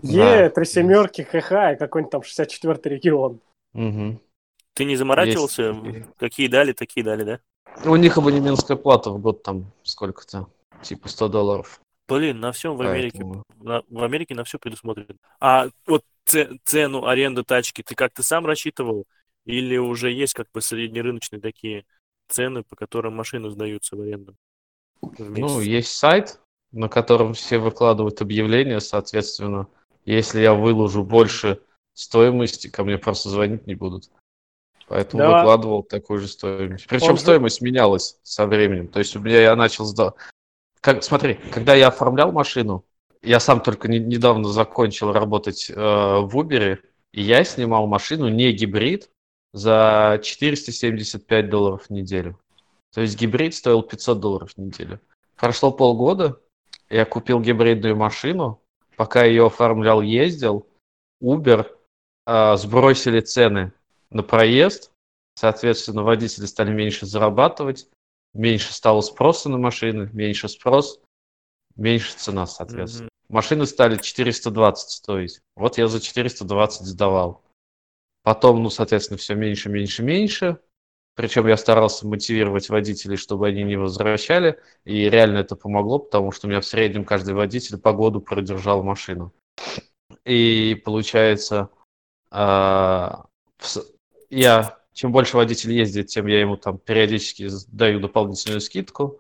Е, 0.03 0.49
три 0.49 0.65
семерки, 0.65 1.21
ХХ, 1.21 1.51
и 1.73 1.75
какой-нибудь 1.77 2.11
там 2.11 2.21
64-й 2.21 2.89
регион. 2.89 3.39
Мгм. 3.73 4.19
Ты 4.73 4.85
не 4.85 4.95
заморачивался? 4.95 5.73
такие. 5.73 6.07
Какие 6.17 6.47
дали, 6.47 6.71
такие 6.73 7.03
дали, 7.03 7.23
да? 7.23 7.39
У 7.85 7.95
них 7.95 8.17
абонементская 8.17 8.77
плата 8.77 9.09
в 9.11 9.19
год 9.19 9.43
там 9.43 9.71
сколько-то, 9.83 10.47
типа 10.81 11.09
100 11.09 11.27
долларов. 11.29 11.81
Блин, 12.07 12.39
на 12.39 12.51
всем 12.51 12.75
в 12.77 12.81
Америке. 12.81 13.19
Поэтому- 13.19 13.43
на- 13.59 13.83
в 13.89 14.03
Америке 14.03 14.35
на 14.35 14.43
все 14.43 14.57
предусмотрено. 14.59 15.15
А 15.39 15.67
вот 15.85 16.03
це- 16.25 16.49
цену 16.63 17.05
аренды 17.05 17.43
тачки 17.43 17.81
ты 17.81 17.95
как-то 17.95 18.23
сам 18.23 18.45
рассчитывал? 18.45 19.05
Или 19.45 19.77
уже 19.77 20.11
есть 20.11 20.33
как 20.33 20.47
бы 20.53 20.61
среднерыночные 20.61 21.41
такие 21.41 21.85
цены, 22.29 22.63
по 22.63 22.75
которым 22.75 23.15
машины 23.15 23.49
сдаются 23.49 23.95
в 23.95 24.01
аренду? 24.01 24.35
в 25.01 25.39
Ну, 25.39 25.61
есть 25.61 25.93
сайт, 25.93 26.39
на 26.71 26.89
котором 26.89 27.33
все 27.33 27.57
выкладывают 27.59 28.21
объявления, 28.21 28.79
соответственно, 28.79 29.67
если 30.13 30.41
я 30.41 30.53
выложу 30.53 31.03
больше 31.03 31.59
стоимости, 31.93 32.69
ко 32.69 32.83
мне 32.83 32.97
просто 32.97 33.29
звонить 33.29 33.67
не 33.67 33.75
будут. 33.75 34.09
Поэтому 34.87 35.23
Да. 35.23 35.37
выкладывал 35.39 35.83
такую 35.83 36.19
же 36.19 36.27
стоимость. 36.27 36.87
Причем 36.87 37.11
Он 37.11 37.17
стоимость 37.17 37.61
менялась 37.61 38.17
со 38.23 38.45
временем. 38.47 38.87
То 38.87 38.99
есть 38.99 39.15
у 39.15 39.19
меня 39.19 39.41
я 39.41 39.55
начал 39.55 39.83
сдавать. 39.85 40.13
Как, 40.79 41.03
смотри, 41.03 41.33
когда 41.51 41.75
я 41.75 41.87
оформлял 41.87 42.31
машину, 42.31 42.85
я 43.21 43.39
сам 43.39 43.61
только 43.61 43.89
не- 43.89 43.99
недавно 43.99 44.47
закончил 44.47 45.11
работать 45.11 45.69
э, 45.69 45.73
в 45.75 46.29
Uber, 46.37 46.79
и 47.11 47.21
я 47.21 47.43
снимал 47.43 47.87
машину 47.87 48.29
не 48.29 48.53
гибрид 48.53 49.09
за 49.53 50.21
475 50.23 51.49
долларов 51.49 51.85
в 51.87 51.89
неделю. 51.89 52.39
То 52.93 53.01
есть 53.01 53.19
гибрид 53.19 53.55
стоил 53.55 53.81
500 53.81 54.19
долларов 54.19 54.53
в 54.53 54.57
неделю. 54.57 55.01
Прошло 55.35 55.71
полгода, 55.71 56.39
я 56.89 57.05
купил 57.05 57.41
гибридную 57.41 57.95
машину, 57.95 58.61
пока 58.97 59.23
ее 59.23 59.45
оформлял, 59.45 60.01
ездил, 60.01 60.67
Uber 61.23 61.67
э, 62.25 62.57
сбросили 62.57 63.21
цены 63.21 63.71
на 64.09 64.23
проезд, 64.23 64.91
соответственно, 65.35 66.03
водители 66.03 66.45
стали 66.45 66.71
меньше 66.71 67.05
зарабатывать, 67.05 67.87
меньше 68.33 68.73
стало 68.73 69.01
спроса 69.01 69.49
на 69.49 69.57
машины, 69.57 70.09
меньше 70.11 70.49
спрос, 70.49 70.99
меньше 71.75 72.17
цена, 72.17 72.45
соответственно. 72.47 73.05
Мгм. 73.05 73.35
Машины 73.35 73.65
стали 73.65 73.97
420 73.97 74.89
стоить. 74.89 75.39
Вот 75.55 75.77
я 75.77 75.87
за 75.87 75.99
420 75.99 76.87
сдавал. 76.87 77.43
Потом, 78.23 78.63
ну, 78.63 78.69
соответственно, 78.69 79.17
все 79.17 79.35
меньше, 79.35 79.69
меньше, 79.69 80.03
меньше. 80.03 80.59
Причем 81.17 81.47
я 81.47 81.57
старался 81.57 82.07
мотивировать 82.07 82.69
водителей, 82.69 83.17
чтобы 83.17 83.47
они 83.47 83.63
не 83.63 83.75
возвращали. 83.75 84.59
И 84.85 85.09
реально 85.09 85.39
это 85.39 85.55
помогло, 85.55 85.97
потому 85.97 86.31
что 86.31 86.45
у 86.45 86.49
меня 86.51 86.61
в 86.61 86.65
среднем 86.65 87.05
каждый 87.05 87.33
водитель 87.33 87.79
по 87.79 87.91
году 87.91 88.21
продержал 88.21 88.83
машину. 88.83 89.33
И 90.25 90.79
получается, 90.85 91.69
а, 92.29 93.25
я 94.29 94.77
чем 94.93 95.11
больше 95.11 95.37
водитель 95.37 95.71
ездит, 95.71 96.05
тем 96.05 96.27
я 96.27 96.39
ему 96.39 96.55
там 96.55 96.77
периодически 96.77 97.49
даю 97.67 97.99
дополнительную 97.99 98.61
скидку. 98.61 99.19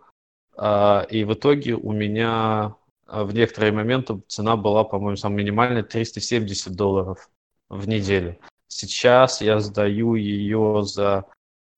А, 0.55 1.03
И 1.09 1.23
в 1.23 1.33
итоге 1.33 1.73
у 1.73 1.93
меня 1.93 2.75
а, 3.07 3.23
в 3.23 3.33
некоторые 3.33 3.71
моменты 3.71 4.21
цена 4.27 4.55
была, 4.55 4.83
по-моему, 4.83 5.17
самая 5.17 5.39
минимальная 5.39 5.81
370 5.81 6.75
долларов 6.75 7.27
в 7.69 7.87
неделю. 7.87 8.37
Сейчас 8.67 9.41
я 9.41 9.59
сдаю 9.59 10.13
ее 10.13 10.83
за 10.83 11.25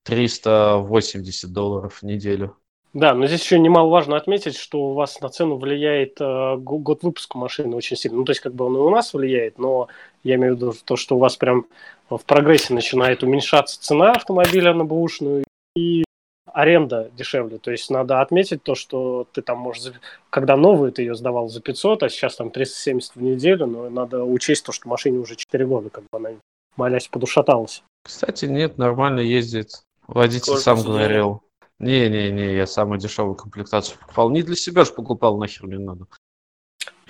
380 0.10 1.52
долларов 1.52 2.02
в 2.02 2.04
неделю. 2.04 2.56
Да, 2.94 3.14
но 3.14 3.28
здесь 3.28 3.44
еще 3.44 3.60
немаловажно 3.60 4.18
отметить, 4.18 4.56
что 4.56 4.82
у 4.82 4.94
вас 4.94 5.22
на 5.22 5.30
цену 5.30 5.58
влияет 5.58 6.20
э, 6.20 6.56
го- 6.58 6.80
год 6.80 7.04
выпуска 7.04 7.38
машины 7.38 7.76
очень 7.76 7.96
сильно. 7.96 8.18
Ну, 8.18 8.26
то 8.26 8.32
есть, 8.32 8.42
как 8.42 8.56
бы 8.56 8.66
он 8.66 8.76
и 8.76 8.80
у 8.80 8.90
нас 8.90 9.14
влияет, 9.14 9.60
но 9.60 9.90
я 10.24 10.36
имею 10.36 10.56
в 10.56 10.58
виду 10.58 10.74
то, 10.86 10.96
что 10.96 11.16
у 11.16 11.20
вас 11.20 11.38
прям 11.38 11.68
в 12.10 12.20
прогрессе 12.26 12.74
начинает 12.74 13.22
уменьшаться 13.22 13.80
цена 13.80 14.14
автомобиля 14.14 14.74
на 14.74 14.86
бэушную 14.86 15.44
и 15.76 16.04
аренда 16.52 17.12
дешевле. 17.16 17.60
То 17.60 17.70
есть, 17.70 17.92
надо 17.92 18.22
отметить 18.22 18.64
то, 18.64 18.74
что 18.74 19.28
ты 19.34 19.44
там 19.44 19.60
можешь... 19.60 19.94
Когда 20.32 20.58
новую 20.58 20.92
ты 20.92 21.04
ее 21.04 21.14
сдавал 21.14 21.48
за 21.48 21.62
500, 21.62 22.02
а 22.02 22.10
сейчас 22.10 22.38
там 22.38 22.50
370 22.50 23.16
в 23.16 23.22
неделю, 23.22 23.68
но 23.68 23.90
надо 23.92 24.24
учесть 24.24 24.66
то, 24.66 24.72
что 24.72 24.90
машине 24.90 25.20
уже 25.20 25.36
4 25.36 25.64
года, 25.68 25.92
как 25.92 26.06
бы 26.06 26.18
она, 26.18 26.32
молясь, 26.76 27.08
подушаталась. 27.08 27.84
Кстати, 28.04 28.46
нет, 28.46 28.80
нормально 28.80 29.20
ездит. 29.20 29.84
Водитель 30.14 30.46
Корпус 30.48 30.64
сам 30.64 30.82
говорил. 30.82 31.44
Не-не-не, 31.78 32.56
я 32.56 32.68
самую 32.68 33.00
дешевую 33.00 33.36
комплектацию 33.36 33.98
покупал. 34.00 34.30
Не 34.32 34.44
для 34.44 34.56
себя 34.56 34.84
же 34.84 34.92
покупал, 34.92 35.38
нахер 35.38 35.68
мне 35.68 35.78
надо. 35.78 36.08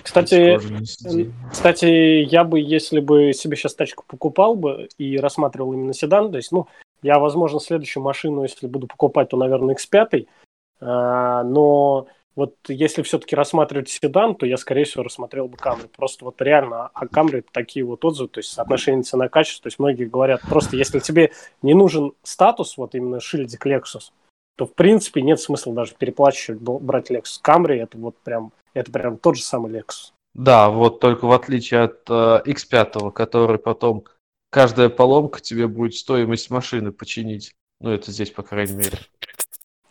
Кстати. 0.02 0.60
Кстати, 1.52 1.86
я 1.86 2.44
бы, 2.44 2.60
если 2.60 3.00
бы 3.00 3.34
себе 3.34 3.56
сейчас 3.56 3.74
тачку 3.76 4.04
покупал 4.08 4.56
бы 4.56 4.90
и 4.98 5.18
рассматривал 5.18 5.74
именно 5.74 5.94
седан, 5.94 6.32
то 6.32 6.38
есть, 6.38 6.52
ну, 6.52 6.68
я, 7.02 7.20
возможно, 7.20 7.60
следующую 7.60 8.04
машину, 8.04 8.44
если 8.44 8.68
буду 8.68 8.88
покупать, 8.88 9.30
то, 9.30 9.38
наверное, 9.38 9.76
X5, 9.76 10.28
а, 10.82 11.44
но 11.44 12.08
вот 12.40 12.56
если 12.70 13.02
все-таки 13.02 13.36
рассматривать 13.36 13.90
седан, 13.90 14.34
то 14.34 14.46
я, 14.46 14.56
скорее 14.56 14.86
всего, 14.86 15.04
рассмотрел 15.04 15.50
бы 15.50 15.58
Camry. 15.58 15.90
Просто 15.94 16.24
вот 16.24 16.42
реально, 16.42 16.90
а 16.94 17.06
Camry 17.06 17.44
такие 17.52 17.84
вот 17.84 18.06
отзывы, 18.06 18.30
то 18.30 18.40
есть 18.40 18.52
соотношение 18.54 19.04
цена-качество, 19.04 19.64
то 19.64 19.68
есть 19.68 19.78
многие 19.78 20.06
говорят, 20.06 20.42
просто 20.48 20.78
если 20.78 21.00
тебе 21.00 21.34
не 21.62 21.74
нужен 21.74 22.14
статус, 22.24 22.78
вот 22.78 22.96
именно 22.96 23.20
шильдик 23.20 23.66
Lexus, 23.66 24.12
то, 24.56 24.66
в 24.66 24.74
принципе, 24.74 25.22
нет 25.22 25.42
смысла 25.42 25.74
даже 25.74 25.96
переплачивать, 26.00 26.62
брать 26.62 27.12
Lexus. 27.12 27.42
Camry 27.44 27.82
это 27.82 27.98
вот 27.98 28.16
прям, 28.24 28.54
это 28.74 28.90
прям 28.90 29.18
тот 29.18 29.36
же 29.36 29.44
самый 29.44 29.74
Lexus. 29.74 30.14
Да, 30.34 30.70
вот 30.70 31.02
только 31.02 31.26
в 31.26 31.34
отличие 31.34 31.82
от 31.82 32.10
э, 32.10 32.42
X5, 32.46 33.12
который 33.12 33.60
потом 33.60 34.06
каждая 34.50 34.88
поломка 34.88 35.42
тебе 35.42 35.68
будет 35.68 35.96
стоимость 35.96 36.50
машины 36.50 36.94
починить. 36.94 37.52
Ну, 37.82 37.92
это 37.92 38.12
здесь, 38.12 38.32
по 38.32 38.44
крайней 38.44 38.78
мере. 38.78 38.98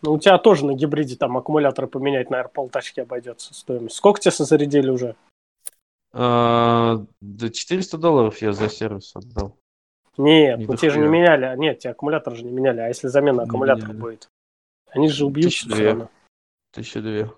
Ну, 0.01 0.13
у 0.13 0.19
тебя 0.19 0.37
тоже 0.37 0.65
на 0.65 0.73
гибриде 0.73 1.15
там 1.15 1.37
аккумуляторы 1.37 1.87
поменять, 1.87 2.29
наверное, 2.29 2.51
полтачки 2.51 3.01
обойдется 3.01 3.53
стоимость. 3.53 3.95
Сколько 3.95 4.21
тебе 4.21 4.31
зарядили 4.31 4.89
уже? 4.89 5.15
А, 6.13 7.03
Да 7.21 7.49
400 7.49 7.97
долларов 7.97 8.41
я 8.41 8.53
за 8.53 8.69
сервис 8.69 9.15
отдал. 9.15 9.55
Нет, 10.17 10.59
Не 10.59 10.65
ну 10.65 10.75
те 10.75 10.89
же 10.89 10.99
не 10.99 11.07
меняли. 11.07 11.45
а 11.45 11.55
Нет, 11.55 11.79
те 11.79 11.89
аккумулятор 11.89 12.35
же 12.35 12.43
не 12.43 12.51
меняли. 12.51 12.79
А 12.81 12.87
если 12.87 13.07
замена 13.07 13.43
аккумулятора 13.43 13.87
меняли. 13.87 14.01
будет? 14.01 14.29
Они 14.91 15.07
же 15.09 15.29
Тысячи 15.31 15.67
две. 15.67 15.89
равно. 15.89 16.09
Тысяча 16.71 17.01
две. 17.01 17.31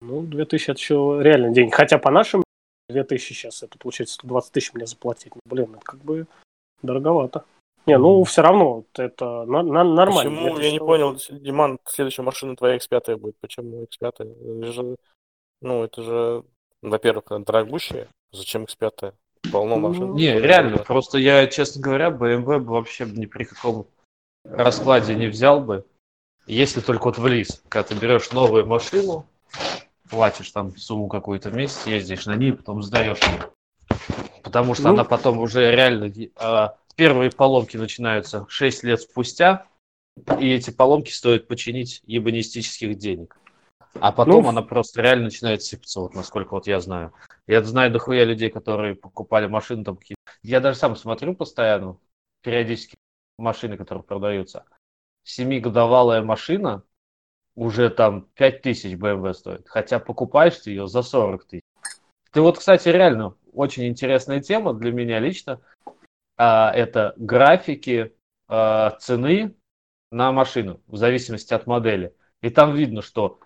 Ну, 0.00 0.22
2000 0.22 0.70
это 0.70 0.78
еще 0.78 1.18
реально 1.20 1.50
деньги. 1.50 1.72
Хотя 1.72 1.98
по 1.98 2.10
нашим 2.10 2.42
2000 2.88 3.32
сейчас, 3.34 3.62
это 3.62 3.78
получается 3.78 4.14
120 4.14 4.52
тысяч 4.52 4.72
мне 4.74 4.86
заплатить. 4.86 5.34
Ну, 5.34 5.40
блин, 5.44 5.74
это 5.74 5.84
как 5.84 6.00
бы 6.00 6.26
дороговато. 6.82 7.44
Не, 7.88 7.98
ну, 7.98 8.22
все 8.24 8.42
равно, 8.42 8.74
вот 8.74 8.98
это 8.98 9.44
на- 9.44 9.62
на- 9.62 9.84
нормально. 9.84 10.30
Почему? 10.30 10.54
2000 10.54 10.64
Я 10.66 10.72
не 10.72 10.78
долларов. 10.78 11.16
понял, 11.26 11.40
Диман, 11.40 11.78
следующая 11.86 12.22
машина 12.22 12.56
твоя 12.56 12.76
X5 12.76 13.16
будет. 13.16 13.36
Почему 13.40 13.84
X5? 13.84 14.60
Это 14.62 14.72
же, 14.72 14.96
ну, 15.62 15.84
это 15.84 16.02
же, 16.02 16.42
во-первых, 16.82 17.24
дорогущая. 17.44 18.08
Зачем 18.32 18.64
X5? 18.64 19.12
Полно 19.52 19.76
Ну, 19.76 19.88
машин. 19.88 20.14
Не, 20.14 20.38
реально, 20.38 20.78
просто 20.78 21.18
я, 21.18 21.46
честно 21.46 21.80
говоря, 21.80 22.10
BMW 22.10 22.58
бы 22.58 22.72
вообще 22.72 23.06
ни 23.06 23.26
при 23.26 23.44
каком 23.44 23.86
раскладе 24.44 25.14
не 25.14 25.26
взял 25.28 25.60
бы, 25.60 25.84
если 26.46 26.80
только 26.80 27.04
вот 27.04 27.18
в 27.18 27.26
лиз. 27.26 27.62
Когда 27.68 27.88
ты 27.88 27.94
берешь 27.94 28.30
новую 28.32 28.66
машину, 28.66 29.24
платишь 30.10 30.50
там 30.50 30.76
сумму 30.76 31.08
какую-то 31.08 31.50
в 31.50 31.54
месяц, 31.54 31.86
ездишь 31.86 32.26
на 32.26 32.34
ней, 32.36 32.52
потом 32.52 32.82
сдаешь 32.82 33.20
ее. 33.22 33.50
Потому 34.42 34.74
что 34.74 34.84
Ну. 34.84 34.94
она 34.94 35.04
потом 35.04 35.38
уже 35.38 35.70
реально... 35.70 36.10
а, 36.36 36.76
первые 36.98 37.30
поломки 37.30 37.76
начинаются 37.76 38.44
6 38.48 38.82
лет 38.82 39.00
спустя, 39.00 39.66
и 40.40 40.50
эти 40.50 40.70
поломки 40.70 41.12
стоит 41.12 41.46
починить 41.46 42.02
ебанистических 42.06 42.98
денег. 42.98 43.38
А 44.00 44.10
потом 44.10 44.42
Ну, 44.42 44.48
она 44.50 44.62
просто 44.62 45.00
реально 45.00 45.26
начинает 45.26 45.62
сыпаться, 45.62 46.00
вот 46.00 46.14
насколько 46.14 46.54
вот 46.54 46.66
я 46.66 46.80
знаю. 46.80 47.14
Я 47.46 47.62
знаю 47.62 47.92
дохуя 47.92 48.24
людей, 48.24 48.50
которые 48.50 48.96
покупали 48.96 49.46
машины 49.46 49.84
там 49.84 49.96
какие 49.96 50.16
Я 50.42 50.58
даже 50.58 50.76
сам 50.76 50.96
смотрю 50.96 51.36
постоянно, 51.36 51.98
периодически 52.42 52.96
машины, 53.38 53.76
которые 53.76 54.02
продаются. 54.02 54.64
Семигодовалая 55.22 56.22
машина 56.22 56.82
уже 57.54 57.90
там 57.90 58.26
5000 58.34 58.94
BMW 58.94 59.34
стоит, 59.34 59.68
хотя 59.68 60.00
покупаешь 60.00 60.56
ты 60.56 60.70
ее 60.70 60.88
за 60.88 61.02
40 61.02 61.44
тысяч. 61.46 61.62
Ты 62.32 62.40
вот, 62.40 62.58
кстати, 62.58 62.88
реально 62.88 63.36
очень 63.52 63.86
интересная 63.86 64.40
тема 64.40 64.74
для 64.74 64.90
меня 64.90 65.20
лично. 65.20 65.60
А, 66.38 66.70
это 66.72 67.14
графики 67.16 68.14
а, 68.46 68.90
цены 69.00 69.56
на 70.10 70.32
машину 70.32 70.80
в 70.86 70.96
зависимости 70.96 71.52
от 71.52 71.66
модели. 71.66 72.14
И 72.40 72.48
там 72.48 72.74
видно, 72.74 73.02
что 73.02 73.40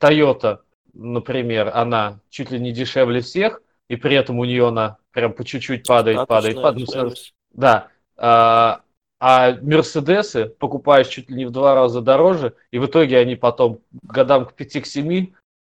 Toyota, 0.00 0.60
например, 0.94 1.70
она 1.74 2.20
чуть 2.30 2.50
ли 2.50 2.58
не 2.58 2.72
дешевле 2.72 3.20
всех, 3.20 3.62
и 3.88 3.96
при 3.96 4.16
этом 4.16 4.38
у 4.38 4.44
нее 4.44 4.68
она 4.68 4.96
прям 5.12 5.34
по 5.34 5.44
чуть-чуть 5.44 5.86
падает, 5.86 6.26
падает, 6.26 6.56
падает. 6.62 6.88
Ну. 6.94 7.12
Да. 7.52 7.88
А, 8.16 8.80
а 9.20 9.52
Мерседесы 9.60 10.46
покупаешь 10.46 11.08
чуть 11.08 11.28
ли 11.28 11.36
не 11.36 11.44
в 11.44 11.50
два 11.50 11.74
раза 11.74 12.00
дороже, 12.00 12.54
и 12.70 12.78
в 12.78 12.86
итоге 12.86 13.18
они 13.18 13.36
потом 13.36 13.80
годам 14.02 14.46
к 14.46 14.58
5-7 14.58 15.34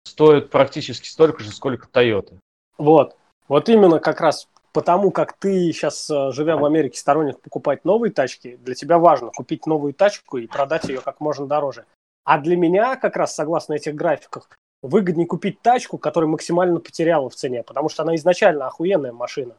стоят 0.05 0.51
практически 0.51 1.09
столько 1.09 1.43
же, 1.43 1.51
сколько 1.51 1.89
Toyota. 1.89 2.37
Вот. 2.77 3.17
Вот 3.49 3.69
именно 3.71 3.99
как 3.99 4.21
раз 4.21 4.47
потому, 4.73 5.11
как 5.11 5.35
ты 5.35 5.73
сейчас, 5.73 6.09
э, 6.11 6.31
живя 6.33 6.57
в 6.57 6.65
Америке, 6.65 6.99
сторонник 6.99 7.41
покупать 7.41 7.85
новые 7.85 8.13
тачки, 8.13 8.57
для 8.57 8.75
тебя 8.75 8.99
важно 8.99 9.31
купить 9.31 9.67
новую 9.67 9.95
тачку 9.95 10.39
и 10.39 10.47
продать 10.47 10.85
ее 10.85 11.01
как 11.01 11.21
можно 11.21 11.47
дороже. 11.47 11.87
А 12.25 12.39
для 12.39 12.57
меня, 12.57 12.97
как 12.97 13.17
раз 13.17 13.35
согласно 13.35 13.75
этих 13.75 13.95
графиках, 13.95 14.49
выгоднее 14.83 15.27
купить 15.27 15.61
тачку, 15.63 15.99
которая 15.99 16.29
максимально 16.29 16.81
потеряла 16.81 17.29
в 17.29 17.35
цене, 17.35 17.63
потому 17.63 17.89
что 17.89 18.03
она 18.03 18.15
изначально 18.17 18.67
охуенная 18.67 19.13
машина. 19.13 19.57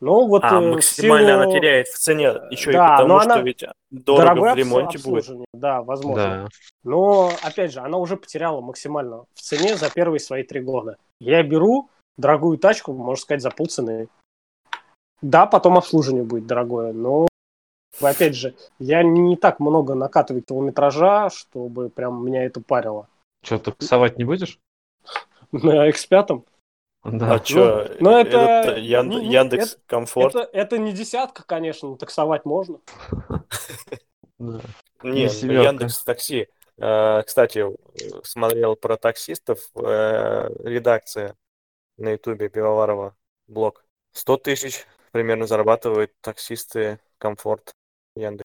Ну, 0.00 0.26
вот, 0.26 0.42
а, 0.44 0.60
э, 0.60 0.72
максимально 0.72 1.28
силу... 1.28 1.42
она 1.42 1.52
теряет 1.52 1.86
в 1.88 1.98
цене, 1.98 2.34
еще 2.50 2.72
да, 2.72 2.86
и 2.86 2.90
потому, 2.90 3.20
что 3.20 3.32
она... 3.34 3.42
ведь 3.42 3.64
дорого 3.90 4.52
в 4.52 4.56
ремонте 4.56 4.98
будет. 4.98 5.26
Да, 5.54 5.82
возможно. 5.82 6.24
Да. 6.24 6.48
Но, 6.82 7.32
опять 7.42 7.72
же, 7.72 7.80
она 7.80 7.96
уже 7.96 8.16
потеряла 8.16 8.60
максимально 8.60 9.24
в 9.32 9.40
цене 9.40 9.76
за 9.76 9.90
первые 9.90 10.20
свои 10.20 10.42
три 10.42 10.60
года. 10.60 10.98
Я 11.20 11.42
беру 11.42 11.88
дорогую 12.18 12.58
тачку, 12.58 12.92
можно 12.92 13.22
сказать, 13.22 13.42
за 13.42 13.50
полцены. 13.50 14.08
Да, 15.24 15.46
потом 15.46 15.78
обслуживание 15.78 16.22
будет 16.22 16.46
дорогое, 16.46 16.92
но 16.92 17.28
опять 17.98 18.36
же, 18.36 18.54
я 18.78 19.02
не 19.02 19.38
так 19.38 19.58
много 19.58 19.94
накатываю 19.94 20.42
километража, 20.42 21.30
чтобы 21.30 21.88
прям 21.88 22.22
меня 22.26 22.44
это 22.44 22.60
парило. 22.60 23.08
Что, 23.42 23.58
таксовать 23.58 24.18
не 24.18 24.24
будешь? 24.24 24.58
На 25.50 25.88
X5? 25.88 26.44
Да. 27.04 27.34
А 27.34 27.44
что, 27.44 27.88
ну, 28.00 28.10
ну, 28.10 28.18
это, 28.18 28.36
это 28.38 28.76
Ян... 28.76 29.08
не, 29.08 29.26
Яндекс 29.26 29.72
это, 29.72 29.82
Комфорт? 29.86 30.34
Это, 30.34 30.50
это 30.52 30.78
не 30.78 30.92
десятка, 30.92 31.42
конечно, 31.42 31.96
таксовать 31.96 32.44
можно. 32.44 32.80
Не, 34.38 35.24
Яндекс 35.24 36.02
Такси. 36.02 36.48
Э, 36.76 37.22
кстати, 37.22 37.64
смотрел 38.24 38.76
про 38.76 38.98
таксистов, 38.98 39.70
э, 39.74 40.48
редакция 40.64 41.34
на 41.96 42.10
ютубе 42.10 42.50
Пивоварова, 42.50 43.16
блог. 43.46 43.84
100 44.12 44.36
тысяч 44.38 44.86
примерно 45.14 45.46
зарабатывают 45.46 46.10
таксисты 46.20 46.98
Комфорт 47.18 47.70
Яндекс. 48.16 48.42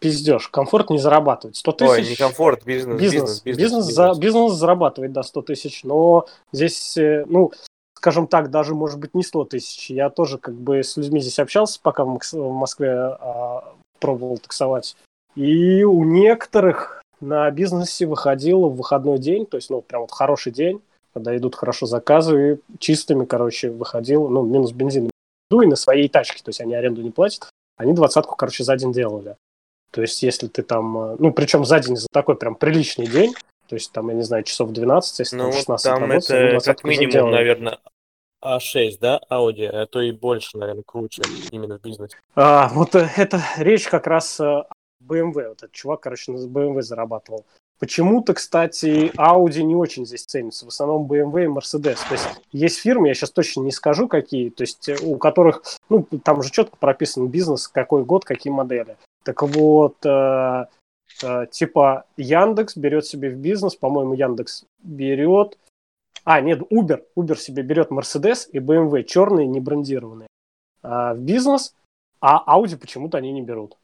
Пиздеж. 0.00 0.48
Комфорт 0.48 0.90
не 0.90 0.98
зарабатывает. 0.98 1.54
100 1.54 1.72
тысяч... 1.72 1.90
Ой, 1.90 2.08
не 2.08 2.16
комфорт, 2.16 2.64
бизнес. 2.64 3.00
Бизнес, 3.00 3.40
бизнес, 3.40 3.42
бизнес, 3.44 3.86
бизнес. 3.86 3.94
За, 3.94 4.20
бизнес 4.20 4.52
зарабатывает, 4.54 5.12
да, 5.12 5.22
100 5.22 5.42
тысяч. 5.42 5.84
Но 5.84 6.26
здесь, 6.52 6.96
э, 6.96 7.24
ну, 7.28 7.52
скажем 7.94 8.26
так, 8.26 8.50
даже, 8.50 8.74
может 8.74 8.98
быть, 8.98 9.14
не 9.14 9.22
100 9.22 9.44
тысяч. 9.44 9.88
Я 9.90 10.10
тоже 10.10 10.38
как 10.38 10.54
бы 10.54 10.82
с 10.82 10.96
людьми 10.96 11.20
здесь 11.20 11.38
общался, 11.38 11.78
пока 11.80 12.04
в, 12.04 12.18
Москве 12.34 12.90
а, 12.90 13.72
пробовал 14.00 14.38
таксовать. 14.38 14.96
И 15.36 15.84
у 15.84 16.02
некоторых 16.02 17.00
на 17.20 17.48
бизнесе 17.52 18.06
выходило 18.06 18.66
в 18.66 18.76
выходной 18.76 19.18
день, 19.18 19.46
то 19.46 19.56
есть, 19.56 19.70
ну, 19.70 19.82
прям 19.82 20.02
вот 20.02 20.10
хороший 20.10 20.50
день, 20.50 20.80
когда 21.14 21.36
идут 21.36 21.54
хорошо 21.54 21.86
заказы, 21.86 22.54
и 22.54 22.78
чистыми, 22.80 23.24
короче, 23.24 23.70
выходил, 23.70 24.28
ну, 24.28 24.42
минус 24.42 24.72
бензин. 24.72 25.10
Ну, 25.50 25.62
и 25.62 25.66
на 25.66 25.76
своей 25.76 26.08
тачке, 26.08 26.42
то 26.42 26.48
есть 26.48 26.60
они 26.60 26.74
аренду 26.74 27.02
не 27.02 27.10
платят. 27.10 27.48
Они 27.76 27.92
двадцатку, 27.92 28.36
короче, 28.36 28.64
за 28.64 28.76
день 28.76 28.92
делали. 28.92 29.36
То 29.90 30.02
есть, 30.02 30.22
если 30.22 30.48
ты 30.48 30.62
там, 30.62 30.98
э, 30.98 31.16
ну, 31.18 31.32
причем 31.32 31.64
за 31.64 31.80
день 31.80 31.96
за 31.96 32.08
такой 32.12 32.36
прям 32.36 32.54
приличный 32.54 33.06
день, 33.06 33.34
то 33.68 33.76
есть, 33.76 33.92
там, 33.92 34.08
я 34.08 34.14
не 34.14 34.22
знаю, 34.22 34.44
часов 34.44 34.70
12, 34.70 35.18
если 35.18 35.36
ну, 35.36 35.44
там 35.44 35.52
16 35.52 35.84
там 35.84 36.00
работает, 36.00 36.54
это 36.54 36.64
как 36.64 36.84
минимум, 36.84 37.30
наверное, 37.30 37.78
А6, 38.44 38.98
да, 39.00 39.20
Audi, 39.30 39.66
а 39.66 39.86
то 39.86 40.00
и 40.00 40.12
больше, 40.12 40.58
наверное, 40.58 40.84
круче 40.86 41.22
именно 41.50 41.78
в 41.78 41.82
бизнесе. 41.82 42.16
А, 42.34 42.68
вот 42.68 42.94
э, 42.94 43.08
это 43.16 43.40
речь 43.58 43.88
как 43.88 44.06
раз 44.06 44.40
о 44.40 44.66
BMW. 45.02 45.48
Вот 45.48 45.58
этот 45.58 45.72
чувак, 45.72 46.00
короче, 46.00 46.32
на 46.32 46.36
BMW 46.36 46.82
зарабатывал. 46.82 47.44
Почему-то, 47.78 48.32
кстати, 48.32 49.12
Audi 49.18 49.62
не 49.62 49.76
очень 49.76 50.06
здесь 50.06 50.24
ценится. 50.24 50.64
В 50.64 50.68
основном 50.68 51.06
BMW 51.06 51.44
и 51.44 51.48
Mercedes. 51.48 51.98
То 52.08 52.12
есть 52.12 52.28
есть 52.52 52.78
фирмы, 52.78 53.08
я 53.08 53.14
сейчас 53.14 53.30
точно 53.30 53.62
не 53.62 53.70
скажу 53.70 54.08
какие, 54.08 54.48
то 54.48 54.62
есть 54.62 54.88
э, 54.88 54.96
у 55.02 55.16
которых, 55.18 55.62
ну, 55.90 56.06
там 56.24 56.42
же 56.42 56.50
четко 56.50 56.76
прописан 56.78 57.28
бизнес, 57.28 57.68
какой 57.68 58.04
год, 58.04 58.24
какие 58.24 58.50
модели. 58.50 58.96
Так 59.24 59.42
вот, 59.42 59.96
э, 60.06 60.64
э, 61.22 61.46
типа 61.50 62.06
Яндекс 62.16 62.76
берет 62.76 63.04
себе 63.04 63.28
в 63.28 63.36
бизнес, 63.36 63.74
по-моему, 63.76 64.14
Яндекс 64.14 64.64
берет... 64.82 65.58
А, 66.24 66.40
нет, 66.40 66.60
Uber. 66.72 67.04
Uber 67.14 67.36
себе 67.36 67.62
берет 67.62 67.90
Mercedes 67.90 68.48
и 68.50 68.58
BMW, 68.58 69.02
черные, 69.02 69.46
не 69.46 69.60
брендированные, 69.60 70.28
э, 70.82 71.12
в 71.12 71.18
бизнес, 71.18 71.74
а 72.20 72.56
Audi 72.56 72.78
почему-то 72.78 73.18
они 73.18 73.32
не 73.32 73.42
берут. 73.42 73.76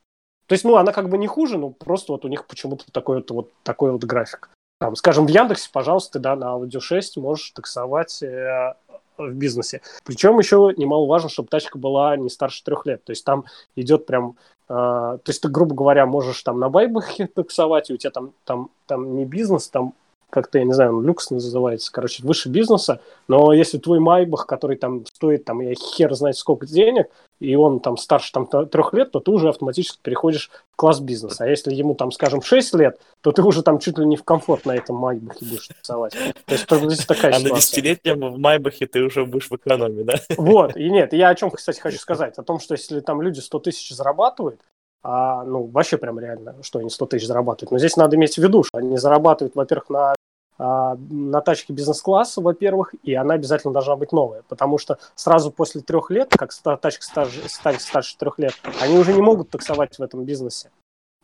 То 0.53 0.55
есть, 0.55 0.64
ну, 0.66 0.76
она 0.76 0.92
как 0.92 1.09
бы 1.09 1.16
не 1.16 1.26
хуже, 1.26 1.57
но 1.57 1.70
просто 1.70 2.12
вот 2.12 2.26
у 2.26 2.28
них 2.28 2.46
почему-то 2.46 2.84
такой 2.92 3.16
вот, 3.16 3.30
вот 3.30 3.50
такой 3.62 3.90
вот 3.90 4.05
график. 4.05 4.50
Там, 4.80 4.96
скажем, 4.96 5.24
в 5.24 5.30
Яндексе, 5.30 5.70
пожалуйста, 5.72 6.18
да, 6.18 6.36
на 6.36 6.55
Audio 6.59 6.78
6 6.78 7.16
можешь 7.16 7.53
таксовать 7.53 8.22
э, 8.22 8.74
в 9.16 9.32
бизнесе. 9.32 9.80
Причем 10.05 10.38
еще 10.38 10.74
немаловажно, 10.76 11.30
чтобы 11.30 11.48
тачка 11.48 11.78
была 11.78 12.18
не 12.18 12.28
старше 12.28 12.62
трех 12.64 12.84
лет. 12.84 13.03
То 13.03 13.12
есть 13.12 13.24
там 13.24 13.46
идет 13.76 14.05
прям, 14.05 14.36
э, 14.68 14.74
то 14.74 15.22
есть 15.26 15.40
ты, 15.40 15.48
грубо 15.48 15.74
говоря, 15.74 16.05
можешь 16.05 16.42
там 16.42 16.61
на 16.61 16.68
байбахе 16.68 17.26
таксовать, 17.34 17.88
и 17.88 17.94
у 17.94 17.96
тебя 17.96 18.11
там, 18.11 18.34
там, 18.44 18.68
там 18.84 19.16
не 19.16 19.24
бизнес, 19.24 19.70
там 19.70 19.94
как-то, 20.33 20.59
я 20.59 20.64
не 20.64 20.72
знаю, 20.72 20.97
он 20.97 21.05
люкс 21.05 21.30
называется, 21.30 21.93
короче, 21.93 22.22
выше 22.22 22.49
бизнеса, 22.49 23.03
но 23.28 23.53
если 23.53 23.76
твой 23.76 24.01
Майбах, 24.01 24.47
который 24.47 24.78
там 24.78 25.05
стоит, 25.05 25.45
там, 25.45 25.61
я 25.61 25.74
хер 25.74 26.14
знает 26.14 26.39
сколько 26.39 26.66
денег, 26.66 27.09
и 27.39 27.55
он 27.55 27.80
там 27.80 27.99
старше 27.99 28.33
там 28.33 28.47
трех 28.47 28.95
лет, 28.95 29.11
то 29.11 29.20
ты 29.20 29.30
уже 29.30 29.51
автоматически 29.51 29.99
переходишь 30.01 30.51
в 30.70 30.76
класс 30.76 31.01
бизнеса. 31.01 31.45
А 31.45 31.49
если 31.49 31.74
ему 31.74 31.95
там, 31.95 32.12
скажем, 32.12 32.41
6 32.41 32.74
лет, 32.76 32.99
то 33.20 33.33
ты 33.33 33.43
уже 33.43 33.62
там 33.62 33.78
чуть 33.78 33.99
ли 33.99 34.07
не 34.07 34.16
в 34.16 34.24
комфорт 34.24 34.64
на 34.64 34.74
этом 34.74 34.97
Майбахе 34.97 35.45
будешь 35.45 35.68
рисовать. 35.68 36.14
То 36.47 36.55
есть 36.55 36.66
здесь 36.70 37.05
такая 37.05 37.33
а 37.33 37.35
ситуация. 37.35 37.51
А 37.51 37.53
на 37.53 37.57
десятилетнем 37.57 38.33
в 38.33 38.39
Майбахе 38.39 38.87
ты 38.87 39.03
уже 39.03 39.26
будешь 39.26 39.51
в 39.51 39.57
экономии, 39.57 40.03
да? 40.03 40.14
Вот, 40.39 40.76
и 40.76 40.89
нет, 40.89 41.12
я 41.12 41.28
о 41.28 41.35
чем, 41.35 41.51
кстати, 41.51 41.78
хочу 41.78 41.99
сказать. 41.99 42.39
О 42.39 42.43
том, 42.43 42.59
что 42.59 42.72
если 42.72 43.01
там 43.01 43.20
люди 43.20 43.41
100 43.41 43.59
тысяч 43.59 43.91
зарабатывают, 43.91 44.61
а, 45.03 45.43
ну, 45.45 45.64
вообще 45.64 45.99
прям 45.99 46.20
реально, 46.20 46.55
что 46.62 46.78
они 46.78 46.89
100 46.89 47.07
тысяч 47.07 47.26
зарабатывают. 47.26 47.72
Но 47.72 47.78
здесь 47.78 47.97
надо 47.97 48.16
иметь 48.16 48.37
в 48.37 48.39
виду, 48.39 48.62
что 48.62 48.78
они 48.78 48.97
зарабатывают, 48.97 49.57
во-первых, 49.57 49.91
на 49.91 50.14
на 50.63 51.41
тачке 51.41 51.73
бизнес-класса, 51.73 52.41
во-первых, 52.41 52.95
и 53.03 53.15
она 53.15 53.35
обязательно 53.35 53.73
должна 53.73 53.97
быть 53.97 54.13
новая, 54.13 54.43
потому 54.49 54.79
что 54.79 54.99
сразу 55.15 55.51
после 55.51 55.81
трех 55.81 56.11
лет, 56.11 56.31
как 56.37 56.53
тачка 56.55 57.03
старше, 57.03 57.49
старше 57.49 58.17
трех 58.17 58.39
лет, 58.39 58.55
они 58.81 58.99
уже 58.99 59.13
не 59.13 59.23
могут 59.23 59.51
таксовать 59.51 59.99
в 59.99 60.03
этом 60.03 60.25
бизнесе. 60.25 60.71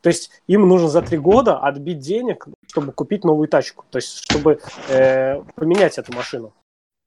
То 0.00 0.08
есть 0.08 0.30
им 0.46 0.68
нужно 0.68 0.88
за 0.88 1.02
три 1.02 1.18
года 1.18 1.58
отбить 1.58 1.98
денег, 1.98 2.46
чтобы 2.68 2.92
купить 2.92 3.24
новую 3.24 3.48
тачку, 3.48 3.84
то 3.90 3.98
есть 3.98 4.16
чтобы 4.16 4.60
э, 4.88 5.42
поменять 5.54 5.98
эту 5.98 6.12
машину. 6.14 6.52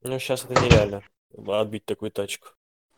Ну, 0.02 0.18
сейчас 0.18 0.44
это 0.44 0.60
нереально, 0.62 1.02
отбить 1.46 1.84
такую 1.84 2.10
тачку. 2.10 2.48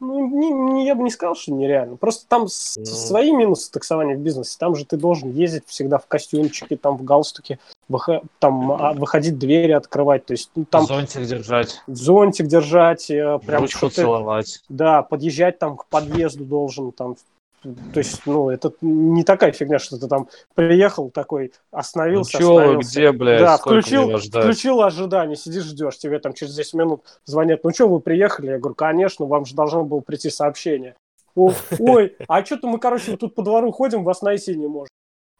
Ну, 0.01 0.27
не, 0.27 0.51
не, 0.51 0.87
я 0.87 0.95
бы 0.95 1.03
не 1.03 1.11
сказал, 1.11 1.35
что 1.35 1.53
нереально. 1.53 1.97
Просто 1.97 2.27
там 2.29 2.43
ну... 2.43 2.49
свои 2.49 3.33
минусы 3.33 3.71
таксования 3.71 4.17
в 4.17 4.21
бизнесе. 4.21 4.57
Там 4.59 4.75
же 4.75 4.85
ты 4.85 4.97
должен 4.97 5.31
ездить 5.31 5.65
всегда 5.67 5.99
в 5.99 6.07
костюмчике, 6.07 6.77
там 6.77 6.97
в 6.97 7.05
галстуке, 7.05 7.59
выход, 7.89 8.23
там 8.39 8.73
а, 8.73 8.93
выходить 8.93 9.39
двери 9.39 9.73
открывать. 9.73 10.27
То 10.27 10.33
есть 10.33 10.51
ну, 10.55 10.65
там 10.65 10.87
зонтик 10.87 11.23
держать. 11.23 11.81
Зонтик 11.87 12.47
держать, 12.47 13.11
э, 13.11 13.39
прям 13.47 13.63
ручку 13.63 13.89
целовать. 13.89 14.63
Да, 14.69 15.03
подъезжать 15.03 15.59
там 15.59 15.77
к 15.77 15.87
подъезду 15.87 16.45
должен, 16.45 16.93
там 16.93 17.17
то 17.65 17.99
есть, 17.99 18.23
ну, 18.27 18.51
это 18.51 18.73
не 18.81 19.25
такая 19.25 19.53
фигня, 19.53 19.79
что 19.79 19.99
ты 19.99 20.07
там 20.07 20.29
приехал 20.55 21.11
такой, 21.11 21.53
остановился, 21.71 22.39
ну, 22.41 22.47
чё, 22.47 22.79
где, 22.79 23.11
блядь, 23.13 23.41
да, 23.41 23.57
включил, 23.57 24.19
включил 24.19 24.83
ожидание, 24.83 25.37
сидишь, 25.37 25.65
ждешь, 25.65 25.99
тебе 25.99 26.19
там 26.19 26.35
через 26.35 26.55
10 26.55 26.75
минут 26.75 27.03
звонят, 27.25 27.65
ну 27.65 27.71
что, 27.71 27.89
вы 27.89 28.01
приехали? 28.01 28.49
Я 28.49 28.59
говорю, 28.59 28.75
конечно, 28.75 29.27
вам 29.27 29.47
же 29.47 29.55
должно 29.55 29.85
было 29.85 30.01
прийти 30.01 30.31
сообщение. 30.31 30.95
Ой, 31.35 32.17
а 32.29 32.45
что-то 32.45 32.69
мы, 32.69 32.79
короче, 32.79 33.17
тут 33.17 33.35
по 33.35 33.43
двору 33.43 33.73
ходим, 33.73 34.05
вас 34.05 34.23
найти 34.23 34.55
не 34.57 34.67
можем. 34.67 34.91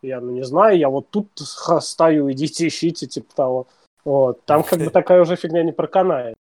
Я, 0.03 0.21
ну, 0.21 0.33
не 0.33 0.43
знаю, 0.45 0.77
я 0.77 0.89
вот 0.89 1.11
тут 1.11 1.29
стою, 1.39 2.31
идите, 2.33 2.67
ищите, 2.67 3.07
типа 3.07 3.35
того. 3.35 3.67
Вот, 4.05 4.45
там 4.45 4.63
как 4.63 4.79
бы 4.79 4.91
такая 4.91 5.23
уже 5.23 5.37
фигня 5.37 5.63
не 5.63 5.73
проканает. 5.73 6.35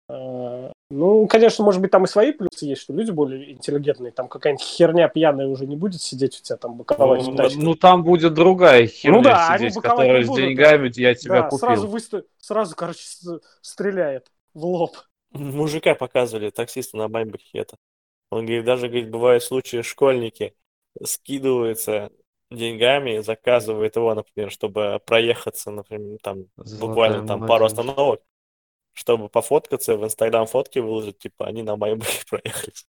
Ну, 0.91 1.29
конечно, 1.29 1.65
может 1.65 1.81
быть, 1.81 1.93
там 1.93 2.05
и 2.05 2.09
свои 2.09 2.33
плюсы 2.33 2.67
есть, 2.67 2.83
что 2.83 2.93
люди 2.93 3.13
более 3.13 3.53
интеллигентные. 3.53 4.11
Там 4.11 4.27
какая-нибудь 4.27 4.65
херня 4.65 5.09
пьяная 5.09 5.47
уже 5.47 5.67
не 5.67 5.77
будет 5.77 6.03
сидеть 6.03 6.41
у 6.41 6.43
тебя 6.43 6.57
там 6.57 6.75
боковать 6.75 7.25
ну, 7.27 7.49
ну, 7.57 7.75
там 7.77 8.03
будет 8.03 8.35
другая 8.35 8.89
херня 8.89 9.17
ну, 9.19 9.23
да, 9.23 9.57
сидеть, 9.57 9.75
которая 9.75 10.25
с 10.25 10.29
деньгами 10.29 10.91
я 10.97 11.15
тебя 11.15 11.43
да, 11.43 11.49
купил. 11.49 11.59
Сразу, 11.59 11.87
выстав... 11.87 12.25
сразу, 12.39 12.75
короче, 12.75 13.01
стреляет 13.63 14.33
в 14.53 14.65
лоб. 14.65 14.97
Мужика 15.33 15.95
показывали, 15.95 16.51
таксиста 16.51 16.97
на 16.97 17.09
Баймбахе 17.09 17.59
это. 17.59 17.77
Он 18.31 18.45
говорит, 18.45 18.65
даже, 18.65 18.89
говорит, 18.89 19.11
бывают 19.11 19.45
случаи, 19.45 19.83
школьники 19.83 20.55
скидываются 21.05 22.11
деньгами, 22.51 23.21
заказывает 23.21 23.95
его, 23.95 24.13
например, 24.13 24.51
чтобы 24.51 25.01
проехаться, 25.07 25.71
например, 25.71 26.19
там 26.21 26.47
Золотая 26.57 26.89
буквально 26.89 27.27
там 27.29 27.47
пару 27.47 27.67
остановок, 27.67 28.23
чтобы 29.01 29.29
пофоткаться, 29.31 29.97
в 29.97 30.05
Инстаграм 30.05 30.47
фотки 30.47 30.79
выложить, 30.79 31.19
типа, 31.19 31.47
они 31.47 31.63
на 31.63 31.77
моем 31.77 32.01
проехались. 32.29 32.87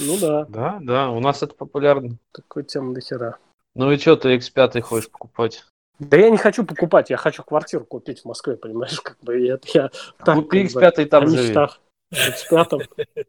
Ну 0.00 0.18
да, 0.18 0.44
Да, 0.48 0.78
да, 0.82 1.10
у 1.10 1.20
нас 1.20 1.42
это 1.42 1.54
популярно. 1.54 2.16
такой 2.32 2.64
тема 2.64 2.94
до 2.94 3.00
хера. 3.00 3.38
Ну 3.74 3.90
и 3.92 3.96
что 3.96 4.16
ты 4.16 4.34
X5 4.36 4.80
хочешь 4.80 5.10
покупать? 5.10 5.64
Да 5.98 6.16
я 6.16 6.30
не 6.30 6.36
хочу 6.36 6.64
покупать, 6.64 7.10
я 7.10 7.16
хочу 7.16 7.44
квартиру 7.44 7.84
купить 7.84 8.20
в 8.22 8.24
Москве, 8.24 8.56
понимаешь, 8.56 9.00
как 9.00 9.18
бы 9.20 9.38
я, 9.38 9.58
я 9.74 9.90
так 10.24 10.34
Купи 10.36 10.64
как 10.66 10.72
бы, 10.74 10.80
X5 10.80 11.02
и 11.02 11.04
там 11.04 11.26
живи. 11.28 11.48
мечтах. 11.48 11.80
В 12.10 12.14
X5. 12.14 13.26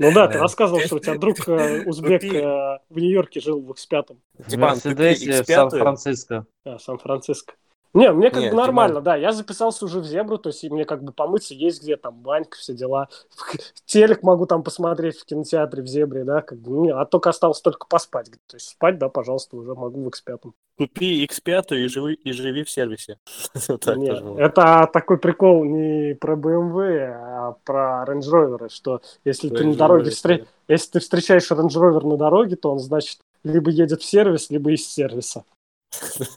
Ну 0.00 0.12
да, 0.14 0.28
ты 0.28 0.38
рассказывал, 0.38 0.80
что 0.82 0.96
у 0.96 0.98
тебя 1.00 1.16
друг 1.18 1.48
э, 1.48 1.82
узбек 1.86 2.22
Купи. 2.22 2.36
э, 2.36 2.78
в 2.88 2.98
Нью-Йорке 2.98 3.40
жил 3.40 3.60
в 3.60 3.72
X5. 3.72 4.16
В 4.38 4.56
Мерседесе 4.56 5.42
в 5.42 5.48
X5. 5.48 5.54
Сан-Франциско. 5.54 6.46
А, 6.64 6.78
Сан-Франциско. 6.78 7.54
Не, 7.98 8.12
мне 8.12 8.30
как 8.30 8.42
Нет, 8.42 8.52
бы 8.52 8.56
нормально, 8.56 9.00
да. 9.00 9.16
Я 9.16 9.32
записался 9.32 9.84
уже 9.84 9.98
в 9.98 10.04
зебру, 10.04 10.38
то 10.38 10.50
есть 10.50 10.62
и 10.62 10.70
мне 10.70 10.84
как 10.84 11.02
бы 11.02 11.12
помыться 11.12 11.52
есть 11.52 11.82
где, 11.82 11.96
там 11.96 12.14
банька, 12.14 12.56
все 12.56 12.72
дела. 12.72 13.08
Телек 13.86 14.22
могу 14.22 14.46
там 14.46 14.62
посмотреть 14.62 15.18
в 15.18 15.24
кинотеатре 15.24 15.82
в 15.82 15.88
зебре, 15.88 16.22
да, 16.22 16.40
как 16.40 16.60
бы, 16.60 16.70
не, 16.78 16.92
а 16.92 17.04
только 17.06 17.30
осталось 17.30 17.60
только 17.60 17.88
поспать. 17.88 18.30
То 18.46 18.54
есть 18.56 18.68
спать, 18.68 18.98
да, 18.98 19.08
пожалуйста, 19.08 19.56
уже 19.56 19.74
могу 19.74 20.04
в 20.04 20.08
X5. 20.08 20.52
Купи 20.76 21.26
X5 21.26 21.76
и 21.76 21.88
живи, 21.88 22.14
и 22.14 22.30
живи 22.30 22.62
в 22.62 22.70
сервисе. 22.70 23.18
Это 23.68 24.88
такой 24.92 25.18
прикол 25.18 25.64
не 25.64 26.14
про 26.14 26.36
BMW, 26.36 27.10
а 27.12 27.56
про 27.64 28.04
Range 28.06 28.30
Rover, 28.30 28.68
что 28.68 29.02
если 29.24 29.48
ты 29.48 29.64
на 29.64 29.74
дороге 29.74 30.10
Rover, 30.10 30.12
встр- 30.12 30.46
если 30.68 30.92
ты 30.92 31.00
встречаешь 31.00 31.50
Range 31.50 31.66
Rover 31.66 32.06
на 32.06 32.16
дороге, 32.16 32.54
то 32.54 32.70
он, 32.70 32.78
значит, 32.78 33.18
либо 33.42 33.72
едет 33.72 34.02
в 34.02 34.04
сервис, 34.04 34.50
либо 34.50 34.70
из 34.70 34.86
сервиса. 34.86 35.42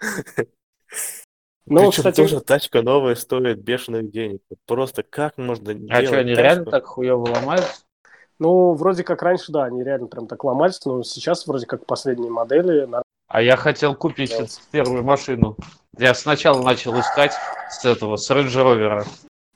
Ну, 1.68 1.80
Причем 1.88 1.90
кстати, 1.90 2.16
тоже 2.16 2.40
тачка 2.40 2.82
новая 2.82 3.16
стоит 3.16 3.58
бешеных 3.60 4.10
денег. 4.12 4.40
Просто 4.66 5.02
как 5.02 5.36
можно 5.36 5.72
А 5.72 5.74
делать 5.74 6.06
что, 6.06 6.18
они 6.18 6.34
тачку? 6.36 6.42
реально 6.44 6.64
так 6.70 6.84
хуево 6.86 7.26
ломаются? 7.28 7.82
ну, 8.38 8.74
вроде 8.74 9.02
как 9.02 9.20
раньше, 9.22 9.50
да, 9.50 9.64
они 9.64 9.82
реально 9.82 10.06
прям 10.06 10.28
так 10.28 10.44
ломались, 10.44 10.84
но 10.84 11.02
сейчас 11.02 11.44
вроде 11.46 11.66
как 11.66 11.84
последние 11.86 12.30
модели 12.30 12.88
А 13.28 13.42
я 13.42 13.56
хотел 13.56 13.96
купить 13.96 14.32
Да. 14.38 14.46
первую 14.70 15.02
машину. 15.02 15.56
Я 15.98 16.14
сначала 16.14 16.62
начал 16.62 16.98
искать 17.00 17.32
с 17.70 17.84
этого, 17.84 18.14
с 18.16 18.30
Range 18.30 18.46
Rover. 18.46 19.04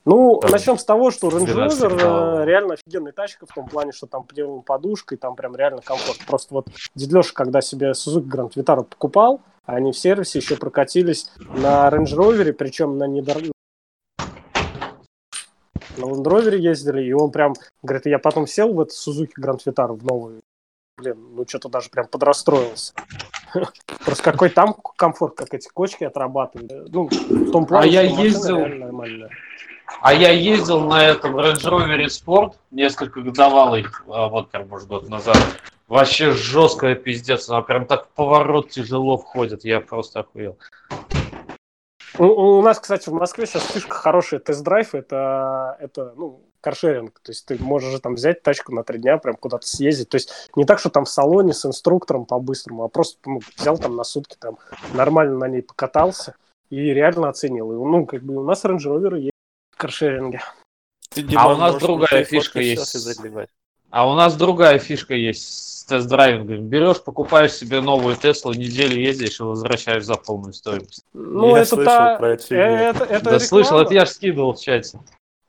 Ну, 0.07 0.38
Там 0.41 0.51
начнем 0.51 0.78
с 0.78 0.84
того, 0.84 1.11
что 1.12 1.28
Range 1.28 1.45
12 1.47 1.80
Rover 1.82 2.43
э, 2.43 2.45
реально 2.47 2.74
офигенная 2.74 3.12
тачка 3.12 3.47
в 3.47 3.55
том 3.55 3.68
плане, 3.68 3.93
что 3.93 4.07
там 4.09 4.24
пневмоподушка, 4.24 5.14
и 5.14 5.18
там 5.18 5.36
прям 5.36 5.55
реально 5.55 5.82
комфорт. 5.82 6.18
Просто 6.26 6.55
вот 6.55 6.68
дед 6.97 7.12
Леша, 7.12 7.32
когда 7.34 7.61
себе 7.61 7.91
Suzuki 7.91 8.26
Grand 8.26 8.51
Vitara 8.55 8.82
покупал, 8.82 9.43
они 9.74 9.92
в 9.92 9.98
сервисе 9.98 10.38
еще 10.38 10.56
прокатились 10.56 11.30
на 11.38 11.88
Range 11.88 12.14
Rover, 12.14 12.52
причем 12.52 12.98
на 12.98 13.04
недор... 13.04 13.38
На 15.96 16.04
Land 16.04 16.24
Rover 16.24 16.56
ездили, 16.56 17.04
и 17.04 17.12
он 17.12 17.30
прям, 17.30 17.54
говорит, 17.82 18.06
я 18.06 18.18
потом 18.18 18.46
сел 18.46 18.72
в 18.72 18.80
этот 18.80 18.94
Suzuki 18.94 19.32
Grand 19.38 19.60
Vitara 19.64 19.94
в 19.94 20.04
новую, 20.04 20.40
блин, 20.96 21.18
ну 21.34 21.44
что-то 21.46 21.68
даже 21.68 21.90
прям 21.90 22.06
подрастроился. 22.06 22.94
Просто 24.04 24.22
какой 24.22 24.50
там 24.50 24.74
комфорт, 24.96 25.34
как 25.34 25.52
эти 25.52 25.68
кочки 25.68 26.04
отрабатывали. 26.04 26.88
Ну, 26.88 27.08
в 27.08 27.50
том 27.50 27.66
плане, 27.66 27.98
А 27.98 28.02
я 28.02 28.02
ездил-. 28.02 29.30
А 30.01 30.14
я 30.14 30.30
ездил 30.30 30.80
на 30.80 31.05
этом 31.05 31.36
Range 31.36 31.55
Rover 31.55 32.05
Sport 32.07 32.55
несколько 32.70 33.20
годовалый, 33.20 33.86
а, 34.09 34.28
вот 34.28 34.51
прям, 34.51 34.68
может, 34.68 34.88
год 34.88 35.09
назад. 35.09 35.36
Вообще 35.88 36.32
жесткая 36.32 36.95
пиздец. 36.95 37.49
Она 37.49 37.62
прям 37.62 37.84
так 37.84 38.09
поворот 38.09 38.70
тяжело 38.70 39.18
входит. 39.18 39.64
Я 39.64 39.80
просто 39.80 40.20
охуел. 40.20 40.57
У, 42.18 42.24
у 42.24 42.62
нас, 42.62 42.78
кстати, 42.78 43.09
в 43.09 43.12
Москве 43.12 43.47
сейчас 43.47 43.64
фишка 43.66 43.95
хорошая 43.95 44.41
тест-драйв, 44.41 44.95
это, 44.95 45.76
это 45.80 46.12
ну, 46.16 46.43
каршеринг, 46.61 47.20
то 47.20 47.30
есть 47.30 47.47
ты 47.47 47.57
можешь 47.62 47.99
там 48.01 48.14
взять 48.14 48.43
тачку 48.43 48.74
на 48.74 48.82
три 48.82 48.99
дня, 48.99 49.18
прям 49.18 49.36
куда-то 49.36 49.66
съездить, 49.66 50.09
то 50.09 50.16
есть 50.16 50.51
не 50.57 50.64
так, 50.64 50.80
что 50.80 50.91
там 50.91 51.05
в 51.05 51.09
салоне 51.09 51.53
с 51.53 51.64
инструктором 51.64 52.26
по-быстрому, 52.26 52.84
а 52.84 52.88
просто 52.88 53.18
ну, 53.26 53.41
взял 53.57 53.78
там 53.78 53.97
на 53.97 54.05
сутки, 54.05 54.36
там 54.38 54.59
нормально 54.93 55.38
на 55.38 55.49
ней 55.49 55.62
покатался 55.62 56.34
и 56.68 56.76
реально 56.76 57.28
оценил. 57.28 57.72
И, 57.72 57.74
ну, 57.76 58.07
как 58.07 58.22
бы 58.22 58.36
у 58.36 58.43
нас 58.43 58.64
Range 58.64 58.78
в 58.78 59.32
каршеринге. 59.81 60.41
Ты, 61.11 61.26
А 61.37 61.53
у 61.53 61.57
нас 61.57 61.76
другая 61.76 62.24
фишка 62.24 62.61
есть. 62.61 62.97
А 63.91 64.09
у 64.09 64.14
нас 64.14 64.37
другая 64.37 64.78
фишка 64.78 65.14
есть 65.14 65.43
с 65.81 65.85
тест-драйвингом. 65.85 66.68
Берешь, 66.68 67.03
покупаешь 67.03 67.53
себе 67.53 67.81
новую 67.81 68.14
Теслу, 68.14 68.53
неделю 68.53 68.97
ездишь 69.01 69.41
и 69.41 69.43
возвращаешь 69.43 70.05
за 70.05 70.14
полную 70.14 70.53
стоимость. 70.53 71.05
Ну, 71.12 71.57
Я 71.57 71.62
это 71.62 71.70
слышал 71.70 71.85
та- 71.93 72.16
про 72.16 72.28
эту 72.31 72.55
э, 72.55 72.59
это, 72.59 73.05
это 73.05 73.09
да 73.09 73.16
реклама. 73.16 73.39
слышал, 73.41 73.81
это 73.81 73.93
я 73.95 74.05
же 74.05 74.12
скидывал 74.12 74.53
в 74.55 74.61
чате. 74.61 75.01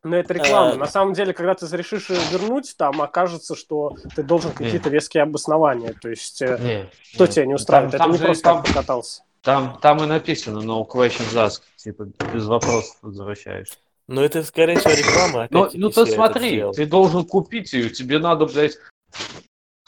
Ну, 0.03 0.15
это 0.15 0.33
реклама. 0.33 0.71
А. 0.71 0.75
На 0.77 0.87
самом 0.87 1.13
деле, 1.13 1.31
когда 1.33 1.53
ты 1.53 1.67
решишь 1.77 2.09
ее 2.09 2.17
вернуть, 2.31 2.73
там 2.75 2.99
окажется, 3.03 3.55
что 3.55 3.95
ты 4.15 4.23
должен 4.23 4.51
какие-то 4.51 4.89
веские 4.89 5.21
обоснования. 5.21 5.93
То 6.01 6.09
есть, 6.09 6.41
э, 6.41 6.57
Не, 6.59 6.89
что 7.13 7.27
не. 7.27 7.31
тебя 7.31 7.45
не 7.45 7.53
устраивает? 7.53 7.91
Там- 7.91 7.97
это 7.99 8.03
там 8.05 8.11
не 8.13 8.17
же- 8.17 8.25
просто 8.25 8.43
там- 8.43 8.63
покатался. 8.63 9.21
Там, 9.43 9.77
там 9.79 10.03
и 10.03 10.07
написано 10.07 10.57
no 10.59 10.87
questions 10.87 11.35
asked. 11.35 11.61
Типа, 11.75 12.07
без 12.33 12.45
вопросов 12.47 12.95
возвращаешь. 13.03 13.67
Ну, 14.11 14.21
это, 14.21 14.43
скорее 14.43 14.77
всего, 14.77 14.91
реклама. 14.91 15.47
Ну, 15.49 15.61
опять-таки, 15.61 15.77
ну 15.77 15.89
ты 15.89 16.01
это 16.01 16.11
смотри, 16.11 16.65
ты 16.73 16.85
должен 16.85 17.25
купить 17.25 17.71
ее, 17.71 17.89
тебе 17.89 18.19
надо, 18.19 18.45
блядь, 18.45 18.77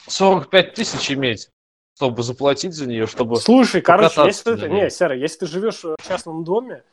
45 0.08 0.74
тысяч 0.74 1.12
иметь, 1.12 1.50
чтобы 1.98 2.24
заплатить 2.24 2.74
за 2.74 2.88
нее, 2.88 3.06
чтобы... 3.06 3.36
Слушай, 3.36 3.82
короче, 3.82 4.22
если 4.26 4.56
ты, 4.56 4.70
не, 4.70 4.90
Сера, 4.90 5.14
если 5.14 5.40
ты 5.40 5.48
живешь 5.48 5.84
в 5.84 5.98
частном 6.08 6.46
доме, 6.46 6.84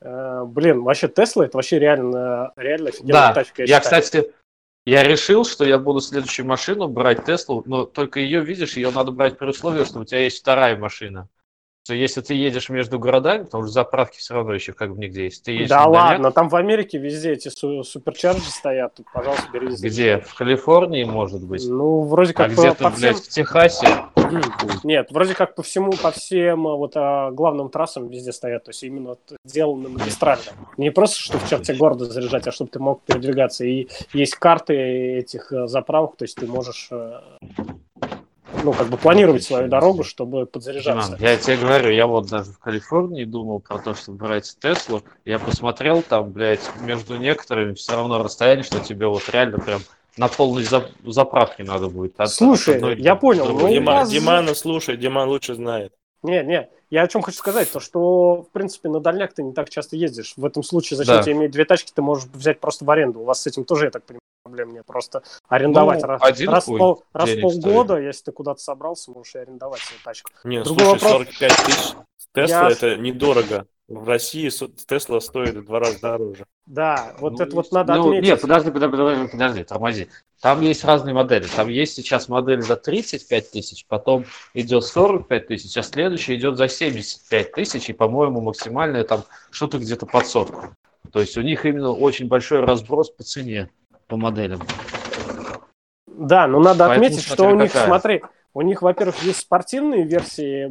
э, 0.00 0.44
блин, 0.46 0.82
вообще 0.82 1.06
Тесла 1.06 1.44
это 1.44 1.56
вообще 1.58 1.78
реально, 1.78 2.52
реально 2.56 2.88
офигенная 2.88 3.12
Да, 3.12 3.34
тачка. 3.34 3.62
я, 3.62 3.80
считаю. 3.80 4.02
кстати, 4.02 4.32
я 4.84 5.04
решил, 5.04 5.44
что 5.44 5.64
я 5.64 5.78
буду 5.78 6.00
следующую 6.00 6.46
машину 6.46 6.88
брать 6.88 7.24
Теслу, 7.24 7.62
но 7.66 7.84
только 7.84 8.18
ее, 8.18 8.40
видишь, 8.40 8.76
ее 8.76 8.90
надо 8.90 9.12
брать 9.12 9.38
при 9.38 9.46
условии, 9.46 9.84
что 9.84 10.00
у 10.00 10.04
тебя 10.04 10.24
есть 10.24 10.40
вторая 10.40 10.76
машина. 10.76 11.28
Что 11.90 11.96
если 11.96 12.20
ты 12.20 12.34
едешь 12.34 12.68
между 12.68 13.00
городами, 13.00 13.42
потому 13.42 13.64
что 13.64 13.72
заправки 13.72 14.18
все 14.18 14.34
равно 14.34 14.54
еще 14.54 14.72
как 14.72 14.94
бы 14.94 15.00
нигде 15.00 15.24
есть. 15.24 15.42
Ты 15.42 15.66
Да 15.66 15.86
ладно, 15.86 16.30
там 16.30 16.48
в 16.48 16.54
Америке 16.54 16.98
везде 16.98 17.32
эти 17.32 17.48
су- 17.48 17.82
суперчарджи 17.82 18.48
стоят, 18.48 18.94
тут, 18.94 19.06
пожалуйста, 19.12 19.48
бери. 19.52 19.74
Где? 19.74 20.18
В 20.18 20.32
Калифорнии, 20.36 21.02
может 21.02 21.42
быть. 21.42 21.68
Ну, 21.68 22.02
вроде 22.02 22.30
А 22.30 22.34
как 22.34 22.54
по, 22.54 22.60
где-то, 22.60 22.84
по 22.84 22.90
всем... 22.92 23.00
блядь, 23.00 23.16
в 23.16 23.28
Техасе. 23.28 23.88
Нет, 24.84 25.08
вроде 25.10 25.34
как 25.34 25.56
по 25.56 25.64
всему, 25.64 25.90
по 26.00 26.12
всем 26.12 26.68
э, 26.68 26.76
вот 26.76 26.92
а, 26.94 27.32
главным 27.32 27.70
трассам 27.70 28.06
везде 28.06 28.30
стоят, 28.30 28.66
то 28.66 28.70
есть 28.70 28.84
именно 28.84 29.08
вот 29.08 29.32
сделаны 29.44 29.88
магистрально. 29.88 30.44
Не 30.76 30.90
просто, 30.92 31.18
чтобы 31.18 31.44
в 31.44 31.50
черте 31.50 31.74
города 31.74 32.04
заряжать, 32.04 32.46
а 32.46 32.52
чтобы 32.52 32.70
ты 32.70 32.78
мог 32.78 33.02
передвигаться. 33.02 33.64
И 33.64 33.88
есть 34.12 34.36
карты 34.36 34.74
этих 34.74 35.52
э, 35.52 35.66
заправок, 35.66 36.16
то 36.16 36.22
есть 36.22 36.36
ты 36.36 36.46
можешь 36.46 36.88
ну, 38.64 38.72
как 38.72 38.88
бы 38.88 38.96
планировать 38.96 39.42
свою 39.42 39.68
дорогу, 39.68 40.02
чтобы 40.04 40.46
подзаряжаться. 40.46 41.16
Диман, 41.16 41.20
я 41.22 41.36
тебе 41.36 41.56
говорю, 41.56 41.90
я 41.90 42.06
вот 42.06 42.28
даже 42.28 42.52
в 42.52 42.58
Калифорнии 42.58 43.24
думал 43.24 43.60
про 43.60 43.78
то, 43.78 43.94
чтобы 43.94 44.18
брать 44.18 44.56
Теслу. 44.60 45.02
Я 45.24 45.38
посмотрел 45.38 46.02
там, 46.02 46.30
блядь, 46.30 46.60
между 46.82 47.16
некоторыми 47.16 47.74
все 47.74 47.92
равно 47.92 48.22
расстояние, 48.22 48.64
что 48.64 48.80
тебе 48.80 49.06
вот 49.06 49.22
реально 49.30 49.58
прям 49.58 49.80
на 50.16 50.28
полной 50.28 50.64
за- 50.64 50.90
заправке 51.06 51.62
надо 51.64 51.88
будет. 51.88 52.18
от- 52.20 52.30
Слушай, 52.30 52.76
от 52.76 52.82
одной 52.82 52.96
я 53.00 53.14
понял, 53.16 53.46
ну, 53.46 53.68
Дима, 53.68 53.92
вас- 53.92 54.10
Димана 54.10 54.54
слушай, 54.54 54.96
Диман 54.96 55.28
лучше 55.28 55.54
знает. 55.54 55.92
Не, 56.22 56.42
не, 56.42 56.68
я 56.90 57.02
о 57.04 57.08
чем 57.08 57.22
хочу 57.22 57.38
сказать, 57.38 57.70
то 57.72 57.80
что, 57.80 58.42
в 58.42 58.50
принципе, 58.52 58.90
на 58.90 59.00
дальняк 59.00 59.32
ты 59.32 59.42
не 59.42 59.52
так 59.54 59.70
часто 59.70 59.96
ездишь. 59.96 60.34
В 60.36 60.44
этом 60.44 60.62
случае, 60.62 60.98
зачем 60.98 61.16
Да. 61.16 61.22
тебе 61.22 61.32
иметь 61.32 61.50
две 61.52 61.64
тачки, 61.64 61.92
ты 61.94 62.02
можешь 62.02 62.28
взять 62.34 62.60
просто 62.60 62.84
в 62.84 62.90
аренду. 62.90 63.20
У 63.20 63.24
вас 63.24 63.40
с 63.40 63.46
этим 63.46 63.64
тоже, 63.64 63.86
я 63.86 63.90
так 63.90 64.02
понимаю, 64.04 64.19
проблем 64.42 64.72
нет. 64.72 64.86
Просто 64.86 65.22
арендовать 65.48 66.02
Ну, 66.02 66.08
раз, 66.08 66.22
один 66.22 66.50
раз, 66.50 66.64
пол- 66.64 67.04
раз 67.12 67.30
полгода, 67.40 67.98
если 67.98 68.24
ты 68.24 68.32
куда-то 68.32 68.60
собрался, 68.60 69.10
можешь 69.10 69.34
и 69.34 69.38
арендовать 69.38 69.80
свою 69.80 70.00
тачку. 70.04 70.30
Не, 70.44 70.62
Другой 70.62 70.84
слушай, 70.84 71.02
вопрос. 71.02 71.12
45 71.12 71.52
тысяч 71.66 71.94
Тесла 72.32 72.68
Я- 72.68 72.70
это 72.70 72.96
недорого. 72.96 73.66
В 73.88 74.06
России 74.08 74.48
Тесла 74.86 75.20
стоит 75.20 75.56
в 75.56 75.64
два 75.64 75.80
раза 75.80 76.00
дороже. 76.00 76.44
Да, 76.64 77.16
вот 77.18 77.32
Ну, 77.38 77.44
это 77.44 77.56
вот 77.56 77.72
надо 77.72 77.94
ну, 77.96 78.02
отметить. 78.02 78.24
Нет, 78.28 78.40
подожди, 78.40 78.70
подожди, 78.70 78.96
подожди, 78.96 79.28
подожди, 79.32 79.64
тормози. 79.64 80.08
Там 80.40 80.60
есть 80.60 80.84
разные 80.84 81.12
модели. 81.12 81.46
Там 81.56 81.68
есть 81.68 81.96
сейчас 81.96 82.28
модель 82.28 82.62
за 82.62 82.76
35 82.76 83.50
тысяч, 83.50 83.84
потом 83.88 84.26
идет 84.54 84.84
45 84.84 85.48
тысяч, 85.48 85.76
а 85.76 85.82
следующая 85.82 86.36
идет 86.36 86.56
за 86.56 86.68
75 86.68 87.50
тысяч, 87.50 87.90
и, 87.90 87.92
по-моему, 87.92 88.40
максимальная 88.40 89.02
там 89.02 89.24
что-то 89.50 89.78
где-то 89.80 90.06
под 90.06 90.24
сотку. 90.24 90.66
То 91.12 91.18
есть 91.20 91.36
у 91.36 91.42
них 91.42 91.66
именно 91.66 91.90
очень 91.90 92.28
большой 92.28 92.60
разброс 92.60 93.10
по 93.10 93.24
цене, 93.24 93.70
по 94.10 94.16
моделям. 94.16 94.60
Да, 96.06 96.46
но 96.46 96.58
надо 96.58 96.86
Поэтому 96.86 97.06
отметить, 97.06 97.24
что 97.24 97.44
у 97.44 97.54
них, 97.54 97.72
какая. 97.72 97.86
смотри, 97.86 98.22
у 98.52 98.60
них, 98.62 98.82
во-первых, 98.82 99.22
есть 99.22 99.38
спортивные 99.38 100.02
версии 100.02 100.66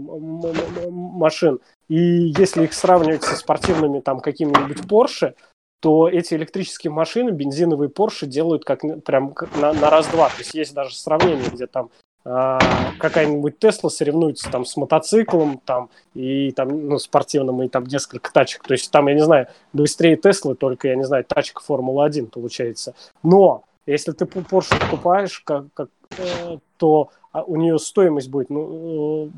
машин, 0.89 1.59
и 1.87 1.97
если 2.37 2.65
их 2.65 2.73
сравнивать 2.73 3.23
со 3.23 3.35
спортивными 3.35 4.01
там 4.01 4.19
какими-нибудь 4.19 4.81
Porsche, 4.81 5.33
то 5.79 6.09
эти 6.09 6.33
электрические 6.33 6.91
машины, 6.91 7.29
бензиновые 7.29 7.89
Porsche 7.89 8.27
делают 8.27 8.65
как 8.65 8.81
прям 9.05 9.33
как 9.33 9.55
на, 9.55 9.71
на 9.71 9.89
раз-два. 9.89 10.27
То 10.27 10.39
есть 10.39 10.53
есть 10.53 10.73
даже 10.73 10.93
сравнение, 10.93 11.49
где 11.49 11.65
там 11.65 11.89
какая-нибудь 12.23 13.59
Тесла 13.59 13.89
соревнуется 13.89 14.51
там 14.51 14.65
с 14.65 14.75
мотоциклом 14.77 15.59
там 15.63 15.89
и 16.13 16.51
там 16.51 16.87
ну, 16.87 16.97
спортивным 16.97 17.63
и 17.63 17.69
там 17.69 17.85
несколько 17.85 18.31
тачек. 18.31 18.63
То 18.63 18.73
есть 18.73 18.91
там, 18.91 19.07
я 19.07 19.15
не 19.15 19.23
знаю, 19.23 19.47
быстрее 19.73 20.17
Теслы, 20.17 20.55
только, 20.55 20.89
я 20.89 20.95
не 20.95 21.05
знаю, 21.05 21.23
тачка 21.23 21.61
Формула-1 21.61 22.27
получается. 22.27 22.93
Но 23.23 23.63
Если 23.85 24.11
ты 24.11 24.25
Porsche 24.25 24.79
покупаешь, 24.79 25.39
как, 25.39 25.65
как, 25.73 25.89
э, 26.17 26.57
то 26.77 27.09
а, 27.31 27.43
у 27.43 27.55
нее 27.55 27.79
стоимость 27.79 28.29
будет 28.29 28.49
ну, 28.49 29.27
э, 29.27 29.29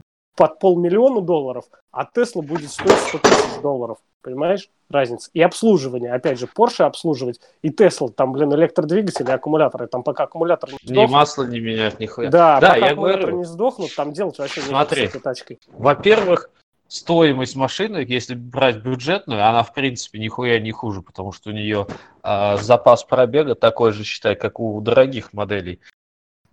под 0.41 0.57
полмиллиона 0.57 1.21
долларов, 1.21 1.65
а 1.91 2.03
Тесла 2.03 2.41
будет 2.41 2.71
стоить 2.71 2.97
100 2.97 3.17
тысяч 3.19 3.61
долларов. 3.61 3.99
Понимаешь? 4.23 4.69
Разница. 4.89 5.29
И 5.35 5.41
обслуживание. 5.41 6.13
Опять 6.13 6.39
же, 6.39 6.47
Porsche 6.47 6.83
обслуживать 6.83 7.39
и 7.61 7.69
Tesla, 7.69 8.09
там, 8.11 8.33
блин, 8.33 8.51
электродвигатели, 8.55 9.29
аккумуляторы. 9.29 9.85
Там 9.85 10.01
пока 10.01 10.23
аккумулятор 10.23 10.71
не 10.71 10.77
сдохнут. 10.81 11.09
Ни 11.09 11.13
масло 11.13 11.43
не 11.43 11.59
менять, 11.59 11.99
нихуя. 11.99 12.31
Да, 12.31 12.59
да 12.59 12.69
пока 12.69 12.79
я 12.79 12.91
аккумуляторы 12.93 13.21
говорю, 13.23 13.37
не 13.37 13.45
сдохнут, 13.45 13.95
там 13.95 14.13
делать 14.13 14.39
вообще 14.39 14.61
Смотри, 14.61 15.05
с 15.05 15.09
этой 15.09 15.21
тачкой. 15.21 15.59
Во-первых, 15.67 16.49
стоимость 16.87 17.55
машины, 17.55 18.03
если 18.07 18.33
брать 18.33 18.77
бюджетную, 18.77 19.47
она 19.47 19.61
в 19.61 19.75
принципе 19.75 20.17
нихуя 20.17 20.59
не 20.59 20.71
хуже, 20.71 21.03
потому 21.03 21.33
что 21.33 21.51
у 21.51 21.53
нее 21.53 21.85
э, 22.23 22.57
запас 22.57 23.03
пробега 23.03 23.53
такой 23.53 23.91
же, 23.91 24.03
считай, 24.03 24.35
как 24.35 24.59
у 24.59 24.81
дорогих 24.81 25.33
моделей. 25.33 25.79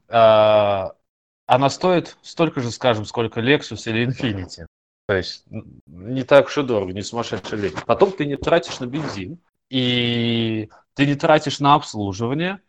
Э, 0.08 0.90
она 1.48 1.70
стоит 1.70 2.18
столько 2.20 2.60
же, 2.60 2.70
скажем, 2.70 3.06
сколько 3.06 3.40
Lexus 3.40 3.90
или 3.90 4.06
Infinity. 4.06 4.66
То 5.06 5.14
есть 5.14 5.46
не 5.86 6.22
так 6.22 6.46
уж 6.46 6.58
и 6.58 6.62
дорого, 6.62 6.92
не 6.92 7.02
сумасшедший 7.02 7.58
лет. 7.58 7.84
Потом 7.86 8.12
ты 8.12 8.26
не 8.26 8.36
тратишь 8.36 8.78
на 8.80 8.86
бензин, 8.86 9.38
и 9.70 10.68
ты 10.92 11.06
не 11.06 11.14
тратишь 11.14 11.58
на 11.58 11.74
обслуживание. 11.74 12.60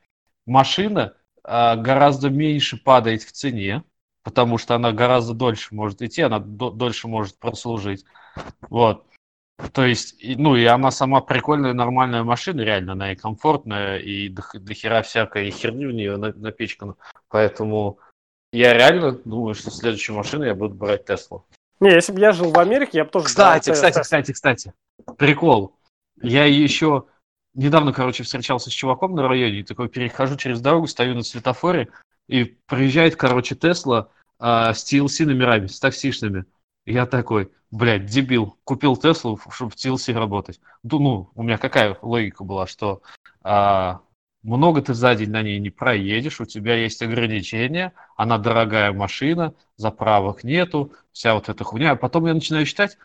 Машина 0.46 1.14
э, 1.44 1.76
гораздо 1.76 2.30
меньше 2.30 2.78
падает 2.78 3.24
в 3.24 3.34
цене, 3.34 3.84
потому 4.24 4.58
что 4.58 4.76
она 4.76 4.94
гораздо 4.94 5.34
дольше 5.34 5.76
может 5.76 6.02
идти, 6.02 6.22
она 6.22 6.40
до, 6.40 6.72
дольше 6.72 7.10
может 7.10 7.38
прослужить. 7.38 8.06
Вот. 8.70 9.06
То 9.74 9.84
есть, 9.84 10.16
и, 10.24 10.38
ну 10.38 10.56
и 10.56 10.64
она 10.64 10.90
сама 10.90 11.20
прикольная, 11.20 11.74
нормальная 11.74 12.24
машина, 12.24 12.62
реально, 12.62 12.94
она 12.94 13.12
и 13.12 13.18
комфортная, 13.18 13.98
и 13.98 14.30
до, 14.30 14.44
до 14.54 14.74
хера 14.74 15.02
всякой 15.02 15.52
херни 15.52 15.86
в 15.86 15.92
нее 15.92 16.16
напичкана. 16.16 16.96
Поэтому 17.28 18.00
я 18.52 18.74
реально 18.74 19.12
думаю, 19.12 19.56
что 19.56 19.72
следующую 19.72 20.16
машину 20.16 20.46
я 20.46 20.56
буду 20.56 20.76
брать 20.76 21.06
Теслу. 21.06 21.46
Не, 21.80 21.92
если 21.92 22.12
бы 22.12 22.20
я 22.20 22.32
жил 22.32 22.52
в 22.52 22.60
Америке, 22.60 22.98
я 23.00 23.06
бы 23.06 23.12
тоже... 23.12 23.26
Кстати, 23.26 23.72
кстати, 23.72 24.00
кстати, 24.02 24.32
кстати. 24.32 24.74
Прикол. 25.18 25.76
Я 26.22 26.46
еще 26.46 27.06
недавно, 27.54 27.94
короче, 27.94 28.24
встречался 28.24 28.70
с 28.70 28.74
чуваком 28.74 29.16
на 29.16 29.28
районе, 29.28 29.60
и 29.60 29.64
такой 29.64 29.90
перехожу 29.90 30.36
через 30.38 30.62
дорогу, 30.62 30.88
стою 30.88 31.16
на 31.16 31.24
светофоре, 31.24 31.90
и 32.28 32.44
приезжает, 32.44 33.16
короче, 33.16 33.56
Тесла 33.56 34.10
э, 34.40 34.74
с 34.74 34.92
TLC 34.92 35.26
номерами, 35.26 35.68
с 35.68 35.80
таксишными. 35.80 36.46
Я 36.86 37.06
такой, 37.06 37.52
блядь, 37.72 38.06
дебил, 38.06 38.58
купил 38.64 38.98
Теслу, 38.98 39.40
чтобы 39.52 39.72
в 39.72 39.76
TLC 39.76 40.14
работать. 40.14 40.60
Ну, 40.84 41.00
ну, 41.00 41.30
у 41.36 41.44
меня 41.44 41.58
какая 41.58 41.98
логика 42.02 42.44
была, 42.44 42.68
что 42.68 43.02
а, 43.42 44.02
много 44.44 44.82
ты 44.82 44.94
за 44.94 45.16
день 45.16 45.32
на 45.32 45.42
ней 45.42 45.60
не 45.60 45.70
проедешь, 45.70 46.40
у 46.40 46.46
тебя 46.46 46.76
есть 46.76 47.02
ограничения, 47.02 47.94
она 48.16 48.38
дорогая 48.38 48.92
машина, 48.94 49.54
заправок 49.76 50.44
нету, 50.44 50.94
вся 51.12 51.34
вот 51.34 51.50
эта 51.50 51.64
хуйня. 51.64 51.92
А 51.92 51.96
потом 51.96 52.26
я 52.26 52.34
начинаю 52.34 52.66
считать, 52.66 52.98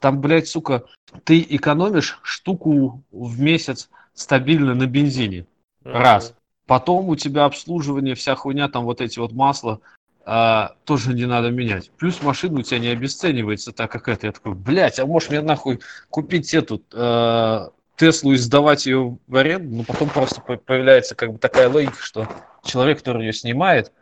там, 0.00 0.20
блядь, 0.20 0.48
сука, 0.48 0.84
ты 1.24 1.44
экономишь 1.48 2.18
штуку 2.22 3.02
в 3.10 3.40
месяц 3.40 3.90
стабильно 4.14 4.74
на 4.74 4.86
бензине. 4.86 5.46
Раз. 5.84 6.34
Потом 6.66 7.08
у 7.08 7.16
тебя 7.16 7.44
обслуживание, 7.44 8.14
вся 8.14 8.34
хуйня, 8.34 8.68
там 8.68 8.84
вот 8.84 9.00
эти 9.00 9.18
вот 9.18 9.32
масла, 9.32 9.80
а, 10.24 10.74
тоже 10.84 11.14
не 11.14 11.24
надо 11.24 11.50
менять. 11.50 11.90
Плюс 11.92 12.22
машина 12.22 12.60
у 12.60 12.62
тебя 12.62 12.78
не 12.78 12.88
обесценивается 12.88 13.72
так, 13.72 13.90
как 13.90 14.08
это. 14.08 14.26
Я 14.26 14.32
такой, 14.32 14.54
блядь, 14.54 14.98
а 14.98 15.06
можешь 15.06 15.30
мне 15.30 15.40
нахуй 15.40 15.80
купить 16.10 16.52
эту 16.52 16.82
э, 16.92 17.68
Теслу 17.98 18.32
и 18.32 18.36
сдавать 18.36 18.86
ее 18.86 19.18
в 19.26 19.36
аренду, 19.36 19.76
но 19.76 19.82
потом 19.84 20.08
просто 20.08 20.40
появляется 20.40 21.14
как 21.14 21.32
бы 21.32 21.38
такая 21.38 21.68
логика, 21.68 22.00
что 22.00 22.28
человек, 22.64 22.98
который 22.98 23.26
ее 23.26 23.32
снимает, 23.32 23.92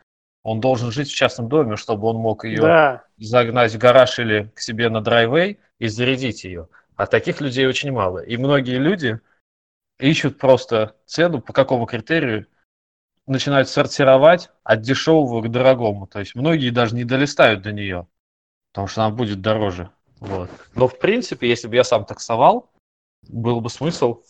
он 0.42 0.60
должен 0.60 0.92
жить 0.92 1.08
в 1.08 1.14
частном 1.14 1.48
доме, 1.48 1.76
чтобы 1.76 2.06
он 2.06 2.16
мог 2.16 2.44
ее 2.44 2.60
да. 2.60 3.04
загнать 3.18 3.74
в 3.74 3.78
гараж 3.78 4.18
или 4.18 4.52
к 4.54 4.60
себе 4.60 4.88
на 4.90 5.00
драйвей 5.00 5.58
и 5.78 5.88
зарядить 5.88 6.44
ее. 6.44 6.68
А 6.94 7.06
таких 7.06 7.40
людей 7.40 7.66
очень 7.66 7.90
мало. 7.90 8.20
И 8.20 8.36
многие 8.36 8.78
люди 8.78 9.18
ищут 9.98 10.38
просто 10.38 10.94
цену, 11.06 11.40
по 11.40 11.52
какому 11.52 11.86
критерию 11.86 12.46
начинают 13.26 13.68
сортировать 13.68 14.50
от 14.62 14.82
дешевого 14.82 15.42
к 15.42 15.50
дорогому. 15.50 16.06
То 16.06 16.20
есть 16.20 16.34
многие 16.34 16.70
даже 16.70 16.94
не 16.94 17.04
долистают 17.04 17.62
до 17.62 17.72
нее, 17.72 18.06
потому 18.72 18.88
что 18.88 19.04
она 19.04 19.14
будет 19.14 19.40
дороже. 19.40 19.90
Вот. 20.20 20.50
Но 20.74 20.86
в 20.86 20.98
принципе, 20.98 21.48
если 21.48 21.66
бы 21.66 21.74
я 21.74 21.84
сам 21.84 22.04
таксовал, 22.04 22.70
был 23.28 23.60
бы 23.60 23.70
смысл 23.70 24.22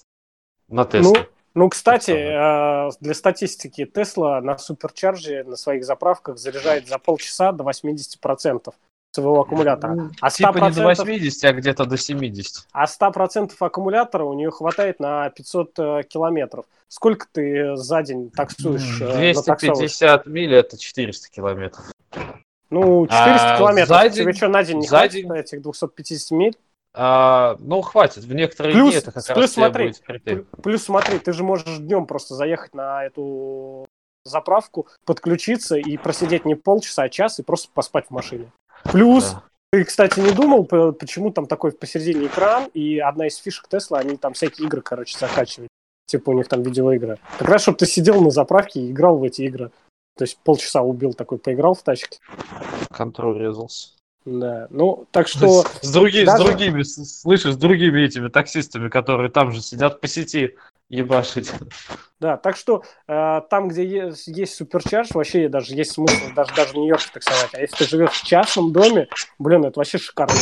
на 0.68 0.84
Тесле. 0.84 1.12
Ну, 1.20 1.26
ну, 1.54 1.70
кстати, 1.70 2.10
э, 2.10 2.90
для 3.00 3.14
статистики, 3.14 3.86
Тесла 3.86 4.42
на 4.42 4.58
суперчарже 4.58 5.42
на 5.44 5.56
своих 5.56 5.84
заправках 5.84 6.36
заряжает 6.38 6.86
за 6.86 6.98
полчаса 6.98 7.52
до 7.52 7.64
80% 7.64 8.74
своего 9.12 9.40
аккумулятора. 9.40 10.10
А 10.20 10.28
100%, 10.28 10.32
типа 10.36 10.58
не 10.58 10.70
до 10.72 10.82
80, 10.82 11.44
а 11.44 11.52
где-то 11.54 11.86
до 11.86 11.96
70. 11.96 12.66
А 12.72 12.84
100% 12.84 13.52
аккумулятора 13.58 14.24
у 14.24 14.34
нее 14.34 14.50
хватает 14.50 15.00
на 15.00 15.30
500 15.30 15.78
э, 15.78 16.02
километров. 16.06 16.66
Сколько 16.88 17.26
ты 17.32 17.74
за 17.76 18.02
день 18.02 18.30
таксуешь? 18.30 18.98
250 18.98 20.26
миль– 20.26 20.54
это 20.56 20.76
400 20.78 21.30
километров. 21.30 21.90
Ну, 22.68 23.06
400 23.06 23.54
а 23.54 23.58
километров. 23.58 23.88
За 23.88 24.08
день, 24.10 24.24
Тебе 24.24 24.32
что, 24.34 24.48
на 24.48 24.62
день 24.62 24.78
не 24.78 24.88
хватит 24.88 25.26
день... 25.26 25.32
этих 25.32 25.62
250 25.62 26.30
миль? 26.32 26.56
А, 26.98 27.56
ну, 27.58 27.82
хватит. 27.82 28.24
В 28.24 28.32
некоторые 28.32 28.74
плюс, 28.74 28.90
дни 28.90 28.98
это 28.98 29.12
как 29.12 29.24
плюс 29.26 29.36
раз 29.36 29.52
смотри, 29.52 29.92
будет 30.14 30.46
Плюс 30.62 30.82
смотри, 30.82 31.18
ты 31.18 31.34
же 31.34 31.44
можешь 31.44 31.76
днем 31.76 32.06
просто 32.06 32.34
заехать 32.34 32.74
на 32.74 33.04
эту 33.04 33.84
заправку, 34.24 34.88
подключиться 35.04 35.76
и 35.76 35.98
просидеть 35.98 36.46
не 36.46 36.54
полчаса, 36.54 37.02
а 37.02 37.08
час 37.10 37.38
и 37.38 37.42
просто 37.42 37.68
поспать 37.72 38.06
в 38.06 38.10
машине. 38.12 38.50
Плюс, 38.84 39.32
да. 39.32 39.42
ты, 39.72 39.84
кстати, 39.84 40.20
не 40.20 40.32
думал, 40.32 40.64
почему 40.64 41.30
там 41.30 41.46
такой 41.46 41.72
посередине 41.72 42.26
экран, 42.26 42.70
и 42.72 42.98
одна 42.98 43.26
из 43.26 43.36
фишек 43.36 43.68
Тесла, 43.68 43.98
они 43.98 44.16
там 44.16 44.32
всякие 44.32 44.66
игры, 44.66 44.80
короче, 44.80 45.18
закачивают. 45.18 45.68
Типа 46.06 46.30
у 46.30 46.32
них 46.32 46.48
там 46.48 46.62
видеоигры. 46.62 47.18
Как 47.38 47.48
раз, 47.48 47.62
чтобы 47.62 47.76
ты 47.78 47.86
сидел 47.86 48.22
на 48.22 48.30
заправке 48.30 48.80
и 48.80 48.90
играл 48.90 49.18
в 49.18 49.24
эти 49.24 49.42
игры. 49.42 49.70
То 50.16 50.22
есть 50.24 50.38
полчаса 50.38 50.80
убил 50.80 51.12
такой, 51.12 51.36
поиграл 51.38 51.74
в 51.74 51.82
тачке. 51.82 52.18
Контроль 52.90 53.38
резался. 53.38 53.95
Да, 54.26 54.66
ну, 54.70 55.06
так 55.12 55.28
что... 55.28 55.62
С, 55.82 55.92
други, 55.92 56.24
даже... 56.24 56.42
с 56.42 56.44
другими, 56.44 56.82
слышишь, 56.82 57.54
с 57.54 57.56
другими 57.56 58.00
этими 58.00 58.26
таксистами, 58.26 58.88
которые 58.88 59.30
там 59.30 59.52
же 59.52 59.62
сидят 59.62 60.00
по 60.00 60.08
сети 60.08 60.56
ебашить. 60.88 61.52
Да, 62.18 62.36
так 62.36 62.56
что 62.56 62.82
э, 63.06 63.40
там, 63.48 63.68
где 63.68 63.86
есть, 63.86 64.26
есть 64.26 64.56
суперчарж, 64.56 65.10
вообще 65.14 65.48
даже 65.48 65.74
есть 65.74 65.92
смысл 65.92 66.34
даже, 66.34 66.52
даже 66.56 66.72
в 66.72 66.74
Нью-Йорке 66.74 67.10
таксовать. 67.12 67.54
А 67.54 67.60
если 67.60 67.76
ты 67.76 67.84
живешь 67.88 68.10
в 68.10 68.26
частном 68.26 68.72
доме, 68.72 69.08
блин, 69.38 69.64
это 69.64 69.78
вообще 69.78 69.98
шикарно. 69.98 70.34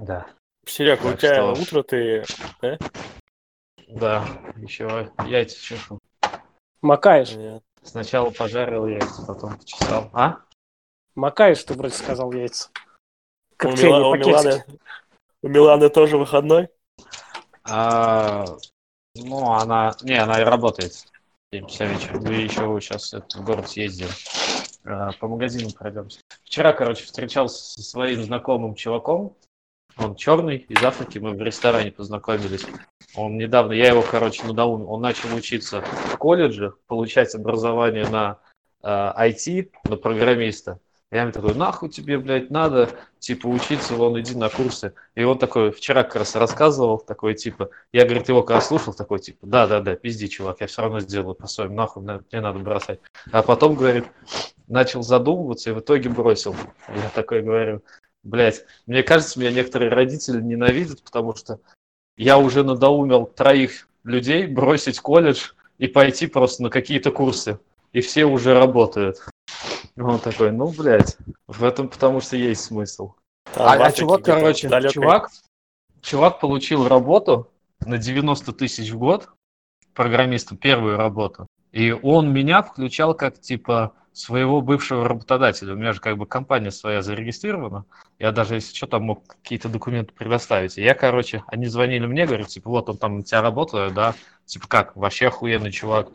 Да. 0.00 0.26
Серег, 0.66 1.04
у 1.04 1.12
тебя 1.12 1.52
что... 1.52 1.62
утро 1.62 1.82
ты... 1.84 2.24
Да? 2.60 2.78
да, 3.86 4.24
еще 4.56 5.12
яйца 5.24 5.62
чешу. 5.62 6.00
Макаешь? 6.82 7.30
Нет. 7.32 7.62
Сначала 7.84 8.30
пожарил 8.30 8.86
яйца, 8.86 9.22
потом 9.24 9.56
почесал. 9.56 10.10
А? 10.12 10.38
Макаешь, 11.16 11.64
ты 11.64 11.72
вроде 11.74 11.94
сказал 11.94 12.30
яйца. 12.32 12.68
у, 13.64 13.68
Мила... 13.68 14.08
у, 14.08 14.14
Миланы... 14.14 14.64
у 15.42 15.48
Миланы 15.48 15.88
тоже 15.88 16.18
выходной? 16.18 16.68
А, 17.64 18.44
ну, 19.14 19.50
она... 19.52 19.94
Не, 20.02 20.22
она 20.22 20.42
и 20.42 20.44
работает. 20.44 20.92
7 21.52 21.66
часа 21.68 21.86
вечера. 21.86 22.20
Мы 22.20 22.34
еще 22.34 22.78
сейчас 22.80 23.14
в 23.14 23.44
город 23.44 23.68
съездим. 23.70 24.08
А, 24.84 25.12
по 25.12 25.26
магазинам 25.26 25.72
пройдемся. 25.72 26.20
Вчера, 26.44 26.74
короче, 26.74 27.04
встречался 27.04 27.64
со 27.64 27.82
своим 27.82 28.22
знакомым 28.22 28.74
чуваком. 28.74 29.36
Он 29.96 30.16
черный, 30.16 30.58
из 30.58 30.84
Африки. 30.84 31.16
Мы 31.16 31.30
в 31.30 31.40
ресторане 31.40 31.92
познакомились. 31.92 32.66
Он 33.14 33.38
недавно, 33.38 33.72
я 33.72 33.88
его, 33.88 34.02
короче, 34.02 34.44
надоумил. 34.44 34.90
Он 34.90 35.00
начал 35.00 35.34
учиться 35.34 35.80
в 35.80 36.18
колледже, 36.18 36.74
получать 36.86 37.34
образование 37.34 38.06
на 38.06 38.38
IT, 38.82 39.70
на 39.84 39.96
программиста. 39.96 40.78
Я 41.12 41.22
ему 41.22 41.30
такой, 41.30 41.54
нахуй 41.54 41.88
тебе, 41.88 42.18
блядь, 42.18 42.50
надо, 42.50 42.90
типа, 43.20 43.46
учиться, 43.46 43.94
вон, 43.94 44.20
иди 44.20 44.34
на 44.34 44.48
курсы. 44.48 44.92
И 45.14 45.22
он 45.22 45.38
такой, 45.38 45.70
вчера 45.70 46.02
как 46.02 46.16
раз 46.16 46.34
рассказывал, 46.34 46.98
такой, 46.98 47.34
типа, 47.34 47.70
я, 47.92 48.04
говорит, 48.04 48.28
его 48.28 48.42
когда 48.42 48.60
слушал, 48.60 48.92
такой, 48.92 49.20
типа, 49.20 49.46
да-да-да, 49.46 49.94
пизди, 49.94 50.26
чувак, 50.26 50.60
я 50.60 50.66
все 50.66 50.82
равно 50.82 50.98
сделаю 50.98 51.36
по-своему, 51.36 51.76
нахуй, 51.76 52.02
мне 52.02 52.40
надо 52.40 52.58
бросать. 52.58 52.98
А 53.30 53.42
потом, 53.42 53.76
говорит, 53.76 54.04
начал 54.66 55.02
задумываться 55.02 55.70
и 55.70 55.72
в 55.72 55.78
итоге 55.78 56.08
бросил. 56.08 56.56
Я 56.88 57.08
такой 57.14 57.42
говорю, 57.42 57.82
блядь, 58.24 58.64
мне 58.86 59.04
кажется, 59.04 59.38
меня 59.38 59.52
некоторые 59.52 59.92
родители 59.92 60.40
ненавидят, 60.40 61.04
потому 61.04 61.36
что 61.36 61.60
я 62.16 62.36
уже 62.36 62.64
надоумел 62.64 63.26
троих 63.26 63.88
людей 64.02 64.46
бросить 64.46 64.98
колледж 64.98 65.52
и 65.78 65.86
пойти 65.86 66.26
просто 66.26 66.64
на 66.64 66.70
какие-то 66.70 67.12
курсы. 67.12 67.60
И 67.92 68.00
все 68.00 68.24
уже 68.24 68.54
работают. 68.54 69.18
Он 69.96 70.18
такой, 70.18 70.52
ну, 70.52 70.68
блядь, 70.68 71.16
в 71.46 71.64
этом 71.64 71.88
потому 71.88 72.20
что 72.20 72.36
есть 72.36 72.64
смысл. 72.64 73.14
а, 73.54 73.74
а 73.74 73.92
чувак, 73.92 74.24
короче, 74.24 74.68
далекой. 74.68 74.92
чувак, 74.92 75.30
чувак 76.02 76.40
получил 76.40 76.86
работу 76.86 77.50
на 77.80 77.98
90 77.98 78.52
тысяч 78.52 78.90
в 78.90 78.98
год, 78.98 79.28
программисту, 79.94 80.56
первую 80.56 80.96
работу. 80.96 81.46
И 81.72 81.92
он 81.92 82.32
меня 82.32 82.62
включал 82.62 83.14
как, 83.14 83.40
типа, 83.40 83.92
своего 84.16 84.62
бывшего 84.62 85.06
работодателя. 85.06 85.74
У 85.74 85.76
меня 85.76 85.92
же 85.92 86.00
как 86.00 86.16
бы 86.16 86.26
компания 86.26 86.70
своя 86.70 87.02
зарегистрирована. 87.02 87.84
Я 88.18 88.32
даже, 88.32 88.54
если 88.54 88.74
что, 88.74 88.86
там 88.86 89.02
мог 89.04 89.26
какие-то 89.26 89.68
документы 89.68 90.14
предоставить. 90.14 90.78
И 90.78 90.82
я, 90.82 90.94
короче, 90.94 91.44
они 91.48 91.66
звонили 91.66 92.06
мне, 92.06 92.24
говорят, 92.24 92.48
типа, 92.48 92.70
вот 92.70 92.88
он 92.88 92.96
там 92.96 93.18
на 93.18 93.24
тебя 93.24 93.42
работает, 93.42 93.92
да, 93.92 94.14
типа, 94.46 94.68
как, 94.68 94.96
вообще 94.96 95.26
охуенный 95.26 95.70
чувак. 95.70 96.08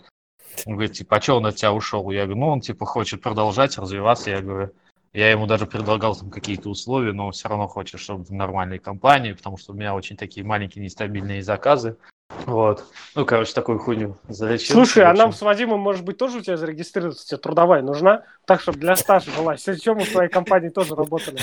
Он 0.66 0.74
говорит, 0.74 0.94
типа, 0.94 1.18
а 1.18 1.22
что 1.22 1.38
он 1.38 1.46
от 1.46 1.56
тебя 1.56 1.74
ушел? 1.74 2.10
Я 2.12 2.26
говорю, 2.26 2.40
ну, 2.40 2.48
он, 2.48 2.62
типа, 2.62 2.86
хочет 2.86 3.22
продолжать 3.22 3.78
развиваться. 3.78 4.30
Я 4.30 4.42
говорю, 4.42 4.72
я 5.14 5.30
ему 5.30 5.46
даже 5.46 5.66
предлагал 5.66 6.16
там 6.16 6.30
какие-то 6.30 6.70
условия, 6.70 7.12
но 7.12 7.28
он 7.28 7.32
все 7.34 7.50
равно 7.50 7.68
хочет, 7.68 8.00
чтобы 8.00 8.24
в 8.24 8.32
нормальной 8.32 8.80
компании, 8.80 9.34
потому 9.34 9.58
что 9.58 9.74
у 9.74 9.76
меня 9.76 9.94
очень 9.94 10.16
такие 10.16 10.46
маленькие 10.46 10.84
нестабильные 10.84 11.44
заказы. 11.44 11.98
Вот. 12.46 12.86
Ну, 13.16 13.26
короче, 13.26 13.54
такую 13.54 13.80
хуйню 13.80 14.18
залечил. 14.28 14.76
Слушай, 14.76 15.04
а 15.04 15.14
нам 15.14 15.32
с 15.32 15.42
Вадимом, 15.42 15.80
может 15.80 16.04
быть, 16.04 16.18
тоже 16.18 16.40
у 16.40 16.42
тебя 16.42 16.58
зарегистрироваться? 16.58 17.28
Тебе 17.28 17.38
трудовая 17.38 17.82
нужна? 17.82 18.24
Так, 18.46 18.62
чтобы 18.62 18.80
для 18.80 18.96
стажа 18.96 19.32
была. 19.38 19.58
С 19.58 19.80
чем 19.80 19.98
мы 19.98 20.04
в 20.04 20.12
твоей 20.12 20.30
компании 20.30 20.70
тоже 20.70 20.96
работали? 20.96 21.40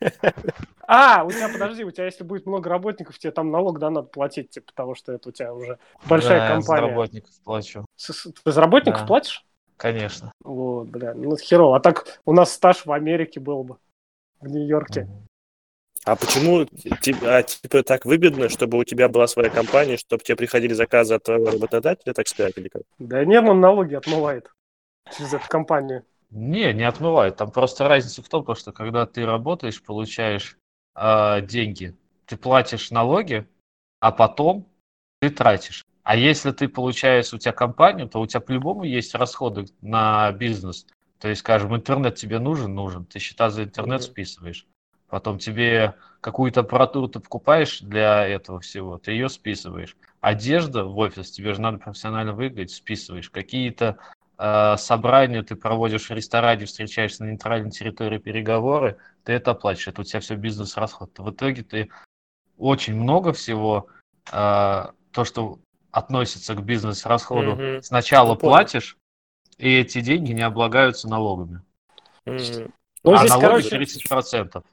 А, 0.90 1.22
у 1.22 1.30
тебя, 1.30 1.50
подожди, 1.50 1.84
у 1.84 1.90
тебя, 1.90 2.06
если 2.06 2.24
будет 2.24 2.46
много 2.46 2.70
работников, 2.70 3.18
тебе 3.18 3.30
там 3.30 3.50
налог, 3.50 3.78
да, 3.78 3.90
надо 3.90 4.08
платить, 4.08 4.48
типа, 4.48 4.68
потому 4.68 4.94
что 4.94 5.12
это 5.12 5.28
у 5.28 5.32
тебя 5.32 5.52
уже 5.52 5.78
большая 6.06 6.40
да, 6.40 6.54
компания. 6.54 6.80
Я 6.80 6.86
за 6.86 6.90
работников 6.92 7.30
плачу. 7.44 7.84
Ты 8.42 8.52
за 8.52 8.60
работников 8.62 9.02
Да. 9.02 9.06
платишь? 9.06 9.44
Конечно. 9.76 10.32
Вот, 10.42 10.88
бля, 10.88 11.12
ну 11.12 11.36
херово. 11.36 11.76
А 11.76 11.80
так 11.80 12.20
у 12.24 12.32
нас 12.32 12.52
стаж 12.52 12.86
в 12.86 12.92
Америке 12.92 13.38
был 13.38 13.64
бы, 13.64 13.76
в 14.40 14.48
Нью-Йорке. 14.48 15.02
Мгм. 15.02 15.27
А 16.04 16.16
почему 16.16 16.64
тебе, 16.64 17.18
а, 17.28 17.42
типа 17.42 17.82
так 17.82 18.06
выгодно, 18.06 18.48
чтобы 18.48 18.78
у 18.78 18.84
тебя 18.84 19.08
была 19.08 19.26
своя 19.26 19.50
компания, 19.50 19.96
чтобы 19.96 20.22
тебе 20.22 20.36
приходили 20.36 20.72
заказы 20.72 21.14
от 21.14 21.24
твоего 21.24 21.50
работодателя, 21.50 22.12
так 22.14 22.28
сказать, 22.28 22.56
или 22.56 22.68
как? 22.68 22.82
Да 22.98 23.24
нет, 23.24 23.44
он 23.44 23.60
налоги 23.60 23.94
отмывает 23.94 24.50
через 25.16 25.34
эту 25.34 25.46
компанию. 25.48 26.04
Не, 26.30 26.72
не 26.72 26.84
отмывает. 26.84 27.36
Там 27.36 27.50
просто 27.50 27.88
разница 27.88 28.22
в 28.22 28.28
том, 28.28 28.44
то, 28.44 28.54
что 28.54 28.72
когда 28.72 29.06
ты 29.06 29.24
работаешь, 29.24 29.82
получаешь 29.82 30.58
э, 30.94 31.40
деньги, 31.42 31.96
ты 32.26 32.36
платишь 32.36 32.90
налоги, 32.90 33.46
а 34.00 34.12
потом 34.12 34.68
ты 35.20 35.30
тратишь. 35.30 35.86
А 36.02 36.16
если 36.16 36.52
ты 36.52 36.68
получаешь 36.68 37.32
у 37.32 37.38
тебя 37.38 37.52
компанию, 37.52 38.08
то 38.08 38.20
у 38.20 38.26
тебя 38.26 38.40
по-любому 38.40 38.84
есть 38.84 39.14
расходы 39.14 39.66
на 39.80 40.32
бизнес. 40.32 40.86
То 41.18 41.28
есть, 41.28 41.40
скажем, 41.40 41.74
интернет 41.74 42.14
тебе 42.14 42.38
нужен, 42.38 42.74
нужен. 42.74 43.04
Ты 43.04 43.18
счета 43.18 43.50
за 43.50 43.64
интернет 43.64 44.02
списываешь. 44.02 44.66
Потом 45.08 45.38
тебе 45.38 45.94
какую-то 46.20 46.60
аппаратуру 46.60 47.08
ты 47.08 47.20
покупаешь 47.20 47.80
для 47.80 48.26
этого 48.26 48.60
всего, 48.60 48.98
ты 48.98 49.12
ее 49.12 49.28
списываешь. 49.28 49.96
Одежда 50.20 50.84
в 50.84 50.96
офис, 50.98 51.30
тебе 51.30 51.54
же 51.54 51.60
надо 51.60 51.78
профессионально 51.78 52.32
выглядеть, 52.32 52.72
списываешь. 52.74 53.30
Какие-то 53.30 53.98
э, 54.36 54.76
собрания 54.76 55.42
ты 55.42 55.56
проводишь 55.56 56.10
в 56.10 56.12
ресторане, 56.12 56.66
встречаешься 56.66 57.24
на 57.24 57.30
нейтральной 57.30 57.70
территории 57.70 58.18
переговоры, 58.18 58.98
ты 59.24 59.32
это 59.32 59.52
оплачиваешь. 59.52 59.88
Это 59.88 60.00
у 60.02 60.04
тебя 60.04 60.20
все 60.20 60.34
бизнес-расход. 60.34 61.18
В 61.18 61.30
итоге 61.30 61.62
ты 61.62 61.90
очень 62.58 62.94
много 62.96 63.32
всего, 63.32 63.86
э, 64.30 64.86
то, 65.12 65.24
что 65.24 65.58
относится 65.90 66.54
к 66.54 66.62
бизнес-расходу, 66.62 67.54
Мгм. 67.54 67.82
сначала 67.82 68.30
Ну, 68.30 68.36
понял. 68.36 68.56
платишь, 68.56 68.98
и 69.56 69.78
эти 69.78 70.00
деньги 70.00 70.32
не 70.32 70.42
облагаются 70.42 71.08
налогами. 71.08 71.62
М. 72.26 72.72
Ну, 73.04 73.14
а 73.14 73.18
здесь, 73.18 73.30
налоги 73.30 73.46
короче, 73.46 73.70
30%. 73.70 74.64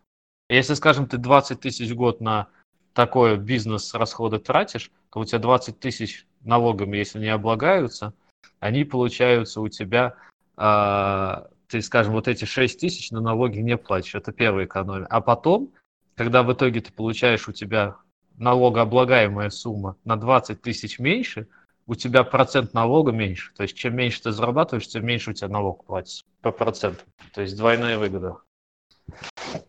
Если, 0.49 0.73
скажем, 0.75 1.07
ты 1.07 1.17
20 1.17 1.59
тысяч 1.59 1.89
в 1.89 1.95
год 1.95 2.21
на 2.21 2.47
такое 2.93 3.35
бизнес-расходы 3.35 4.39
тратишь, 4.39 4.91
то 5.11 5.19
у 5.19 5.25
тебя 5.25 5.39
20 5.39 5.79
тысяч 5.79 6.25
налогами, 6.41 6.97
если 6.97 7.19
не 7.19 7.29
облагаются, 7.29 8.13
они 8.59 8.83
получаются 8.83 9.61
у 9.61 9.67
тебя, 9.67 10.15
а, 10.55 11.47
ты, 11.67 11.81
скажем, 11.81 12.13
вот 12.13 12.27
эти 12.27 12.45
6 12.45 12.79
тысяч 12.79 13.11
на 13.11 13.21
налоги 13.21 13.59
не 13.59 13.75
платишь. 13.77 14.15
Это 14.15 14.31
первая 14.31 14.65
экономия. 14.65 15.07
А 15.07 15.19
потом, 15.19 15.71
когда 16.15 16.43
в 16.43 16.53
итоге 16.53 16.81
ты 16.81 16.91
получаешь 16.91 17.47
у 17.47 17.51
тебя 17.51 17.97
налогооблагаемая 18.37 19.49
сумма 19.49 19.97
на 20.05 20.15
20 20.15 20.61
тысяч 20.61 20.99
меньше, 20.99 21.47
у 21.87 21.95
тебя 21.95 22.23
процент 22.23 22.73
налога 22.73 23.11
меньше. 23.11 23.51
То 23.55 23.63
есть, 23.63 23.75
чем 23.75 23.95
меньше 23.95 24.23
ты 24.23 24.31
зарабатываешь, 24.31 24.87
тем 24.87 25.05
меньше 25.05 25.31
у 25.31 25.33
тебя 25.33 25.49
налог 25.49 25.85
платится 25.85 26.23
по 26.41 26.51
проценту. 26.51 27.03
То 27.33 27.41
есть, 27.41 27.57
двойная 27.57 27.97
выгода. 27.97 28.37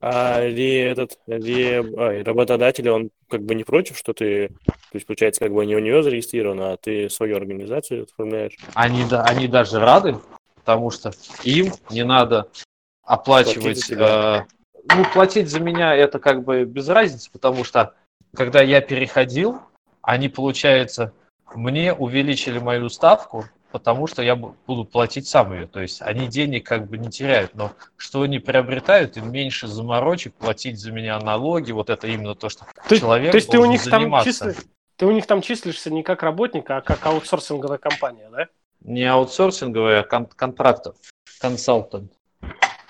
А 0.01 0.47
ли 0.47 0.77
этот 0.79 1.19
ли, 1.27 1.83
ай, 1.97 2.23
работодатель, 2.23 2.89
он 2.89 3.11
как 3.29 3.43
бы 3.43 3.55
не 3.55 3.65
против, 3.65 3.99
что 3.99 4.13
ты, 4.13 4.49
то 4.49 4.95
есть 4.95 5.07
получается, 5.07 5.41
как 5.41 5.53
бы 5.53 5.65
не 5.67 5.77
у 5.77 5.79
нее 5.79 6.03
зарегистрирован, 6.03 6.61
а 6.61 6.77
ты 6.77 7.11
свою 7.11 7.37
организацию 7.37 8.05
оформляешь. 8.05 8.57
Они, 8.75 9.05
да, 9.05 9.23
они 9.25 9.49
даже 9.49 9.79
рады, 9.79 10.19
потому 10.57 10.91
что 10.91 11.13
им 11.45 11.73
не 11.91 12.05
надо 12.05 12.49
оплачивать... 13.03 13.91
Э, 13.91 14.45
ну, 14.95 15.05
платить 15.13 15.49
за 15.49 15.61
меня 15.61 15.95
это 15.95 16.19
как 16.19 16.45
бы 16.45 16.65
без 16.65 16.89
разницы, 16.89 17.31
потому 17.33 17.65
что 17.65 17.95
когда 18.35 18.63
я 18.63 18.81
переходил, 18.81 19.61
они, 20.03 20.29
получается, 20.29 21.13
мне 21.55 21.93
увеличили 21.93 22.59
мою 22.59 22.89
ставку, 22.89 23.47
потому 23.73 24.07
что 24.07 24.23
я 24.23 24.35
бу- 24.35 24.55
буду 24.67 24.85
платить 24.85 25.27
сам 25.29 25.53
ее. 25.53 25.67
То 25.67 25.81
есть 25.81 26.03
они 26.03 26.27
денег 26.29 26.67
как 26.67 26.89
бы 26.89 26.99
не 26.99 27.11
теряют, 27.11 27.55
но 27.55 27.73
что 27.97 28.23
они 28.23 28.39
приобретают, 28.39 29.17
им 29.17 29.31
меньше 29.31 29.67
заморочек 29.67 30.35
платить 30.35 30.79
за 30.79 30.93
меня 30.93 31.19
налоги. 31.21 31.73
Вот 31.73 31.91
это 31.91 32.07
именно 32.07 32.35
то, 32.35 32.49
что 32.49 32.65
То 32.65 32.71
есть, 32.91 33.03
человек 33.03 33.33
то 33.33 33.37
есть 33.37 33.51
ты 33.51 33.59
у 33.59 33.65
них 33.67 33.83
там 33.85 34.03
заниматься. 34.03 34.31
числи- 34.31 34.57
ты 34.97 35.07
у 35.07 35.13
них 35.13 35.27
там 35.27 35.43
числишься 35.43 35.91
не 35.91 36.03
как 36.03 36.23
работник, 36.23 36.71
а 36.71 36.81
как 36.81 37.05
аутсорсинговая 37.07 37.79
компания, 37.79 38.29
да? 38.31 38.47
Не 38.81 39.05
аутсорсинговый, 39.05 40.01
а 40.01 40.03
кон- 40.05 40.27
контрактор, 40.27 40.95
консалтант. 41.41 42.13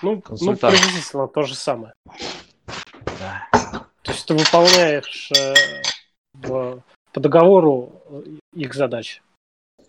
Ну, 0.01 0.15
ну, 0.15 0.21
Консультант. 0.21 0.75
приблизительно 0.75 1.27
то 1.27 1.41
же 1.43 1.55
самое. 1.55 1.93
Да. 3.19 3.47
То 4.03 4.11
есть 4.11 4.25
ты 4.27 4.35
выполняешь 4.35 5.31
э, 5.37 5.53
в- 6.33 6.81
по 7.13 7.19
договору 7.19 8.01
э, 8.09 8.23
их 8.53 8.73
задачи. 8.73 9.21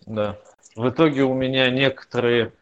Да. 0.05 0.35
В 0.79 0.87
итоге 0.91 1.23
у 1.23 1.33
меня 1.33 1.69
некоторые... 1.69 2.53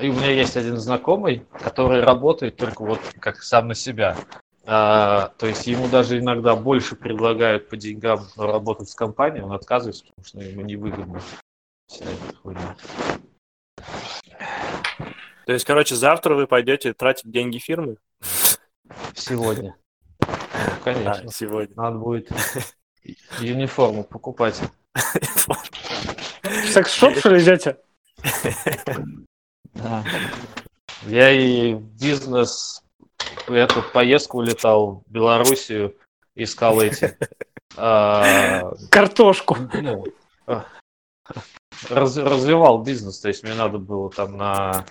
И 0.00 0.08
у 0.08 0.12
меня 0.12 0.30
есть 0.30 0.56
один 0.56 0.76
знакомый, 0.76 1.44
который 1.60 2.04
работает 2.04 2.54
только 2.54 2.84
вот 2.84 3.00
как 3.18 3.42
сам 3.42 3.66
на 3.66 3.74
себя. 3.74 4.16
А, 4.64 5.32
то 5.38 5.48
есть 5.48 5.66
ему 5.66 5.88
даже 5.88 6.20
иногда 6.20 6.54
больше 6.54 6.94
предлагают 6.94 7.68
по 7.68 7.76
деньгам 7.76 8.20
работать 8.36 8.90
с 8.90 8.94
компанией, 8.94 9.42
он 9.42 9.50
отказывается, 9.50 10.04
потому 10.04 10.24
что 10.24 10.38
ему 10.38 10.62
невыгодно. 10.62 11.20
Вся 11.88 12.04
эта 12.04 12.36
хуйня. 12.36 12.76
То 15.44 15.52
есть, 15.52 15.64
короче, 15.64 15.96
завтра 15.96 16.36
вы 16.36 16.46
пойдете 16.46 16.94
тратить 16.94 17.28
деньги 17.28 17.58
фирмы? 17.58 17.96
Сегодня. 19.16 19.74
Ну, 20.20 20.28
Конечно. 20.84 21.24
А, 21.26 21.32
сегодня. 21.32 21.74
Надо 21.74 21.98
будет 21.98 22.30
юниформу 23.40 24.04
покупать. 24.04 24.62
Секс-шоп, 26.74 27.16
что 27.18 27.30
ли, 27.30 27.42
идете? 27.42 27.78
Да. 29.74 30.04
Я 31.06 31.30
и 31.30 31.74
бизнес 31.74 32.82
эту 33.48 33.82
поездку 33.92 34.38
улетал 34.38 35.02
в 35.06 35.12
Белоруссию, 35.12 35.96
искал 36.34 36.80
эти 36.80 37.16
а, 37.76 38.72
Картошку. 38.90 39.56
ну, 39.74 40.04
раз- 41.90 42.16
развивал 42.16 42.82
бизнес, 42.82 43.20
то 43.20 43.28
есть 43.28 43.42
мне 43.42 43.54
надо 43.54 43.78
было 43.78 44.10
там 44.10 44.36
на 44.36 44.84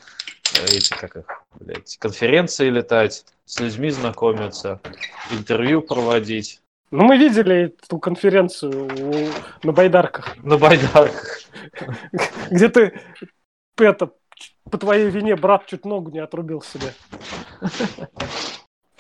эти 0.68 0.94
как 0.94 1.18
их, 1.18 1.26
блядь, 1.60 1.98
конференции 1.98 2.70
летать, 2.70 3.26
с 3.46 3.60
людьми 3.60 3.90
знакомиться, 3.90 4.80
интервью 5.32 5.82
проводить 5.82 6.62
Ну, 6.96 7.06
мы 7.06 7.18
видели 7.18 7.74
эту 7.84 7.98
конференцию 7.98 8.86
у- 8.86 9.66
на 9.66 9.72
байдарках, 9.74 10.38
на 10.44 10.60
байдарках. 10.60 11.40
где 12.52 12.70
ты 12.70 13.00
это, 13.80 14.12
по 14.70 14.78
твоей 14.78 15.10
вине 15.10 15.36
брат 15.36 15.66
чуть 15.66 15.86
ногу 15.86 16.12
не 16.12 16.20
отрубил 16.20 16.62
себе. 16.62 16.94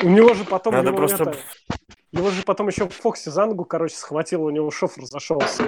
У 0.01 0.09
него 0.09 0.33
же 0.33 0.43
потом 0.43 0.73
Надо 0.73 0.87
его, 0.87 0.97
просто- 0.97 1.23
это, 1.23 1.37
его 2.13 2.31
же 2.31 2.41
потом 2.41 2.67
еще 2.67 2.89
в 2.89 2.93
Фоксе 2.95 3.29
за 3.29 3.45
ногу, 3.45 3.63
короче, 3.63 3.95
схватил, 3.95 4.43
у 4.43 4.49
него 4.49 4.71
шов 4.71 4.97
разошелся. 4.97 5.63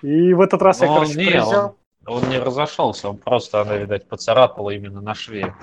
И 0.00 0.32
в 0.32 0.40
этот 0.40 0.62
раз 0.62 0.80
я, 0.80 0.86
Но 0.86 0.92
он 0.94 0.98
короче, 1.00 1.18
не, 1.18 1.26
приезжал. 1.26 1.76
Он 2.06 2.28
не 2.30 2.38
разошелся, 2.38 3.10
он 3.10 3.18
просто, 3.18 3.60
она, 3.60 3.76
видать, 3.76 4.08
поцарапала 4.08 4.70
именно 4.70 5.02
на 5.02 5.14
шве 5.14 5.54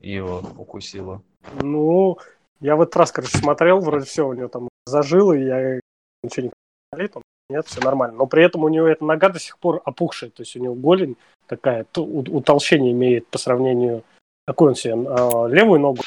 и 0.00 0.12
его 0.12 0.42
укусила. 0.58 1.22
Ну, 1.62 2.18
я 2.60 2.76
в 2.76 2.82
этот 2.82 2.96
раз, 2.96 3.12
короче, 3.12 3.38
смотрел, 3.38 3.80
вроде 3.80 4.04
все, 4.04 4.26
у 4.28 4.34
него 4.34 4.48
там 4.48 4.68
зажило, 4.88 5.32
и 5.32 5.44
я 5.44 5.80
ничего 6.22 6.46
не 6.46 6.52
болит, 6.92 7.12
он 7.14 7.22
нет, 7.50 7.66
все 7.66 7.80
нормально. 7.80 8.16
Но 8.16 8.26
при 8.26 8.44
этом 8.44 8.64
у 8.64 8.68
него 8.68 8.86
эта 8.86 9.04
нога 9.04 9.30
до 9.30 9.38
сих 9.38 9.58
пор 9.58 9.80
опухшая, 9.84 10.30
то 10.30 10.42
есть 10.42 10.54
у 10.56 10.60
него 10.60 10.74
голень 10.74 11.16
такая, 11.46 11.86
утолщение 11.96 12.92
имеет 12.92 13.26
по 13.28 13.38
сравнению, 13.38 14.02
какой 14.46 14.70
он 14.70 14.74
себе, 14.74 14.94
а, 14.94 15.46
левую 15.46 15.80
ногу, 15.80 16.02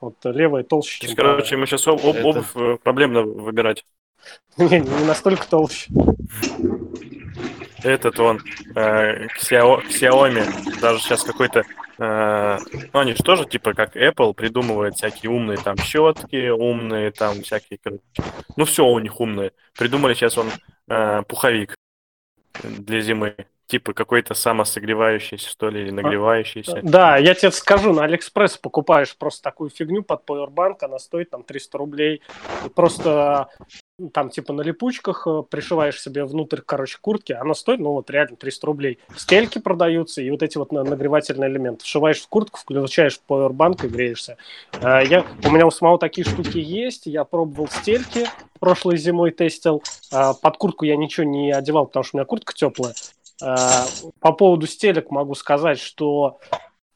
вот 0.00 0.14
левая 0.24 0.62
толще, 0.62 1.00
То 1.00 1.06
есть, 1.06 1.16
короче, 1.16 1.56
мы 1.56 1.66
сейчас 1.66 1.86
об- 1.88 2.04
об- 2.04 2.24
обувь 2.24 2.54
э, 2.54 2.76
проблемно 2.82 3.22
выбирать. 3.22 3.84
не, 4.58 4.80
не 4.80 5.04
настолько 5.04 5.48
толще. 5.48 5.90
Этот 7.84 8.18
он 8.18 8.40
э, 8.74 9.26
Xiaomi, 9.38 10.80
даже 10.80 11.00
сейчас 11.00 11.22
какой-то, 11.22 11.62
э, 11.98 12.58
ну 12.92 13.00
они 13.00 13.14
же 13.14 13.22
тоже 13.22 13.44
типа 13.44 13.74
как 13.74 13.96
Apple 13.96 14.34
придумывают 14.34 14.96
всякие 14.96 15.30
умные 15.30 15.58
там 15.58 15.76
щетки, 15.76 16.48
умные 16.48 17.10
там 17.10 17.42
всякие, 17.42 17.78
ну 18.56 18.64
все 18.64 18.84
у 18.84 18.98
них 18.98 19.20
умное. 19.20 19.52
Придумали 19.76 20.14
сейчас 20.14 20.38
он 20.38 20.48
э, 20.88 21.22
пуховик 21.28 21.74
для 22.62 23.00
зимы 23.00 23.36
типа 23.66 23.94
какой-то 23.94 24.34
самосогревающийся, 24.34 25.48
что 25.48 25.70
ли, 25.70 25.82
или 25.82 25.90
а, 25.90 25.94
нагревающийся. 25.94 26.80
Да, 26.82 27.16
я 27.16 27.34
тебе 27.34 27.50
скажу, 27.50 27.92
на 27.92 28.04
Алиэкспресс 28.04 28.58
покупаешь 28.58 29.16
просто 29.16 29.42
такую 29.42 29.70
фигню 29.70 30.02
под 30.02 30.24
Powerbank, 30.28 30.78
она 30.82 30.98
стоит 30.98 31.30
там 31.30 31.42
300 31.42 31.78
рублей. 31.78 32.22
И 32.64 32.68
просто 32.68 33.48
там 34.12 34.30
типа 34.30 34.52
на 34.52 34.62
липучках 34.62 35.26
э, 35.26 35.42
пришиваешь 35.48 36.00
себе 36.00 36.24
внутрь, 36.24 36.60
короче, 36.64 36.98
куртки, 37.00 37.32
она 37.32 37.54
стоит, 37.54 37.78
ну 37.78 37.92
вот 37.92 38.10
реально 38.10 38.36
300 38.36 38.66
рублей. 38.66 38.98
Стельки 39.16 39.58
продаются, 39.58 40.20
и 40.20 40.30
вот 40.30 40.42
эти 40.42 40.58
вот 40.58 40.72
нагревательные 40.72 41.48
элементы. 41.48 41.84
Вшиваешь 41.84 42.20
в 42.20 42.28
куртку, 42.28 42.58
включаешь 42.58 43.20
Powerbank 43.28 43.86
и 43.86 43.88
греешься. 43.88 44.36
Э, 44.80 45.02
я, 45.06 45.24
у 45.44 45.50
меня 45.50 45.66
у 45.66 45.70
самого 45.70 45.98
такие 45.98 46.26
штуки 46.26 46.58
есть, 46.58 47.06
я 47.06 47.24
пробовал 47.24 47.68
стельки, 47.68 48.26
прошлой 48.58 48.96
зимой 48.96 49.30
тестил. 49.30 49.82
Э, 50.12 50.32
под 50.40 50.56
куртку 50.56 50.84
я 50.84 50.96
ничего 50.96 51.24
не 51.24 51.52
одевал, 51.52 51.86
потому 51.86 52.02
что 52.04 52.16
у 52.16 52.18
меня 52.18 52.26
куртка 52.26 52.52
теплая. 52.54 52.94
По 53.40 54.32
поводу 54.32 54.68
стелек 54.68 55.10
могу 55.10 55.34
сказать, 55.34 55.80
что 55.80 56.38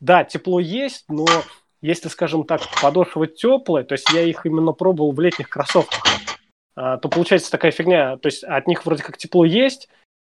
да, 0.00 0.22
тепло 0.22 0.60
есть, 0.60 1.04
но 1.08 1.26
если, 1.82 2.08
скажем 2.08 2.44
так, 2.44 2.60
подошва 2.80 3.26
теплая, 3.26 3.82
то 3.82 3.94
есть 3.94 4.08
я 4.12 4.22
их 4.22 4.46
именно 4.46 4.72
пробовал 4.72 5.10
в 5.10 5.20
летних 5.20 5.48
кроссовках, 5.48 6.00
то 6.78 7.08
получается 7.08 7.50
такая 7.50 7.72
фигня, 7.72 8.16
то 8.18 8.26
есть 8.28 8.44
от 8.44 8.66
них 8.66 8.86
вроде 8.86 9.02
как 9.02 9.18
тепло 9.18 9.44
есть, 9.44 9.88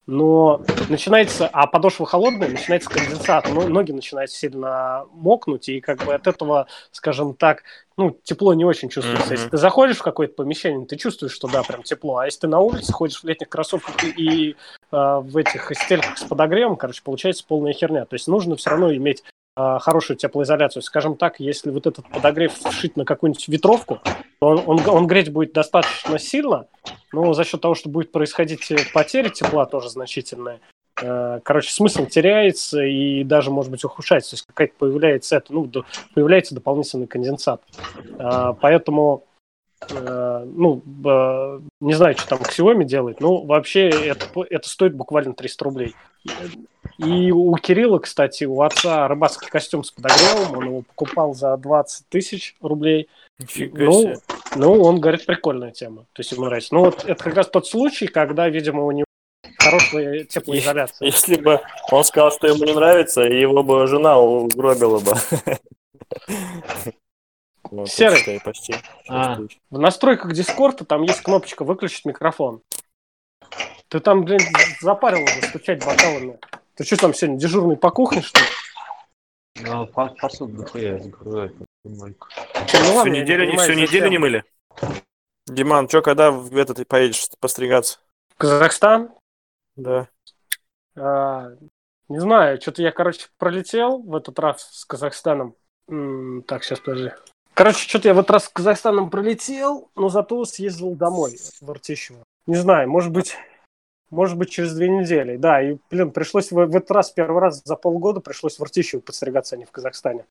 но 0.08 0.62
начинается, 0.88 1.46
а 1.52 1.66
подошва 1.66 2.06
холодная, 2.06 2.48
начинается 2.48 2.88
конденсат, 2.88 3.46
но 3.50 3.68
ноги 3.68 3.92
начинают 3.92 4.30
сильно 4.30 5.04
мокнуть, 5.12 5.68
и 5.68 5.80
как 5.80 6.02
бы 6.02 6.14
от 6.14 6.26
этого, 6.26 6.66
скажем 6.92 7.34
так, 7.34 7.62
ну, 7.98 8.18
тепло 8.22 8.54
не 8.54 8.64
очень 8.64 8.88
чувствуется. 8.88 9.26
Mm-hmm. 9.26 9.36
Если 9.36 9.48
ты 9.50 9.56
заходишь 9.58 9.98
в 9.98 10.02
какое-то 10.02 10.32
помещение, 10.32 10.86
ты 10.86 10.96
чувствуешь, 10.96 11.34
что 11.34 11.46
да, 11.46 11.62
прям 11.62 11.82
тепло, 11.82 12.16
а 12.16 12.24
если 12.24 12.40
ты 12.40 12.48
на 12.48 12.60
улице 12.60 12.90
ходишь 12.90 13.22
в 13.22 13.24
летних 13.24 13.50
кроссовках 13.50 14.02
и, 14.02 14.52
э, 14.52 14.56
в 14.90 15.36
этих 15.36 15.70
стельках 15.74 16.16
с 16.16 16.24
подогревом, 16.24 16.76
короче, 16.76 17.02
получается 17.04 17.44
полная 17.46 17.74
херня. 17.74 18.06
То 18.06 18.14
есть 18.14 18.28
нужно 18.28 18.56
все 18.56 18.70
равно 18.70 18.94
иметь 18.94 19.22
хорошую 19.80 20.16
теплоизоляцию. 20.16 20.82
Скажем 20.82 21.16
так, 21.16 21.40
если 21.40 21.70
вот 21.70 21.86
этот 21.86 22.08
подогрев 22.08 22.52
вшить 22.54 22.96
на 22.96 23.04
какую-нибудь 23.04 23.48
ветровку, 23.48 24.00
он, 24.40 24.62
он, 24.66 24.88
он 24.88 25.06
греть 25.06 25.32
будет 25.32 25.52
достаточно 25.52 26.18
сильно, 26.18 26.66
но 27.12 27.32
за 27.32 27.44
счет 27.44 27.60
того, 27.60 27.74
что 27.74 27.88
будет 27.88 28.12
происходить 28.12 28.72
потеря 28.92 29.30
тепла 29.30 29.66
тоже 29.66 29.88
значительная, 29.88 30.60
э, 31.02 31.40
короче, 31.42 31.72
смысл 31.72 32.06
теряется 32.06 32.82
и 32.82 33.24
даже, 33.24 33.50
может 33.50 33.70
быть, 33.70 33.84
ухудшается. 33.84 34.30
То 34.30 34.34
есть 34.34 34.46
какая-то 34.46 34.74
появляется 34.78 35.36
это, 35.36 35.52
ну, 35.52 35.70
появляется 36.14 36.54
дополнительный 36.54 37.06
конденсат. 37.06 37.62
Э, 38.18 38.54
поэтому, 38.60 39.24
э, 39.90 40.46
ну, 40.46 40.82
не 41.80 41.94
знаю, 41.94 42.16
что 42.16 42.28
там 42.28 42.38
Xiaomi 42.40 42.84
делает, 42.84 43.20
но 43.20 43.42
вообще 43.42 43.88
это, 43.88 44.26
это 44.48 44.68
стоит 44.68 44.94
буквально 44.94 45.34
300 45.34 45.64
рублей. 45.64 45.94
И 46.98 47.30
у 47.30 47.54
Кирилла, 47.56 47.98
кстати, 47.98 48.44
у 48.44 48.60
отца 48.62 49.06
рыбацкий 49.08 49.48
костюм 49.48 49.84
с 49.84 49.90
подогревом, 49.90 50.58
он 50.58 50.64
его 50.64 50.82
покупал 50.82 51.34
за 51.34 51.56
20 51.56 52.08
тысяч 52.08 52.56
рублей– 52.60 53.08
Нифига 53.38 53.84
ну, 53.84 54.02
себе. 54.02 54.18
ну, 54.56 54.82
он 54.82 55.00
говорит, 55.00 55.24
прикольная 55.24 55.70
тема. 55.70 56.06
То 56.12 56.20
есть 56.20 56.32
ему 56.32 56.46
нравится. 56.46 56.74
Ну, 56.74 56.80
вот 56.86 57.04
это 57.04 57.22
как 57.22 57.34
раз 57.34 57.46
тот 57.48 57.68
случай, 57.68 58.08
когда, 58.08 58.48
видимо, 58.48 58.84
у 58.84 58.90
него 58.90 59.04
хорошая 59.58 60.24
теплоизоляция. 60.24 61.06
Если 61.06 61.36
бы 61.36 61.60
он 61.90 62.02
сказал, 62.04 62.32
что 62.32 62.48
ему 62.48 62.64
не 62.64 62.74
нравится, 62.74 63.20
его 63.22 63.62
бы 63.62 63.86
жена 63.86 64.18
угробила 64.18 64.98
бы. 64.98 65.14
Серый, 67.86 68.40
почти. 68.44 68.74
А. 69.08 69.38
В 69.70 69.78
настройках 69.78 70.32
Дискорда 70.32 70.84
там 70.84 71.02
есть 71.02 71.20
кнопочка 71.20 71.64
«Выключить 71.64 72.06
микрофон». 72.06 72.62
Ты 73.88 74.00
там, 74.00 74.24
блин, 74.24 74.40
запарил 74.80 75.22
уже 75.22 75.42
стучать 75.42 75.84
бокалами. 75.84 76.38
Ты 76.78 76.84
что 76.84 76.96
там 76.96 77.12
сегодня, 77.12 77.40
дежурный 77.40 77.76
по 77.76 77.90
кухне, 77.90 78.22
что 78.22 78.38
ли? 78.38 78.46
Ну, 79.66 79.88
посуду 79.88 80.62
дохуя 80.62 81.00
загружает. 81.00 81.52
Всю 81.82 83.08
неделю, 83.08 83.58
всю 83.58 83.72
неделю 83.72 84.08
не 84.08 84.18
мыли? 84.18 84.44
Диман, 85.48 85.88
что, 85.88 86.02
когда 86.02 86.30
в 86.30 86.56
этот 86.56 86.86
поедешь 86.86 87.26
постригаться? 87.40 87.98
В 88.28 88.36
Казахстан? 88.36 89.10
Да. 89.74 90.06
А, 90.94 91.48
не 92.08 92.20
знаю, 92.20 92.60
что-то 92.60 92.82
я, 92.82 92.92
короче, 92.92 93.26
пролетел 93.38 93.98
в 94.00 94.14
этот 94.14 94.38
раз 94.38 94.62
с 94.70 94.84
Казахстаном. 94.84 95.56
М-м, 95.88 96.44
так, 96.44 96.62
сейчас 96.62 96.78
подожди. 96.78 97.10
Короче, 97.54 97.88
что-то 97.88 98.06
я 98.06 98.14
в 98.14 98.20
этот 98.20 98.30
раз 98.30 98.44
с 98.44 98.48
Казахстаном 98.50 99.10
пролетел, 99.10 99.90
но 99.96 100.10
зато 100.10 100.44
съездил 100.44 100.94
домой 100.94 101.40
в 101.60 101.68
Артищево. 101.68 102.22
Не 102.46 102.54
знаю, 102.54 102.88
может 102.88 103.10
быть, 103.10 103.36
может 104.10 104.36
быть, 104.36 104.50
через 104.50 104.74
две 104.74 104.88
недели. 104.88 105.36
Да, 105.36 105.62
и, 105.62 105.76
блин, 105.90 106.10
пришлось 106.10 106.50
в, 106.50 106.54
в 106.54 106.76
этот 106.76 106.90
раз, 106.90 107.10
первый 107.10 107.40
раз 107.40 107.62
за 107.64 107.76
полгода 107.76 108.20
пришлось 108.20 108.58
в 108.58 108.62
Артищево 108.62 109.00
подстригаться, 109.00 109.56
а 109.56 109.58
не 109.58 109.64
в 109.64 109.70
Казахстане. 109.70 110.26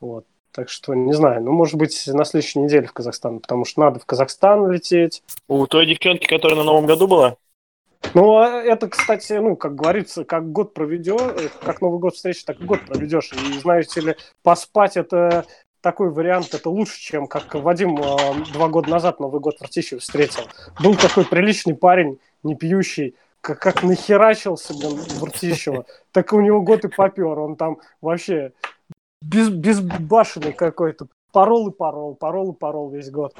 Вот. 0.00 0.26
Так 0.52 0.68
что, 0.68 0.94
не 0.94 1.12
знаю, 1.12 1.42
ну, 1.42 1.52
может 1.52 1.76
быть, 1.76 2.08
на 2.08 2.24
следующей 2.24 2.58
неделе 2.58 2.86
в 2.88 2.92
Казахстан, 2.92 3.38
потому 3.38 3.64
что 3.64 3.80
надо 3.80 4.00
в 4.00 4.06
Казахстан 4.06 4.70
лететь. 4.70 5.22
У 5.46 5.66
той 5.66 5.86
девчонки, 5.86 6.26
которая 6.26 6.56
на 6.56 6.64
Новом 6.64 6.86
году 6.86 7.06
была? 7.06 7.36
Ну, 8.14 8.36
а 8.38 8.62
это, 8.62 8.88
кстати, 8.88 9.34
ну, 9.34 9.56
как 9.56 9.76
говорится, 9.76 10.24
как 10.24 10.50
год 10.50 10.74
проведешь, 10.74 11.20
э, 11.20 11.48
как 11.62 11.80
Новый 11.80 12.00
год 12.00 12.16
встречи, 12.16 12.44
так 12.44 12.60
и 12.60 12.64
год 12.64 12.80
проведешь. 12.86 13.30
И, 13.32 13.58
знаете 13.58 14.00
ли, 14.00 14.16
поспать 14.42 14.96
это 14.96 15.44
такой 15.80 16.10
вариант, 16.10 16.52
это 16.52 16.68
лучше, 16.70 16.98
чем 16.98 17.26
как 17.26 17.54
Вадим 17.54 17.96
э, 17.98 18.52
два 18.52 18.68
года 18.68 18.90
назад 18.90 19.20
Новый 19.20 19.40
год 19.40 19.58
в 19.58 19.62
Артищеве 19.62 20.00
встретил. 20.00 20.42
Был 20.82 20.96
такой 20.96 21.24
приличный 21.24 21.74
парень, 21.74 22.18
не 22.42 22.56
пьющий, 22.56 23.16
как, 23.40 23.58
как 23.58 23.82
нахерачился, 23.82 24.74
блин, 24.74 24.96
в 24.96 25.24
Артищево, 25.24 25.86
так 26.12 26.32
у 26.32 26.40
него 26.40 26.60
год 26.62 26.84
и 26.84 26.88
попер. 26.88 27.38
Он 27.38 27.56
там 27.56 27.78
вообще 28.00 28.52
без, 29.22 29.50
безбашенный 29.50 30.52
какой-то. 30.52 31.06
Порол 31.32 31.68
и 31.68 31.72
порол, 31.72 32.14
порол 32.14 32.52
и 32.52 32.56
порол 32.56 32.90
весь 32.90 33.10
год. 33.10 33.34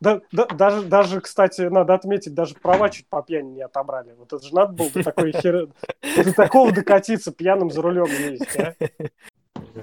Да, 0.00 0.20
да, 0.32 0.46
даже, 0.46 0.82
даже, 0.82 1.20
кстати, 1.20 1.62
надо 1.62 1.94
отметить, 1.94 2.34
даже 2.34 2.56
права 2.56 2.90
чуть 2.90 3.06
по 3.06 3.22
пьяни 3.22 3.52
не 3.52 3.62
отобрали. 3.62 4.14
Вот 4.18 4.32
это 4.32 4.44
же 4.44 4.52
надо 4.52 4.72
было 4.72 4.90
до 4.90 5.04
такой 5.04 5.30
хер... 5.32 5.68
до 6.02 6.34
такого 6.34 6.72
докатиться 6.72 7.30
пьяным 7.30 7.70
за 7.70 7.82
рулем 7.82 8.06
ездить, 8.06 8.56
а? 8.56 8.74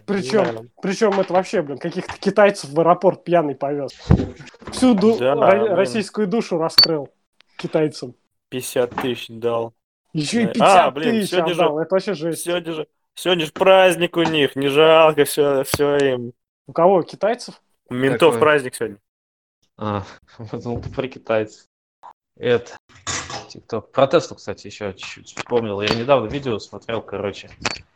Причем, 0.06 0.70
причем 0.82 1.20
это 1.20 1.34
вообще, 1.34 1.62
блин, 1.62 1.78
каких-то 1.78 2.14
китайцев 2.20 2.70
в 2.70 2.80
аэропорт 2.80 3.24
пьяный 3.24 3.56
повез. 3.56 3.94
Всю 4.72 4.94
ду... 4.94 5.18
да, 5.18 5.34
ро- 5.34 5.74
российскую 5.74 6.28
душу 6.28 6.58
раскрыл 6.58 7.10
китайцам. 7.60 8.16
50 8.50 8.90
тысяч 9.02 9.28
дал. 9.30 9.74
Еще 10.14 10.44
и 10.44 10.48
50 10.48 10.62
а, 10.62 10.92
блин, 10.92 11.22
тысяч 11.22 11.34
отдал, 11.34 11.78
же, 11.78 11.84
это 11.84 11.96
вообще 11.96 12.14
жесть. 12.16 12.44
Сегодня 12.44 12.74
же, 12.74 12.88
Сегодня 13.22 13.46
же 13.46 13.52
праздник 13.52 14.16
у 14.16 14.24
них, 14.24 14.56
не 14.56 14.70
жалко 14.70 15.26
все, 15.26 15.66
все 15.66 15.98
им. 15.98 16.32
У 16.68 16.72
кого? 16.72 17.04
Китайцев? 17.04 17.62
У 17.90 17.94
ментов 17.94 18.36
Какой? 18.36 18.40
праздник 18.40 18.76
сегодня. 18.76 18.98
А, 19.78 20.04
ну 20.54 20.82
ты 20.82 20.90
про 20.90 21.08
китайцев. 21.10 21.66
Это, 22.38 22.78
ТикТок. 23.50 23.92
Про 23.92 24.08
Теслу, 24.08 24.38
кстати, 24.38 24.68
еще 24.68 24.94
чуть-чуть 24.94 25.38
вспомнил. 25.38 25.82
Я 25.82 25.94
недавно 25.96 26.28
видео 26.28 26.60
смотрел, 26.60 27.02
короче, 27.02 27.50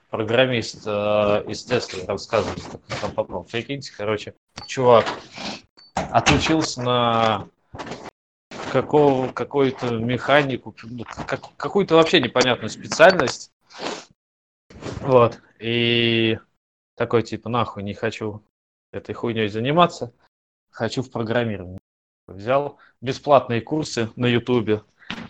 программист 0.10 0.84
э, 0.86 1.44
из 1.48 1.64
Теслы 1.64 2.06
рассказывал, 2.06 2.58
что 2.58 2.80
там 3.00 3.12
попал. 3.14 3.46
Прикиньте, 3.46 3.94
короче, 3.96 4.34
чувак 4.68 5.06
отучился 5.96 6.82
на 6.82 7.48
какого, 8.74 9.32
какую-то 9.32 9.98
механику, 9.98 10.76
ну, 10.84 11.06
как, 11.28 11.42
какую-то 11.58 11.96
вообще 11.96 12.20
непонятную 12.20 12.72
специальность, 12.72 13.52
вот. 15.02 15.40
И 15.60 16.40
такой 16.96 17.22
типа, 17.22 17.50
нахуй, 17.50 17.84
не 17.84 17.94
хочу 17.94 18.44
этой 18.92 19.14
хуйней 19.14 19.48
заниматься, 19.48 20.12
хочу 20.72 21.04
в 21.04 21.12
программировании. 21.12 21.80
Взял 22.28 22.80
бесплатные 23.00 23.62
курсы 23.62 24.10
на 24.16 24.26
Ютубе, 24.26 24.82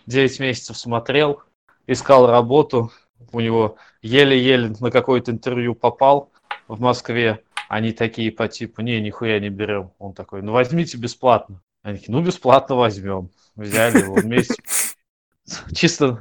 9 0.05 0.39
месяцев 0.39 0.77
смотрел, 0.77 1.41
искал 1.85 2.27
работу, 2.27 2.93
у 3.33 3.41
него 3.41 3.75
еле-еле 4.01 4.73
на 4.79 4.89
какое-то 4.89 5.31
интервью 5.31 5.75
попал 5.75 6.31
в 6.69 6.79
Москве. 6.79 7.43
Они 7.67 7.91
такие 7.91 8.31
по 8.31 8.47
типу, 8.47 8.81
не, 8.81 9.01
нихуя 9.01 9.39
не 9.39 9.49
берем. 9.49 9.91
Он 9.99 10.13
такой, 10.13 10.41
ну 10.43 10.53
возьмите 10.53 10.97
бесплатно. 10.97 11.61
Они 11.83 11.97
такие, 11.97 12.15
ну 12.15 12.23
бесплатно 12.23 12.75
возьмем. 12.75 13.29
Взяли 13.55 13.99
его 13.99 14.15
вместе. 14.15 14.55
Чисто 15.75 16.19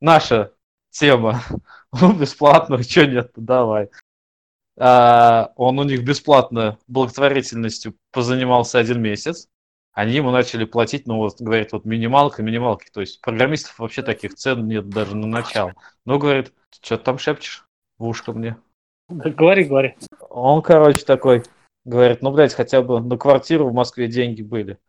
наша 0.00 0.52
тема. 0.90 1.42
Ну, 2.00 2.12
бесплатно, 2.12 2.82
что 2.82 3.06
нет, 3.06 3.30
давай. 3.36 3.88
А, 4.76 5.52
он 5.54 5.78
у 5.78 5.84
них 5.84 6.04
бесплатно 6.04 6.76
благотворительностью 6.88 7.94
позанимался 8.10 8.80
один 8.80 9.00
месяц. 9.00 9.46
они 9.92 10.14
ему 10.14 10.32
начали 10.32 10.64
платить, 10.64 11.06
ну, 11.06 11.18
вот, 11.18 11.40
говорит, 11.40 11.70
вот 11.70 11.84
минималка, 11.84 12.42
минималки. 12.42 12.90
То 12.92 13.00
есть 13.00 13.20
программистов 13.20 13.78
вообще 13.78 14.02
таких 14.02 14.34
цен 14.34 14.66
нет 14.66 14.88
даже 14.88 15.14
на 15.16 15.28
начало. 15.28 15.74
Ну, 16.04 16.18
говорит, 16.18 16.52
что 16.82 16.98
ты 16.98 17.04
там 17.04 17.18
шепчешь 17.18 17.64
в 17.98 18.06
ушко 18.08 18.32
мне? 18.32 18.56
Да, 19.08 19.30
говори, 19.30 19.62
говори. 19.62 19.96
Он, 20.30 20.62
короче, 20.62 21.04
такой, 21.04 21.44
говорит, 21.84 22.22
ну, 22.22 22.32
блядь, 22.32 22.54
хотя 22.54 22.82
бы 22.82 23.00
на 23.00 23.16
квартиру 23.16 23.68
в 23.68 23.72
Москве 23.72 24.08
деньги 24.08 24.42
были. 24.42 24.80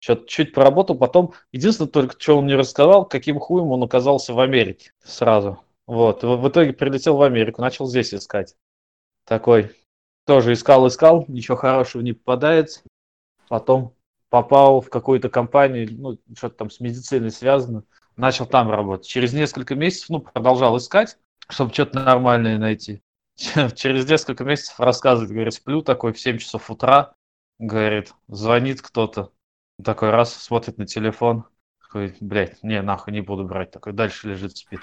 Что-то 0.00 0.26
чуть 0.26 0.52
поработал, 0.54 0.96
потом... 0.96 1.34
Единственное 1.52 1.90
только, 1.90 2.18
что 2.18 2.38
он 2.38 2.44
мне 2.44 2.56
рассказал, 2.56 3.04
каким 3.04 3.38
хуем 3.38 3.70
он 3.70 3.82
оказался 3.82 4.32
в 4.32 4.40
Америке 4.40 4.92
сразу. 5.04 5.60
Вот, 5.86 6.22
в 6.22 6.48
итоге 6.48 6.72
прилетел 6.72 7.16
в 7.16 7.22
Америку, 7.22 7.60
начал 7.60 7.86
здесь 7.86 8.14
искать. 8.14 8.56
Такой, 9.24 9.72
тоже 10.24 10.54
искал, 10.54 10.88
искал, 10.88 11.24
ничего 11.28 11.56
хорошего 11.56 12.02
не 12.02 12.14
попадается. 12.14 12.80
Потом 13.48 13.94
попал 14.30 14.80
в 14.80 14.88
какую-то 14.88 15.28
компанию, 15.28 15.88
ну, 15.90 16.18
что-то 16.36 16.56
там 16.56 16.70
с 16.70 16.80
медициной 16.80 17.30
связано, 17.30 17.84
начал 18.16 18.46
там 18.46 18.70
работать. 18.70 19.06
Через 19.06 19.32
несколько 19.32 19.74
месяцев, 19.74 20.08
ну, 20.08 20.20
продолжал 20.20 20.78
искать, 20.78 21.18
чтобы 21.48 21.72
что-то 21.72 21.98
нормальное 21.98 22.56
найти. 22.56 23.02
Через 23.36 24.08
несколько 24.08 24.44
месяцев 24.44 24.78
рассказывает, 24.78 25.32
говорит, 25.32 25.54
сплю 25.54 25.82
такой 25.82 26.12
в 26.12 26.20
7 26.20 26.38
часов 26.38 26.70
утра, 26.70 27.12
говорит, 27.58 28.14
звонит 28.28 28.80
кто-то, 28.80 29.32
такой 29.82 30.10
раз 30.10 30.34
смотрит 30.34 30.78
на 30.78 30.86
телефон, 30.86 31.44
такой, 31.80 32.16
блядь, 32.20 32.62
не, 32.62 32.80
нахуй 32.82 33.12
не 33.12 33.20
буду 33.20 33.44
брать, 33.44 33.70
такой 33.70 33.92
дальше 33.92 34.28
лежит, 34.28 34.56
спит. 34.56 34.80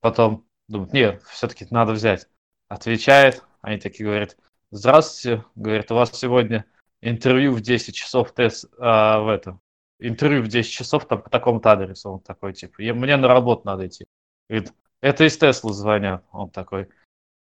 Потом 0.00 0.46
думает, 0.68 0.92
нет, 0.92 1.22
все-таки 1.24 1.66
надо 1.70 1.92
взять. 1.92 2.28
Отвечает, 2.68 3.44
они 3.60 3.78
такие 3.78 4.06
говорят, 4.06 4.36
здравствуйте, 4.70 5.44
говорит, 5.54 5.90
у 5.90 5.94
вас 5.94 6.12
сегодня 6.12 6.64
интервью 7.00 7.52
в 7.52 7.60
10 7.60 7.94
часов 7.94 8.32
тест 8.32 8.66
а, 8.78 9.20
в 9.20 9.28
этом. 9.28 9.60
Интервью 9.98 10.42
в 10.42 10.48
10 10.48 10.70
часов 10.70 11.06
там 11.06 11.22
по 11.22 11.30
такому-то 11.30 11.72
адресу. 11.72 12.10
Он 12.10 12.20
такой, 12.20 12.52
типа, 12.52 12.74
мне 12.78 13.16
на 13.16 13.28
работу 13.28 13.62
надо 13.64 13.86
идти. 13.86 14.06
Говорит, 14.48 14.72
это 15.00 15.24
из 15.24 15.36
Теслы 15.36 15.72
звонят. 15.72 16.24
Он 16.30 16.50
такой, 16.50 16.88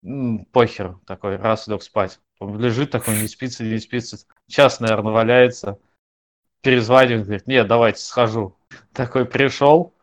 м-м, 0.03 0.45
похер, 0.45 0.97
такой, 1.05 1.35
раз 1.37 1.67
лег 1.67 1.83
спать. 1.83 2.19
Он 2.39 2.59
лежит 2.59 2.91
такой, 2.91 3.19
не 3.19 3.27
спится, 3.27 3.63
не 3.63 3.79
спится. 3.79 4.17
Час, 4.47 4.79
наверное, 4.79 5.11
валяется. 5.11 5.79
Перезванивает, 6.66 7.26
говорит, 7.26 7.45
нет, 7.45 7.68
давайте 7.68 7.99
схожу. 7.99 8.57
Такой 8.91 9.26
пришел, 9.26 9.93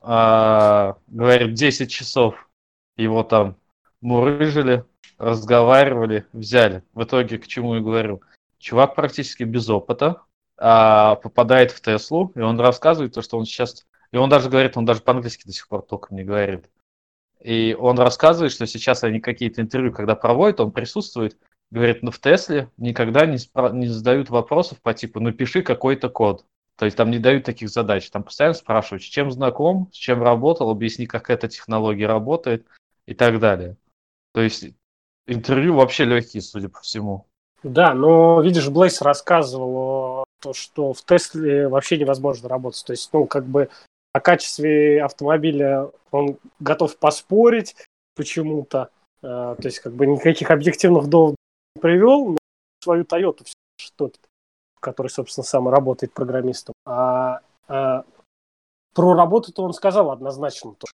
а, 0.00 0.98
говорит, 1.08 1.54
10 1.54 1.90
часов. 1.90 2.48
Его 2.96 3.24
там 3.24 3.56
мурыжили, 4.00 4.84
разговаривали, 5.18 6.24
взяли. 6.32 6.84
В 6.94 7.02
итоге, 7.02 7.38
к 7.38 7.48
чему 7.48 7.74
я 7.74 7.80
говорю, 7.80 8.20
чувак 8.60 8.94
практически 8.94 9.42
без 9.42 9.68
опыта 9.68 10.22
а, 10.56 11.16
попадает 11.16 11.72
в 11.72 11.80
Теслу, 11.80 12.30
и 12.36 12.40
он 12.40 12.60
рассказывает 12.60 13.14
то, 13.14 13.20
что 13.20 13.36
он 13.36 13.44
сейчас... 13.44 13.84
И 14.12 14.16
он 14.16 14.28
даже 14.30 14.48
говорит, 14.48 14.76
он 14.76 14.84
даже 14.84 15.00
по-английски 15.00 15.44
до 15.44 15.52
сих 15.52 15.66
пор 15.66 15.82
толком 15.82 16.16
не 16.16 16.22
говорит. 16.22 16.70
И 17.40 17.76
он 17.76 17.98
рассказывает, 17.98 18.52
что 18.52 18.64
сейчас 18.68 19.02
они 19.02 19.18
какие-то 19.18 19.60
интервью, 19.60 19.92
когда 19.92 20.14
проводят, 20.14 20.60
он 20.60 20.70
присутствует, 20.70 21.36
говорит, 21.70 22.02
ну 22.02 22.10
в 22.10 22.18
Тесле 22.18 22.70
никогда 22.76 23.26
не, 23.26 23.36
спра- 23.36 23.72
не 23.72 23.86
задают 23.86 24.30
вопросов 24.30 24.80
по 24.80 24.94
типу, 24.94 25.20
напиши 25.20 25.62
какой-то 25.62 26.08
код. 26.08 26.44
То 26.76 26.84
есть 26.84 26.96
там 26.96 27.10
не 27.10 27.18
дают 27.18 27.44
таких 27.44 27.70
задач. 27.70 28.08
Там 28.10 28.22
постоянно 28.22 28.54
спрашивают, 28.54 29.02
с 29.02 29.06
чем 29.06 29.30
знаком, 29.30 29.88
с 29.92 29.96
чем 29.96 30.22
работал, 30.22 30.70
объясни, 30.70 31.06
как 31.06 31.30
эта 31.30 31.48
технология 31.48 32.06
работает 32.06 32.66
и 33.06 33.14
так 33.14 33.40
далее. 33.40 33.76
То 34.32 34.42
есть 34.42 34.66
интервью 35.26 35.74
вообще 35.74 36.04
легкие, 36.04 36.42
судя 36.42 36.68
по 36.68 36.80
всему. 36.80 37.26
Да, 37.62 37.94
но 37.94 38.40
видишь, 38.42 38.68
Блейс 38.68 39.00
рассказывал 39.00 40.24
то, 40.40 40.52
что 40.52 40.92
в 40.92 41.02
Тесле 41.02 41.68
вообще 41.68 41.98
невозможно 41.98 42.48
работать. 42.48 42.84
То 42.84 42.92
есть, 42.92 43.08
ну, 43.12 43.26
как 43.26 43.46
бы 43.46 43.70
о 44.12 44.20
качестве 44.20 45.02
автомобиля 45.02 45.90
он 46.10 46.36
готов 46.60 46.96
поспорить 46.98 47.74
почему-то. 48.14 48.90
Э, 49.22 49.56
то 49.58 49.62
есть, 49.64 49.80
как 49.80 49.94
бы 49.94 50.06
никаких 50.06 50.50
объективных 50.50 51.08
доводов 51.08 51.36
привел, 51.76 52.36
свою 52.82 53.04
Toyota 53.04 53.46
что-то, 53.78 54.18
который, 54.80 55.08
собственно, 55.08 55.44
сам 55.44 55.68
работает 55.68 56.12
программистом. 56.12 56.74
А, 56.84 57.40
а 57.68 58.04
про 58.94 59.14
работу-то 59.14 59.62
он 59.62 59.72
сказал 59.72 60.10
однозначно 60.10 60.74
тоже. 60.74 60.92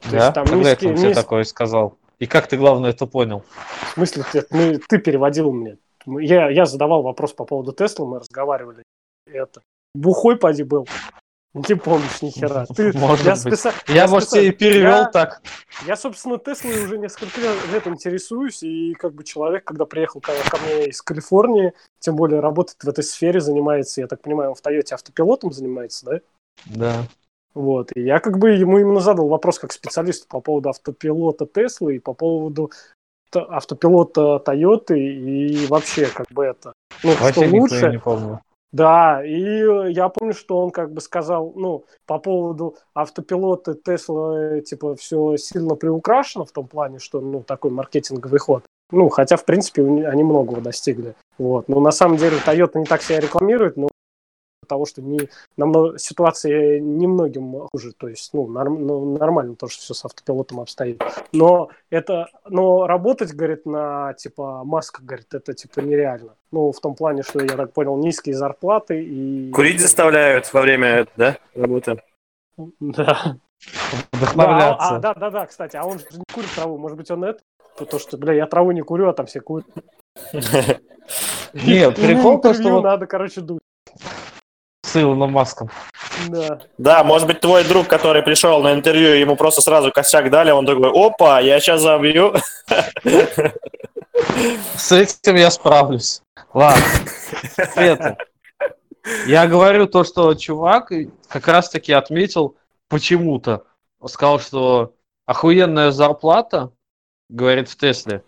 То 0.00 0.10
да? 0.10 0.16
есть, 0.16 0.34
там 0.34 0.46
Когда 0.46 0.70
это 0.70 0.88
он 0.88 0.94
тебе 0.94 1.04
низкий... 1.08 1.14
такое 1.14 1.44
сказал? 1.44 1.96
И 2.18 2.26
как 2.26 2.46
ты, 2.48 2.56
главное, 2.56 2.90
это 2.90 3.06
понял? 3.06 3.44
В 3.90 3.94
смысле, 3.94 4.24
ты, 4.32 4.46
ну, 4.50 4.78
ты 4.88 4.98
переводил 4.98 5.52
мне. 5.52 5.78
Я, 6.06 6.48
я 6.50 6.66
задавал 6.66 7.02
вопрос 7.02 7.32
по 7.32 7.44
поводу 7.44 7.72
Тесла, 7.72 8.06
мы 8.06 8.20
разговаривали. 8.20 8.82
Это. 9.26 9.62
Бухой 9.94 10.36
поди 10.36 10.62
был. 10.62 10.86
Не 11.56 11.74
помнишь 11.74 12.20
ни 12.20 12.28
хера. 12.28 12.66
Ты, 12.76 12.92
может 12.92 13.24
я, 13.24 13.32
быть. 13.32 13.40
Спеца... 13.40 13.72
я, 13.88 13.94
я, 13.94 14.08
может, 14.08 14.28
тебе 14.28 14.48
и 14.48 14.50
перевел 14.50 14.90
я, 14.90 15.04
так. 15.06 15.40
Я, 15.86 15.96
собственно, 15.96 16.38
Теслой 16.38 16.84
уже 16.84 16.98
несколько 16.98 17.40
лет 17.72 17.86
интересуюсь, 17.86 18.62
и 18.62 18.92
как 18.92 19.14
бы 19.14 19.24
человек, 19.24 19.64
когда 19.64 19.86
приехал 19.86 20.20
ко, 20.20 20.32
ко 20.50 20.58
мне 20.58 20.88
из 20.88 21.00
Калифорнии, 21.00 21.72
тем 21.98 22.16
более 22.16 22.40
работает 22.40 22.84
в 22.84 22.88
этой 22.88 23.02
сфере, 23.02 23.40
занимается, 23.40 24.02
я 24.02 24.06
так 24.06 24.20
понимаю, 24.20 24.50
он 24.50 24.54
в 24.54 24.60
Тойоте 24.60 24.94
автопилотом 24.94 25.50
занимается, 25.50 26.04
да? 26.04 26.20
Да. 26.66 27.02
Вот. 27.54 27.90
И 27.94 28.02
я 28.02 28.18
как 28.18 28.38
бы 28.38 28.50
ему 28.50 28.78
именно 28.78 29.00
задал 29.00 29.28
вопрос 29.28 29.58
как 29.58 29.72
специалисту 29.72 30.26
по 30.28 30.40
поводу 30.40 30.68
автопилота 30.68 31.46
Теслы 31.46 31.96
и 31.96 32.00
по 32.00 32.12
поводу 32.12 32.70
автопилота 33.32 34.40
Тойоты 34.40 34.98
и 34.98 35.66
вообще 35.66 36.06
как 36.06 36.26
бы 36.30 36.44
это. 36.44 36.74
Ну, 37.02 37.14
вообще 37.14 37.46
что 37.46 37.56
лучше. 37.56 37.90
не 37.90 37.98
помню. 37.98 38.40
Да, 38.76 39.24
и 39.24 39.64
я 39.90 40.10
помню, 40.10 40.34
что 40.34 40.58
он 40.58 40.70
как 40.70 40.92
бы 40.92 41.00
сказал, 41.00 41.50
ну, 41.56 41.86
по 42.04 42.18
поводу 42.18 42.76
автопилота 42.92 43.74
Тесла, 43.74 44.60
типа, 44.60 44.96
все 44.96 45.38
сильно 45.38 45.76
приукрашено 45.76 46.44
в 46.44 46.52
том 46.52 46.68
плане, 46.68 46.98
что, 46.98 47.22
ну, 47.22 47.42
такой 47.42 47.70
маркетинговый 47.70 48.38
ход. 48.38 48.64
Ну, 48.90 49.08
хотя, 49.08 49.38
в 49.38 49.46
принципе, 49.46 49.82
они 49.82 50.24
многого 50.24 50.60
достигли. 50.60 51.14
Вот. 51.38 51.68
Но 51.68 51.80
на 51.80 51.90
самом 51.90 52.18
деле 52.18 52.36
Toyota 52.46 52.78
не 52.78 52.84
так 52.84 53.00
себя 53.00 53.18
рекламирует, 53.18 53.78
но 53.78 53.88
того, 54.66 54.86
что 54.86 55.02
не, 55.02 55.28
намного, 55.56 55.98
ситуация 55.98 56.80
немногим 56.80 57.68
хуже, 57.72 57.92
то 57.92 58.08
есть 58.08 58.32
ну, 58.34 58.46
норм, 58.46 58.86
ну, 58.86 59.16
нормально 59.16 59.54
то, 59.54 59.68
что 59.68 59.82
все 59.82 59.94
с 59.94 60.04
автопилотом 60.04 60.60
обстоит. 60.60 61.02
Но 61.32 61.70
это, 61.90 62.28
но 62.48 62.86
работать, 62.86 63.34
говорит, 63.34 63.66
на 63.66 64.14
типа 64.14 64.62
масках, 64.64 65.04
говорит, 65.04 65.32
это 65.34 65.54
типа 65.54 65.80
нереально. 65.80 66.34
Ну, 66.52 66.72
в 66.72 66.80
том 66.80 66.94
плане, 66.94 67.22
что 67.22 67.40
я 67.40 67.56
так 67.56 67.72
понял, 67.72 67.96
низкие 67.96 68.34
зарплаты 68.34 69.02
и... 69.02 69.50
Курить 69.50 69.80
заставляют 69.80 70.52
во 70.52 70.62
время, 70.62 71.06
да, 71.16 71.36
работы? 71.54 72.02
Да. 72.80 73.36
Вдохновляться. 74.12 74.90
Да, 74.90 74.96
а, 74.96 74.98
да, 74.98 75.14
да, 75.14 75.30
да, 75.30 75.46
кстати, 75.46 75.76
а 75.76 75.84
он 75.84 75.98
же 75.98 76.04
не 76.12 76.24
курит 76.32 76.50
траву, 76.54 76.78
может 76.78 76.96
быть, 76.96 77.10
он 77.10 77.24
это? 77.24 77.40
То, 77.78 77.98
что, 77.98 78.16
бля, 78.16 78.32
я 78.32 78.46
траву 78.46 78.70
не 78.70 78.82
курю, 78.82 79.08
а 79.08 79.12
там 79.12 79.26
все 79.26 79.40
курят. 79.40 79.66
Нет, 81.52 81.96
прикол 81.96 82.40
то, 82.40 82.54
что... 82.54 82.80
Надо, 82.80 83.06
короче, 83.06 83.40
дуть 83.40 83.60
с 84.96 85.02
Илоном 85.02 85.32
Маском. 85.32 85.70
Да. 86.28 86.60
да, 86.78 87.04
может 87.04 87.26
быть, 87.26 87.40
твой 87.40 87.64
друг, 87.64 87.86
который 87.86 88.22
пришел 88.22 88.62
на 88.62 88.72
интервью, 88.72 89.10
ему 89.10 89.36
просто 89.36 89.60
сразу 89.60 89.92
косяк 89.92 90.30
дали, 90.30 90.50
он 90.50 90.64
такой, 90.64 90.90
опа, 90.90 91.40
я 91.40 91.60
сейчас 91.60 91.82
забью. 91.82 92.34
С 94.76 94.92
этим 94.92 95.34
я 95.36 95.50
справлюсь. 95.50 96.22
Ладно. 96.54 96.82
Это. 97.76 98.16
Я 99.26 99.46
говорю 99.46 99.86
то, 99.86 100.02
что 100.04 100.34
чувак 100.34 100.90
как 101.28 101.46
раз-таки 101.46 101.92
отметил 101.92 102.56
почему-то. 102.88 103.64
Сказал, 104.06 104.40
что 104.40 104.94
охуенная 105.26 105.90
зарплата, 105.90 106.72
говорит 107.28 107.68
в 107.68 107.76
Тесле. 107.76 108.22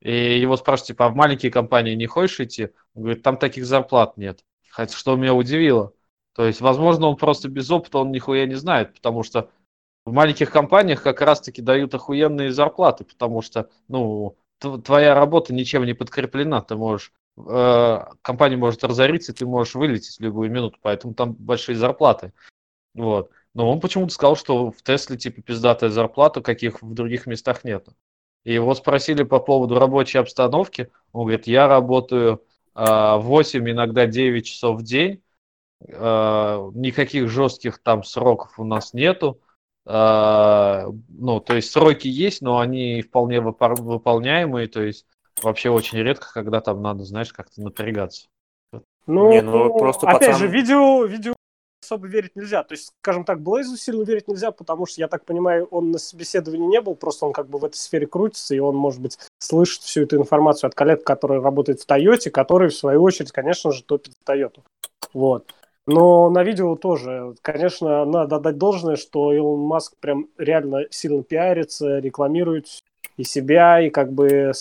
И 0.00 0.38
его 0.38 0.56
спрашивают, 0.56 0.88
типа, 0.88 1.06
а 1.06 1.08
в 1.08 1.14
маленькие 1.14 1.50
компании 1.50 1.94
не 1.94 2.06
хочешь 2.06 2.40
идти? 2.40 2.68
Он 2.94 3.02
говорит, 3.02 3.22
там 3.22 3.36
таких 3.36 3.64
зарплат 3.64 4.16
нет. 4.16 4.40
Хотя, 4.68 4.96
что 4.96 5.16
меня 5.16 5.32
удивило. 5.34 5.92
То 6.34 6.46
есть, 6.46 6.60
возможно, 6.60 7.08
он 7.08 7.16
просто 7.16 7.48
без 7.48 7.70
опыта, 7.70 7.98
он 7.98 8.10
нихуя 8.10 8.46
не 8.46 8.54
знает, 8.54 8.94
потому 8.94 9.22
что 9.22 9.50
в 10.04 10.12
маленьких 10.12 10.50
компаниях 10.50 11.02
как 11.02 11.20
раз-таки 11.20 11.62
дают 11.62 11.94
охуенные 11.94 12.52
зарплаты, 12.52 13.04
потому 13.04 13.42
что, 13.42 13.68
ну, 13.88 14.36
твоя 14.84 15.14
работа 15.14 15.52
ничем 15.54 15.84
не 15.84 15.94
подкреплена, 15.94 16.62
ты 16.62 16.74
можешь, 16.76 17.12
э, 17.36 18.00
компания 18.22 18.56
может 18.56 18.82
разориться, 18.84 19.34
ты 19.34 19.46
можешь 19.46 19.74
вылететь 19.74 20.16
в 20.16 20.20
любую 20.20 20.50
минуту, 20.50 20.78
поэтому 20.80 21.14
там 21.14 21.34
большие 21.34 21.76
зарплаты. 21.76 22.32
Вот. 22.94 23.30
Но 23.54 23.70
он 23.70 23.80
почему-то 23.80 24.12
сказал, 24.14 24.36
что 24.36 24.70
в 24.70 24.82
Тесле 24.82 25.16
типа 25.16 25.42
пиздатая 25.42 25.90
зарплата, 25.90 26.40
каких 26.40 26.82
в 26.82 26.94
других 26.94 27.26
местах 27.26 27.64
нет. 27.64 27.86
И 28.44 28.52
его 28.52 28.74
спросили 28.74 29.22
по 29.22 29.38
поводу 29.38 29.78
рабочей 29.78 30.18
обстановки. 30.18 30.90
Он 31.12 31.22
говорит, 31.22 31.46
я 31.46 31.68
работаю 31.68 32.42
8, 32.74 33.70
иногда 33.70 34.06
9 34.06 34.46
часов 34.46 34.80
в 34.80 34.82
день. 34.82 35.22
А, 35.90 36.70
никаких 36.74 37.28
жестких 37.28 37.78
там 37.78 38.04
сроков 38.04 38.58
у 38.58 38.64
нас 38.64 38.94
нету. 38.94 39.40
А, 39.84 40.86
ну, 41.08 41.40
то 41.40 41.54
есть 41.54 41.70
сроки 41.70 42.08
есть, 42.08 42.42
но 42.42 42.58
они 42.60 43.02
вполне 43.02 43.40
выполняемые. 43.40 44.68
То 44.68 44.82
есть 44.82 45.06
вообще 45.42 45.70
очень 45.70 45.98
редко, 45.98 46.32
когда 46.32 46.60
там 46.60 46.82
надо, 46.82 47.04
знаешь, 47.04 47.32
как-то 47.32 47.60
напрягаться. 47.60 48.28
Ну, 49.06 49.30
Не, 49.30 49.42
ну, 49.42 49.76
просто 49.78 50.08
опять 50.08 50.36
пацан- 50.36 50.38
же, 50.38 50.46
видео, 50.46 51.04
видео 51.04 51.34
особо 51.82 52.06
верить 52.06 52.36
нельзя. 52.36 52.62
То 52.62 52.74
есть, 52.74 52.92
скажем 53.00 53.24
так, 53.24 53.40
Блейзу 53.40 53.76
сильно 53.76 54.04
верить 54.04 54.28
нельзя, 54.28 54.52
потому 54.52 54.86
что, 54.86 55.00
я 55.00 55.08
так 55.08 55.24
понимаю, 55.24 55.66
он 55.66 55.90
на 55.90 55.98
собеседовании 55.98 56.66
не 56.66 56.80
был, 56.80 56.94
просто 56.94 57.26
он 57.26 57.32
как 57.32 57.48
бы 57.48 57.58
в 57.58 57.64
этой 57.64 57.76
сфере 57.76 58.06
крутится, 58.06 58.54
и 58.54 58.60
он, 58.60 58.76
может 58.76 59.00
быть, 59.00 59.18
слышит 59.38 59.82
всю 59.82 60.02
эту 60.02 60.16
информацию 60.16 60.68
от 60.68 60.74
коллег, 60.74 61.04
который 61.04 61.40
работает 61.40 61.80
в 61.80 61.86
Тойоте, 61.86 62.30
который, 62.30 62.68
в 62.68 62.76
свою 62.76 63.02
очередь, 63.02 63.32
конечно 63.32 63.72
же, 63.72 63.82
топит 63.82 64.12
за 64.12 64.24
Тойоту. 64.24 64.62
Вот. 65.12 65.52
Но 65.86 66.30
на 66.30 66.44
видео 66.44 66.76
тоже, 66.76 67.34
конечно, 67.42 68.04
надо 68.04 68.36
отдать 68.36 68.56
должное, 68.56 68.96
что 68.96 69.32
Илон 69.32 69.60
Маск 69.60 69.96
прям 69.98 70.28
реально 70.38 70.84
сильно 70.90 71.22
пиарится, 71.22 71.98
рекламирует 71.98 72.68
и 73.16 73.24
себя, 73.24 73.80
и 73.80 73.90
как 73.90 74.12
бы 74.12 74.52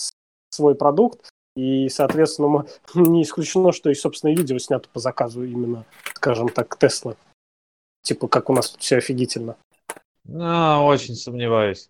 свой 0.49 0.76
продукт. 0.76 1.30
И, 1.55 1.89
соответственно, 1.89 2.65
не 2.95 3.24
исключено, 3.24 3.72
что 3.72 3.89
и 3.89 3.93
собственное 3.93 4.36
видео 4.36 4.57
снято 4.57 4.89
по 4.91 4.99
заказу 4.99 5.43
именно, 5.43 5.86
скажем 6.13 6.49
так, 6.49 6.78
Тесла. 6.78 7.15
Типа, 8.03 8.28
как 8.28 8.49
у 8.49 8.53
нас 8.53 8.72
тут 8.72 8.82
все 8.82 8.97
офигительно. 8.97 9.57
Ну, 10.26 10.86
очень 10.86 11.15
сомневаюсь. 11.15 11.89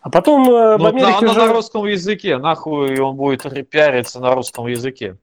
А 0.00 0.10
потом 0.10 0.48
э, 0.48 0.76
в 0.76 0.78
Ну, 0.78 0.86
Америке 0.86 1.26
на, 1.26 1.32
же... 1.32 1.38
на 1.38 1.52
русском 1.52 1.84
языке, 1.84 2.38
нахуй 2.38 2.98
он 3.00 3.16
будет 3.16 3.42
пиариться 3.68 4.20
на 4.20 4.34
русском 4.34 4.66
языке. 4.68 5.16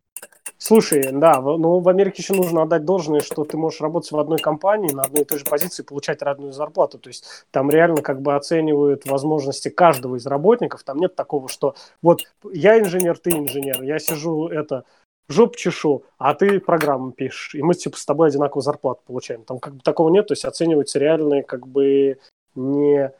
Слушай, 0.67 1.11
да, 1.11 1.39
ну 1.41 1.77
в 1.77 1.87
Америке 1.89 2.23
еще 2.23 2.33
нужно 2.33 2.63
отдать 2.63 2.85
должное, 2.85 3.19
что 3.19 3.43
ты 3.43 3.55
можешь 3.55 3.81
работать 3.81 4.11
в 4.11 4.17
одной 4.17 4.39
компании 4.39 4.91
на 4.91 5.03
одной 5.03 5.21
и 5.21 5.25
той 5.25 5.37
же 5.37 5.45
позиции 5.45 5.83
получать 5.83 6.23
разную 6.23 6.53
зарплату. 6.53 6.97
То 6.97 7.09
есть 7.09 7.45
там 7.51 7.69
реально 7.69 8.01
как 8.01 8.19
бы 8.23 8.33
оценивают 8.33 9.05
возможности 9.05 9.69
каждого 9.69 10.15
из 10.15 10.25
работников. 10.25 10.81
Там 10.81 10.97
нет 10.97 11.13
такого, 11.13 11.49
что 11.49 11.75
вот 12.01 12.23
я 12.51 12.79
инженер, 12.79 13.19
ты 13.19 13.29
инженер, 13.29 13.83
я 13.83 13.99
сижу 13.99 14.47
это 14.47 14.85
жоп 15.29 15.55
чешу, 15.55 16.03
а 16.17 16.33
ты 16.33 16.59
программу 16.59 17.11
пишешь, 17.11 17.53
и 17.53 17.61
мы 17.61 17.75
типа 17.75 17.95
с 17.95 18.03
тобой 18.03 18.29
одинаковую 18.29 18.63
зарплату 18.63 19.01
получаем. 19.05 19.43
Там 19.43 19.59
как 19.59 19.75
бы 19.75 19.81
такого 19.81 20.09
нет, 20.09 20.25
то 20.25 20.31
есть 20.31 20.45
оцениваются 20.45 20.97
реальные 20.97 21.43
как 21.43 21.67
бы 21.67 22.17
не 22.55 23.11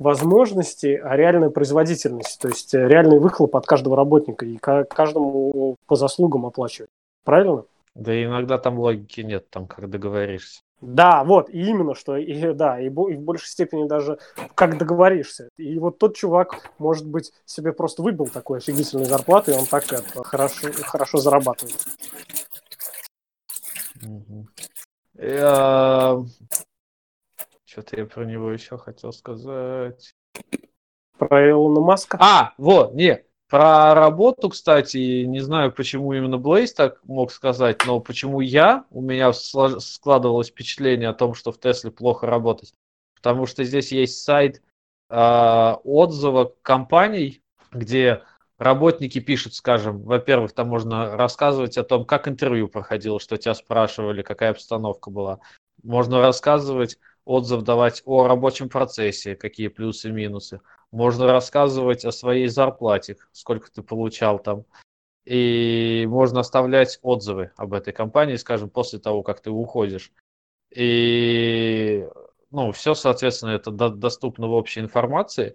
возможности, 0.00 1.00
а 1.02 1.14
реальная 1.14 1.50
производительность, 1.50 2.40
то 2.40 2.48
есть 2.48 2.74
э, 2.74 2.88
реальный 2.88 3.20
выхлоп 3.20 3.54
от 3.54 3.66
каждого 3.66 3.96
работника 3.96 4.46
и 4.46 4.56
ка- 4.56 4.84
каждому 4.84 5.76
по 5.86 5.94
заслугам 5.94 6.46
оплачивать. 6.46 6.90
Правильно? 7.22 7.64
Да 7.94 8.24
иногда 8.24 8.56
там 8.58 8.78
логики 8.78 9.20
нет, 9.20 9.50
там 9.50 9.66
как 9.66 9.90
договоришься. 9.90 10.62
Да, 10.80 11.22
вот, 11.24 11.50
и 11.50 11.60
именно 11.60 11.94
что, 11.94 12.16
и, 12.16 12.52
да, 12.54 12.80
и, 12.80 12.88
бо- 12.88 13.10
и 13.10 13.14
в 13.16 13.20
большей 13.20 13.48
степени 13.48 13.86
даже 13.86 14.18
как 14.54 14.78
договоришься. 14.78 15.50
И 15.58 15.78
вот 15.78 15.98
тот 15.98 16.16
чувак, 16.16 16.72
может 16.78 17.06
быть, 17.06 17.32
себе 17.44 17.74
просто 17.74 18.02
выбил 18.02 18.26
такую 18.26 18.56
офигительную 18.56 19.06
зарплату, 19.06 19.50
и 19.50 19.54
он 19.54 19.66
так 19.66 19.84
это, 19.92 20.24
хорошо, 20.24 20.68
хорошо 20.82 21.18
зарабатывает. 21.18 21.76
Что-то 27.70 28.00
я 28.00 28.06
про 28.06 28.24
него 28.24 28.50
еще 28.50 28.76
хотел 28.78 29.12
сказать. 29.12 30.12
Про 31.18 31.50
Илона 31.50 31.80
Маска. 31.80 32.18
А, 32.20 32.52
вот, 32.58 32.94
не, 32.94 33.22
про 33.48 33.94
работу, 33.94 34.48
кстати, 34.48 35.22
не 35.22 35.38
знаю, 35.38 35.70
почему 35.70 36.12
именно 36.12 36.36
Блейз 36.36 36.72
так 36.72 36.98
мог 37.04 37.30
сказать, 37.30 37.86
но 37.86 38.00
почему 38.00 38.40
я, 38.40 38.86
у 38.90 39.00
меня 39.00 39.32
складывалось 39.32 40.48
впечатление 40.48 41.10
о 41.10 41.14
том, 41.14 41.34
что 41.34 41.52
в 41.52 41.60
Тесле 41.60 41.92
плохо 41.92 42.26
работать. 42.26 42.74
Потому 43.14 43.46
что 43.46 43.62
здесь 43.62 43.92
есть 43.92 44.24
сайт 44.24 44.62
э, 45.08 45.74
отзывов 45.84 46.54
компаний, 46.62 47.40
где 47.70 48.24
работники 48.58 49.20
пишут, 49.20 49.54
скажем, 49.54 50.02
во-первых, 50.02 50.54
там 50.54 50.66
можно 50.66 51.16
рассказывать 51.16 51.78
о 51.78 51.84
том, 51.84 52.04
как 52.04 52.26
интервью 52.26 52.66
проходило, 52.66 53.20
что 53.20 53.36
тебя 53.36 53.54
спрашивали, 53.54 54.22
какая 54.22 54.50
обстановка 54.50 55.10
была. 55.10 55.38
Можно 55.84 56.20
рассказывать, 56.20 56.98
отзыв 57.30 57.62
давать 57.62 58.02
о 58.04 58.26
рабочем 58.26 58.68
процессе, 58.68 59.36
какие 59.36 59.68
плюсы 59.68 60.08
и 60.08 60.12
минусы. 60.12 60.60
Можно 60.90 61.26
рассказывать 61.26 62.04
о 62.04 62.10
своей 62.10 62.48
зарплате, 62.48 63.16
сколько 63.30 63.70
ты 63.70 63.82
получал 63.82 64.40
там. 64.40 64.64
И 65.24 66.06
можно 66.08 66.40
оставлять 66.40 66.98
отзывы 67.02 67.52
об 67.56 67.72
этой 67.72 67.92
компании, 67.92 68.34
скажем, 68.34 68.68
после 68.68 68.98
того, 68.98 69.22
как 69.22 69.40
ты 69.40 69.50
уходишь. 69.50 70.12
И 70.74 72.04
ну, 72.50 72.72
все, 72.72 72.94
соответственно, 72.94 73.50
это 73.50 73.70
до- 73.70 73.90
доступно 73.90 74.48
в 74.48 74.52
общей 74.52 74.80
информации. 74.80 75.54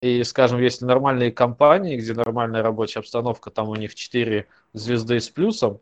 И, 0.00 0.24
скажем, 0.24 0.58
если 0.58 0.86
нормальные 0.86 1.32
компании, 1.32 1.98
где 1.98 2.14
нормальная 2.14 2.62
рабочая 2.62 3.00
обстановка, 3.00 3.50
там 3.50 3.68
у 3.68 3.74
них 3.74 3.94
4 3.94 4.48
звезды 4.72 5.20
с 5.20 5.28
плюсом, 5.28 5.80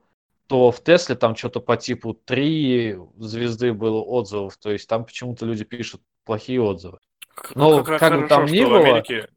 то 0.49 0.73
в 0.73 0.83
Тесле 0.83 1.15
там 1.15 1.37
что-то 1.37 1.61
по 1.61 1.77
типу 1.77 2.15
3 2.15 2.97
звезды 3.19 3.73
было 3.75 4.01
отзывов. 4.01 4.57
То 4.57 4.73
есть 4.73 4.89
там 4.89 5.05
почему-то 5.05 5.45
люди 5.45 5.63
пишут 5.63 6.01
плохие 6.25 6.61
отзывы. 6.61 6.99
Ну, 7.55 7.79
Как 7.79 7.89
раз 7.89 8.01
как 8.01 8.21
бы 8.23 8.29
там 8.29 8.47
ни 8.47 8.65
в 8.65 8.69
было, 8.69 8.79
Америке 8.81 9.29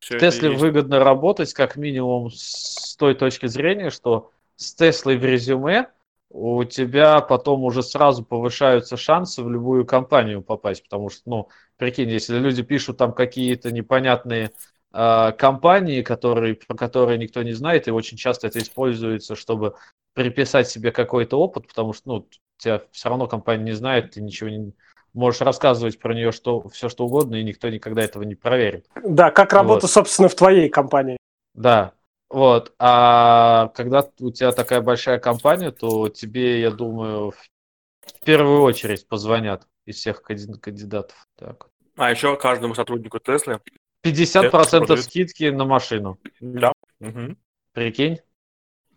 В 0.00 0.18
Тесле 0.18 0.50
выгодно 0.50 1.00
работать, 1.00 1.52
как 1.52 1.76
минимум, 1.76 2.30
с 2.30 2.96
той 2.96 3.14
точки 3.14 3.46
зрения, 3.46 3.90
что 3.90 4.32
с 4.56 4.74
Теслой 4.74 5.18
в 5.18 5.24
резюме 5.24 5.88
у 6.30 6.64
тебя 6.64 7.20
потом 7.20 7.64
уже 7.64 7.82
сразу 7.82 8.24
повышаются 8.24 8.96
шансы 8.96 9.42
в 9.42 9.50
любую 9.50 9.86
компанию 9.86 10.42
попасть, 10.42 10.82
потому 10.82 11.10
что, 11.10 11.22
ну, 11.26 11.48
прикинь, 11.76 12.10
если 12.10 12.38
люди 12.38 12.62
пишут 12.62 12.96
там 12.98 13.12
какие-то 13.12 13.70
непонятные 13.70 14.50
э, 14.92 15.32
компании, 15.32 16.02
которые, 16.02 16.54
про 16.54 16.74
которые 16.76 17.18
никто 17.18 17.42
не 17.42 17.52
знает, 17.52 17.88
и 17.88 17.92
очень 17.92 18.16
часто 18.16 18.46
это 18.46 18.58
используется, 18.58 19.36
чтобы 19.36 19.74
приписать 20.18 20.68
себе 20.68 20.90
какой-то 20.90 21.38
опыт, 21.38 21.68
потому 21.68 21.92
что, 21.92 22.02
ну, 22.08 22.28
тебя 22.56 22.82
все 22.90 23.08
равно 23.08 23.28
компания 23.28 23.62
не 23.62 23.72
знает, 23.72 24.10
ты 24.10 24.20
ничего 24.20 24.50
не 24.50 24.72
можешь 25.12 25.40
рассказывать 25.42 26.00
про 26.00 26.12
нее 26.12 26.32
что, 26.32 26.68
все 26.70 26.88
что 26.88 27.06
угодно, 27.06 27.36
и 27.36 27.44
никто 27.44 27.68
никогда 27.68 28.02
этого 28.02 28.24
не 28.24 28.34
проверит. 28.34 28.88
Да, 29.04 29.30
как 29.30 29.52
работа, 29.52 29.82
Вот. 29.82 29.90
собственно, 29.92 30.28
в 30.28 30.34
твоей 30.34 30.68
компании. 30.68 31.18
Да, 31.54 31.92
вот. 32.30 32.74
А 32.80 33.68
когда 33.76 34.10
у 34.18 34.32
тебя 34.32 34.50
такая 34.50 34.80
большая 34.80 35.20
компания, 35.20 35.70
то 35.70 36.08
тебе, 36.08 36.62
я 36.62 36.72
думаю, 36.72 37.30
в 37.30 38.24
первую 38.24 38.62
очередь 38.62 39.06
позвонят 39.06 39.68
из 39.86 39.98
всех 39.98 40.22
канди- 40.22 40.58
кандидатов. 40.58 41.28
Так. 41.36 41.68
А 41.96 42.10
еще 42.10 42.36
каждому 42.36 42.74
сотруднику 42.74 43.20
Теслы. 43.20 43.60
50% 44.02 44.50
продают. 44.50 45.00
скидки 45.04 45.44
на 45.44 45.64
машину. 45.64 46.18
Да. 46.40 46.72
Мгм. 46.98 47.38
Прикинь? 47.72 48.18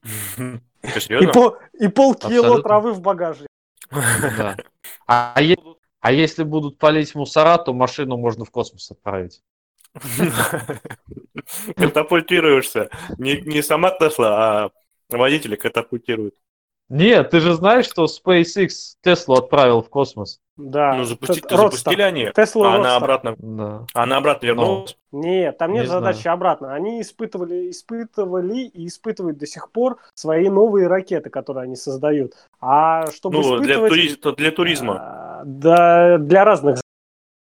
Ты 0.82 1.24
И, 1.24 1.28
по, 1.28 1.58
и 1.74 1.88
полкило 1.88 2.38
Абсолютно. 2.40 2.64
травы 2.64 2.94
в 2.94 3.02
багажнике. 3.02 3.48
Да. 3.92 4.58
А, 5.08 5.34
а 5.36 5.42
е- 5.42 5.58
а 6.00 6.12
если 6.12 6.44
будут 6.44 6.78
палить 6.80 7.14
мусора, 7.14 7.58
то 7.58 7.74
машину 7.74 8.18
можно 8.18 8.46
в 8.46 8.52
космос 8.52 8.90
отправить. 8.92 9.42
Катапультируешься. 11.76 12.90
Не, 13.18 13.42
не 13.42 13.62
сама 13.62 13.92
Тесла, 13.92 14.66
а 14.66 14.72
водители 15.10 15.56
катапультируют. 15.56 16.36
Нет, 16.90 17.30
ты 17.30 17.40
же 17.40 17.54
знаешь, 17.54 17.86
что 17.86 18.06
SpaceX 18.06 18.70
Теслу 19.02 19.36
отправил 19.36 19.82
в 19.82 19.90
космос. 19.90 20.41
Да. 20.58 20.94
Ну, 20.96 21.04
запусти- 21.04 21.42
Тот- 21.42 21.58
запустили 21.58 22.02
они, 22.02 22.30
Тесла 22.36 22.74
а 22.74 22.76
она 22.76 22.96
обратно, 22.98 23.36
Да. 23.38 23.86
она 23.94 24.18
обратно 24.18 24.46
вернулась. 24.48 24.98
Нет, 25.12 25.58
там 25.58 25.72
нет 25.74 25.84
Не 25.84 25.90
задачи 25.90 26.28
обратно. 26.28 26.74
Они 26.74 27.02
испытывали, 27.02 27.70
испытывали 27.72 28.60
и 28.66 28.88
испытывают 28.88 29.38
до 29.38 29.48
сих 29.48 29.72
пор 29.72 29.98
свои 30.14 30.50
новые 30.50 30.88
ракеты, 30.88 31.30
которые 31.30 31.64
они 31.64 31.76
создают. 31.76 32.34
А 32.60 33.08
чтобы 33.12 33.38
Ну, 33.40 33.58
для, 33.60 33.76
испытывать... 33.76 33.92
тури- 34.22 34.36
для 34.36 34.52
туризма. 34.52 34.98
а, 35.00 35.42
Да, 35.46 36.18
для 36.18 36.44
разных 36.46 36.80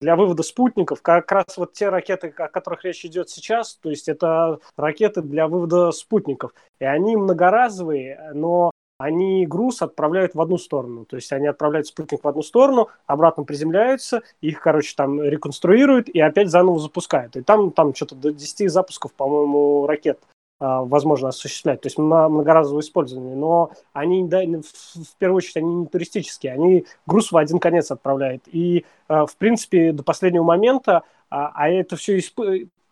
для 0.01 0.15
вывода 0.15 0.43
спутников, 0.43 1.01
как 1.01 1.29
раз 1.29 1.57
вот 1.57 1.73
те 1.73 1.89
ракеты, 1.89 2.33
о 2.37 2.47
которых 2.47 2.85
речь 2.85 3.03
идет 3.03 3.29
сейчас, 3.29 3.75
то 3.75 3.89
есть 3.89 4.07
это 4.07 4.59
ракеты 4.77 5.21
для 5.21 5.49
вывода 5.49 5.91
спутников. 5.91 6.53
И 6.79 6.85
они 6.85 7.17
многоразовые, 7.17 8.31
но 8.33 8.71
они 8.99 9.47
груз 9.47 9.81
отправляют 9.81 10.35
в 10.35 10.41
одну 10.41 10.57
сторону. 10.57 11.05
То 11.05 11.15
есть 11.15 11.31
они 11.31 11.47
отправляют 11.47 11.87
спутник 11.87 12.23
в 12.23 12.27
одну 12.27 12.43
сторону, 12.43 12.89
обратно 13.07 13.45
приземляются, 13.45 14.21
их, 14.41 14.59
короче, 14.59 14.93
там 14.95 15.21
реконструируют 15.23 16.09
и 16.09 16.19
опять 16.19 16.49
заново 16.49 16.79
запускают. 16.79 17.37
И 17.37 17.41
там, 17.41 17.71
там 17.71 17.95
что-то 17.95 18.15
до 18.15 18.33
10 18.33 18.69
запусков, 18.69 19.13
по-моему, 19.13 19.87
ракет 19.87 20.19
а, 20.59 20.81
возможно 20.83 21.29
осуществлять, 21.29 21.79
то 21.79 21.87
есть 21.87 21.97
многоразовое 21.97 22.81
использование. 22.81 23.35
Но 23.35 23.71
они, 23.93 24.27
да, 24.27 24.41
в, 24.41 25.17
первую 25.17 25.37
очередь, 25.37 25.57
они 25.57 25.73
не 25.73 25.85
туристические, 25.85 26.51
они 26.51 26.85
груз 27.07 27.31
в 27.31 27.37
один 27.37 27.59
конец 27.59 27.91
отправляют. 27.91 28.43
И, 28.47 28.85
а, 29.07 29.25
в 29.25 29.37
принципе, 29.37 29.93
до 29.93 30.03
последнего 30.03 30.43
момента, 30.43 31.03
а, 31.29 31.51
а 31.55 31.69
это 31.69 31.95
все 31.95 32.17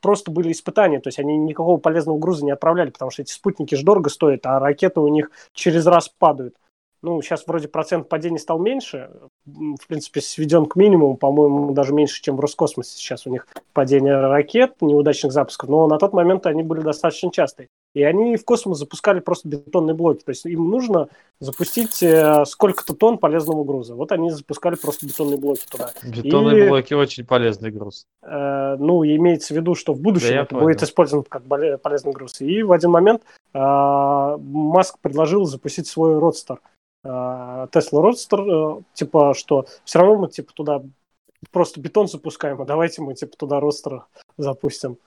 просто 0.02 0.32
были 0.32 0.52
испытания, 0.52 1.00
то 1.00 1.08
есть 1.08 1.20
они 1.20 1.38
никакого 1.38 1.78
полезного 1.78 2.18
груза 2.18 2.46
не 2.46 2.52
отправляли, 2.52 2.92
потому 2.92 3.12
что 3.12 3.22
эти 3.22 3.32
спутники 3.32 3.76
же 3.76 3.84
дорого 3.84 4.10
стоят, 4.10 4.46
а 4.46 4.60
ракеты 4.60 5.00
у 5.00 5.08
них 5.08 5.32
через 5.54 5.86
раз 5.86 6.10
падают. 6.10 6.56
Ну, 7.04 7.22
сейчас 7.22 7.46
вроде 7.46 7.68
процент 7.68 8.10
падения 8.10 8.40
стал 8.40 8.58
меньше, 8.58 9.12
в 9.46 9.88
принципе, 9.88 10.20
сведен 10.20 10.66
к 10.66 10.76
минимуму, 10.76 11.16
по-моему, 11.16 11.72
даже 11.72 11.94
меньше, 11.94 12.22
чем 12.22 12.36
в 12.36 12.40
Роскосмосе 12.40 12.98
сейчас 12.98 13.28
у 13.28 13.30
них 13.30 13.48
падение 13.74 14.20
ракет, 14.20 14.82
неудачных 14.82 15.32
запусков, 15.32 15.70
но 15.70 15.88
на 15.88 16.00
тот 16.00 16.14
момент 16.14 16.48
они 16.48 16.64
были 16.64 16.82
достаточно 16.82 17.32
частые. 17.32 17.68
И 17.98 18.04
они 18.04 18.38
в 18.38 18.46
космос 18.46 18.78
запускали 18.78 19.20
просто 19.22 19.48
бетонные 19.48 19.96
блоки. 19.96 20.24
То 20.24 20.30
есть 20.30 20.46
им 20.46 20.70
нужно 20.70 21.10
запустить 21.40 22.04
э, 22.04 22.46
сколько-то 22.46 22.94
тонн 22.94 23.18
полезного 23.18 23.64
груза. 23.64 23.96
Вот 23.96 24.12
они 24.12 24.30
запускали 24.30 24.76
просто 24.76 25.08
бетонные 25.08 25.40
блоки 25.40 25.66
туда. 25.68 25.94
Бетонные 26.04 26.66
И- 26.66 26.70
блоки 26.70 26.94
очень 26.94 27.26
полезный 27.26 27.72
груз. 27.72 28.06
Э, 28.22 28.76
ну, 28.78 29.04
имеется 29.04 29.56
в 29.56 29.58
виду, 29.58 29.74
что 29.74 29.94
в 29.94 30.00
будущем 30.00 30.30
Да, 30.30 30.42
это 30.42 30.50
понял. 30.54 30.68
будет 30.68 30.84
использован 30.84 31.24
как 31.28 31.42
полезный 31.82 32.14
груз. 32.14 32.40
И 32.40 32.62
в 32.62 32.72
один 32.72 32.92
момент 32.92 33.24
э, 33.56 33.58
Маск 34.40 35.00
предложил 35.00 35.46
запустить 35.46 35.88
свой 35.88 36.20
родстер. 36.20 36.60
Тесла 37.04 38.02
родстер, 38.04 38.42
э, 38.42 38.82
типа, 38.94 39.34
что 39.34 39.66
все 39.86 39.98
равно 39.98 40.18
мы 40.18 40.28
типа 40.30 40.54
туда 40.54 40.84
просто 41.52 41.80
бетон 41.82 42.08
запускаем, 42.08 42.62
а 42.62 42.66
давайте 42.66 43.02
мы 43.02 43.16
типа 43.16 43.36
туда 43.38 43.60
родстер 43.60 44.04
запустим. 44.38 44.98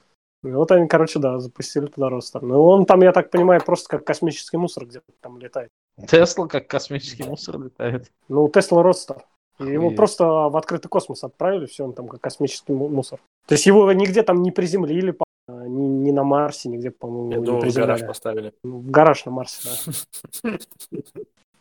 И 0.43 0.51
вот 0.51 0.71
они, 0.73 0.89
короче, 0.89 1.19
да, 1.19 1.39
запустили 1.39 1.87
туда 1.87 2.09
родстер. 2.09 2.43
Ну, 2.43 2.62
он 2.65 2.87
там, 2.87 3.03
я 3.03 3.12
так 3.12 3.31
понимаю, 3.31 3.62
просто 3.62 3.89
как 3.89 4.05
космический 4.07 4.57
мусор 4.57 4.87
где-то 4.87 5.05
там 5.21 5.39
летает. 5.39 5.69
Тесла 6.09 6.47
как 6.47 6.67
космический 6.67 7.25
мусор 7.25 7.59
летает. 7.61 8.11
Ну, 8.29 8.49
Тесла 8.49 8.83
родстер. 8.83 9.25
И 9.59 9.65
его 9.65 9.91
просто 9.97 10.25
в 10.25 10.57
открытый 10.57 10.89
космос 10.89 11.23
отправили, 11.23 11.67
все, 11.67 11.85
он 11.85 11.93
там 11.93 12.09
как 12.09 12.23
космический 12.23 12.73
му- 12.73 12.89
мусор. 12.89 13.21
То 13.47 13.53
есть 13.55 13.67
его 13.67 13.93
нигде 13.93 14.23
там 14.23 14.41
не 14.41 14.51
приземлили, 14.51 15.11
по- 15.11 15.25
ни, 15.49 16.07
ни 16.07 16.11
на 16.12 16.25
Марсе, 16.25 16.71
нигде, 16.71 16.91
по-моему, 16.91 17.31
Я 17.33 17.39
не 17.41 17.45
думал, 17.45 17.61
в 17.61 17.75
гараж 17.75 18.01
поставили. 18.07 18.55
Ну, 18.65 18.79
В 18.79 18.91
гараж 18.91 19.27
на 19.27 19.33
Марсе, 19.33 19.69
да. 20.43 20.53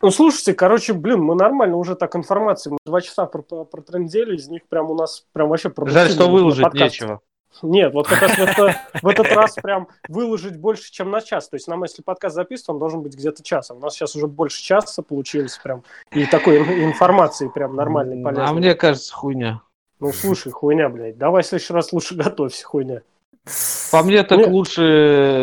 Ну, 0.02 0.10
слушайте, 0.10 0.54
короче, 0.54 0.94
блин, 0.94 1.20
мы 1.22 1.34
нормально 1.34 1.76
уже 1.76 1.94
так 1.94 2.16
информации. 2.16 2.70
Мы 2.70 2.78
два 2.86 3.02
часа 3.02 3.26
про- 3.26 3.42
про- 3.42 3.64
протрындели, 3.64 4.34
из 4.36 4.48
них 4.48 4.66
прям 4.66 4.90
у 4.90 4.94
нас 4.94 5.26
прям 5.34 5.50
вообще 5.50 5.70
Жаль, 5.84 6.08
что 6.08 6.30
выложить 6.30 6.72
нечего. 6.72 7.20
Нет, 7.62 7.92
вот 7.92 8.06
как 8.08 8.22
раз 8.22 8.32
в, 8.32 8.38
это- 8.38 8.76
в 9.02 9.06
этот 9.08 9.26
раз 9.32 9.54
прям 9.54 9.88
выложить 10.08 10.56
больше, 10.56 10.90
чем 10.92 11.10
на 11.10 11.20
час. 11.20 11.48
То 11.48 11.56
есть 11.56 11.66
нам, 11.68 11.82
если 11.82 12.02
подкаст 12.02 12.34
записан, 12.36 12.74
он 12.74 12.78
должен 12.78 13.02
быть 13.02 13.14
где-то 13.14 13.42
час. 13.42 13.70
А 13.70 13.74
у 13.74 13.78
нас 13.78 13.94
сейчас 13.94 14.14
уже 14.16 14.26
больше 14.26 14.62
часа 14.62 15.02
получилось 15.02 15.58
прям. 15.62 15.82
И 16.12 16.26
такой 16.26 16.58
ин- 16.58 16.84
информации 16.90 17.48
прям 17.48 17.74
нормальной, 17.74 18.22
полезной. 18.22 18.46
А 18.46 18.52
мне 18.52 18.74
кажется, 18.74 19.12
хуйня. 19.14 19.62
Ну, 19.98 20.12
слушай, 20.12 20.50
хуйня, 20.52 20.88
блядь. 20.88 21.18
Давай 21.18 21.42
в 21.42 21.46
следующий 21.46 21.74
раз 21.74 21.92
лучше 21.92 22.14
готовься, 22.14 22.64
хуйня. 22.64 23.02
По 23.90 24.02
мне 24.02 24.22
так 24.22 24.38
Нет. 24.38 24.48
лучше 24.48 24.82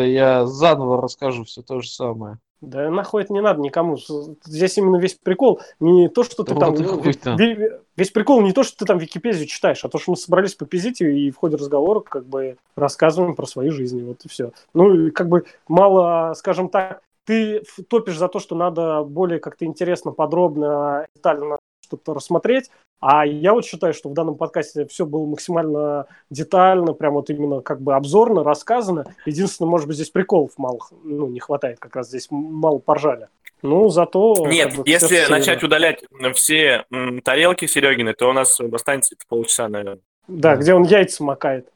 я 0.08 0.46
заново 0.46 1.02
расскажу 1.02 1.44
все 1.44 1.62
то 1.62 1.80
же 1.80 1.88
самое. 1.88 2.38
Да 2.60 2.90
нахуй 2.90 3.22
это 3.22 3.32
не 3.32 3.40
надо 3.40 3.60
никому. 3.60 3.96
Здесь 4.44 4.78
именно 4.78 4.96
весь 4.96 5.14
прикол 5.14 5.60
не 5.80 6.08
то, 6.08 6.24
что 6.24 6.42
ты 6.42 6.54
Да 6.54 6.66
хуй 7.02 7.14
там. 7.14 7.36
ви- 7.36 7.70
Весь 7.96 8.10
прикол 8.10 8.40
не 8.42 8.52
то, 8.52 8.62
что 8.62 8.76
ты 8.78 8.84
там 8.84 8.98
Википедию 8.98 9.46
читаешь, 9.46 9.84
а 9.84 9.88
то, 9.88 9.98
что 9.98 10.12
мы 10.12 10.16
собрались 10.16 10.54
попиздить 10.54 11.00
и 11.00 11.26
и 11.26 11.30
в 11.30 11.36
ходе 11.36 11.56
разговора 11.56 12.00
как 12.00 12.26
бы 12.26 12.56
рассказываем 12.76 13.34
про 13.34 13.46
свои 13.46 13.70
жизни. 13.70 14.02
Вот 14.02 14.24
и 14.24 14.28
все. 14.28 14.52
Ну, 14.74 15.10
как 15.12 15.28
бы 15.28 15.44
мало, 15.68 16.34
скажем 16.34 16.68
так, 16.68 17.00
ты 17.24 17.62
топишь 17.88 18.16
за 18.18 18.28
то, 18.28 18.38
что 18.38 18.56
надо 18.56 19.02
более 19.02 19.38
как-то 19.38 19.64
интересно, 19.64 20.12
подробно, 20.12 21.06
детально 21.14 21.58
что-то 21.80 22.14
рассмотреть, 22.14 22.70
а 23.00 23.24
я 23.24 23.52
вот 23.52 23.64
считаю, 23.64 23.94
что 23.94 24.08
в 24.08 24.12
данном 24.14 24.36
подкасте 24.36 24.86
все 24.86 25.06
было 25.06 25.24
максимально 25.24 26.06
детально, 26.30 26.92
прям 26.92 27.14
вот 27.14 27.30
именно 27.30 27.60
как 27.60 27.80
бы 27.80 27.94
обзорно 27.94 28.42
рассказано. 28.42 29.14
Единственное, 29.24 29.68
может 29.70 29.86
быть, 29.86 29.96
здесь 29.96 30.10
приколов 30.10 30.52
мало, 30.58 30.80
ну, 31.04 31.28
не 31.28 31.38
хватает, 31.38 31.78
как 31.78 31.94
раз 31.94 32.08
здесь 32.08 32.26
мало 32.30 32.78
поржали. 32.78 33.28
Ну, 33.62 33.88
зато... 33.88 34.46
Нет, 34.48 34.68
как 34.68 34.78
бы, 34.78 34.90
если 34.90 35.16
всё, 35.16 35.30
начать 35.30 35.60
да. 35.60 35.66
удалять 35.66 36.04
все 36.34 36.84
тарелки 37.24 37.66
Серегины, 37.66 38.14
то 38.14 38.28
у 38.28 38.32
нас 38.32 38.60
останется 38.60 39.14
это 39.14 39.24
полчаса, 39.28 39.68
наверное. 39.68 40.02
Да, 40.28 40.56
где 40.56 40.74
он 40.74 40.84
яйца 40.84 41.24
макает. 41.24 41.72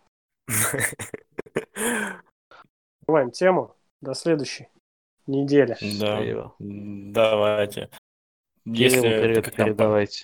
Закрываем 3.00 3.30
тему. 3.30 3.74
До 4.00 4.14
следующей 4.14 4.68
недели. 5.26 5.76
Да, 6.00 6.16
Спасибо. 6.16 6.54
давайте. 6.58 7.90
Кириллу 8.64 9.06
Если 9.06 9.20
привет 9.20 9.44
там 9.56 9.66
передавайте. 9.66 10.20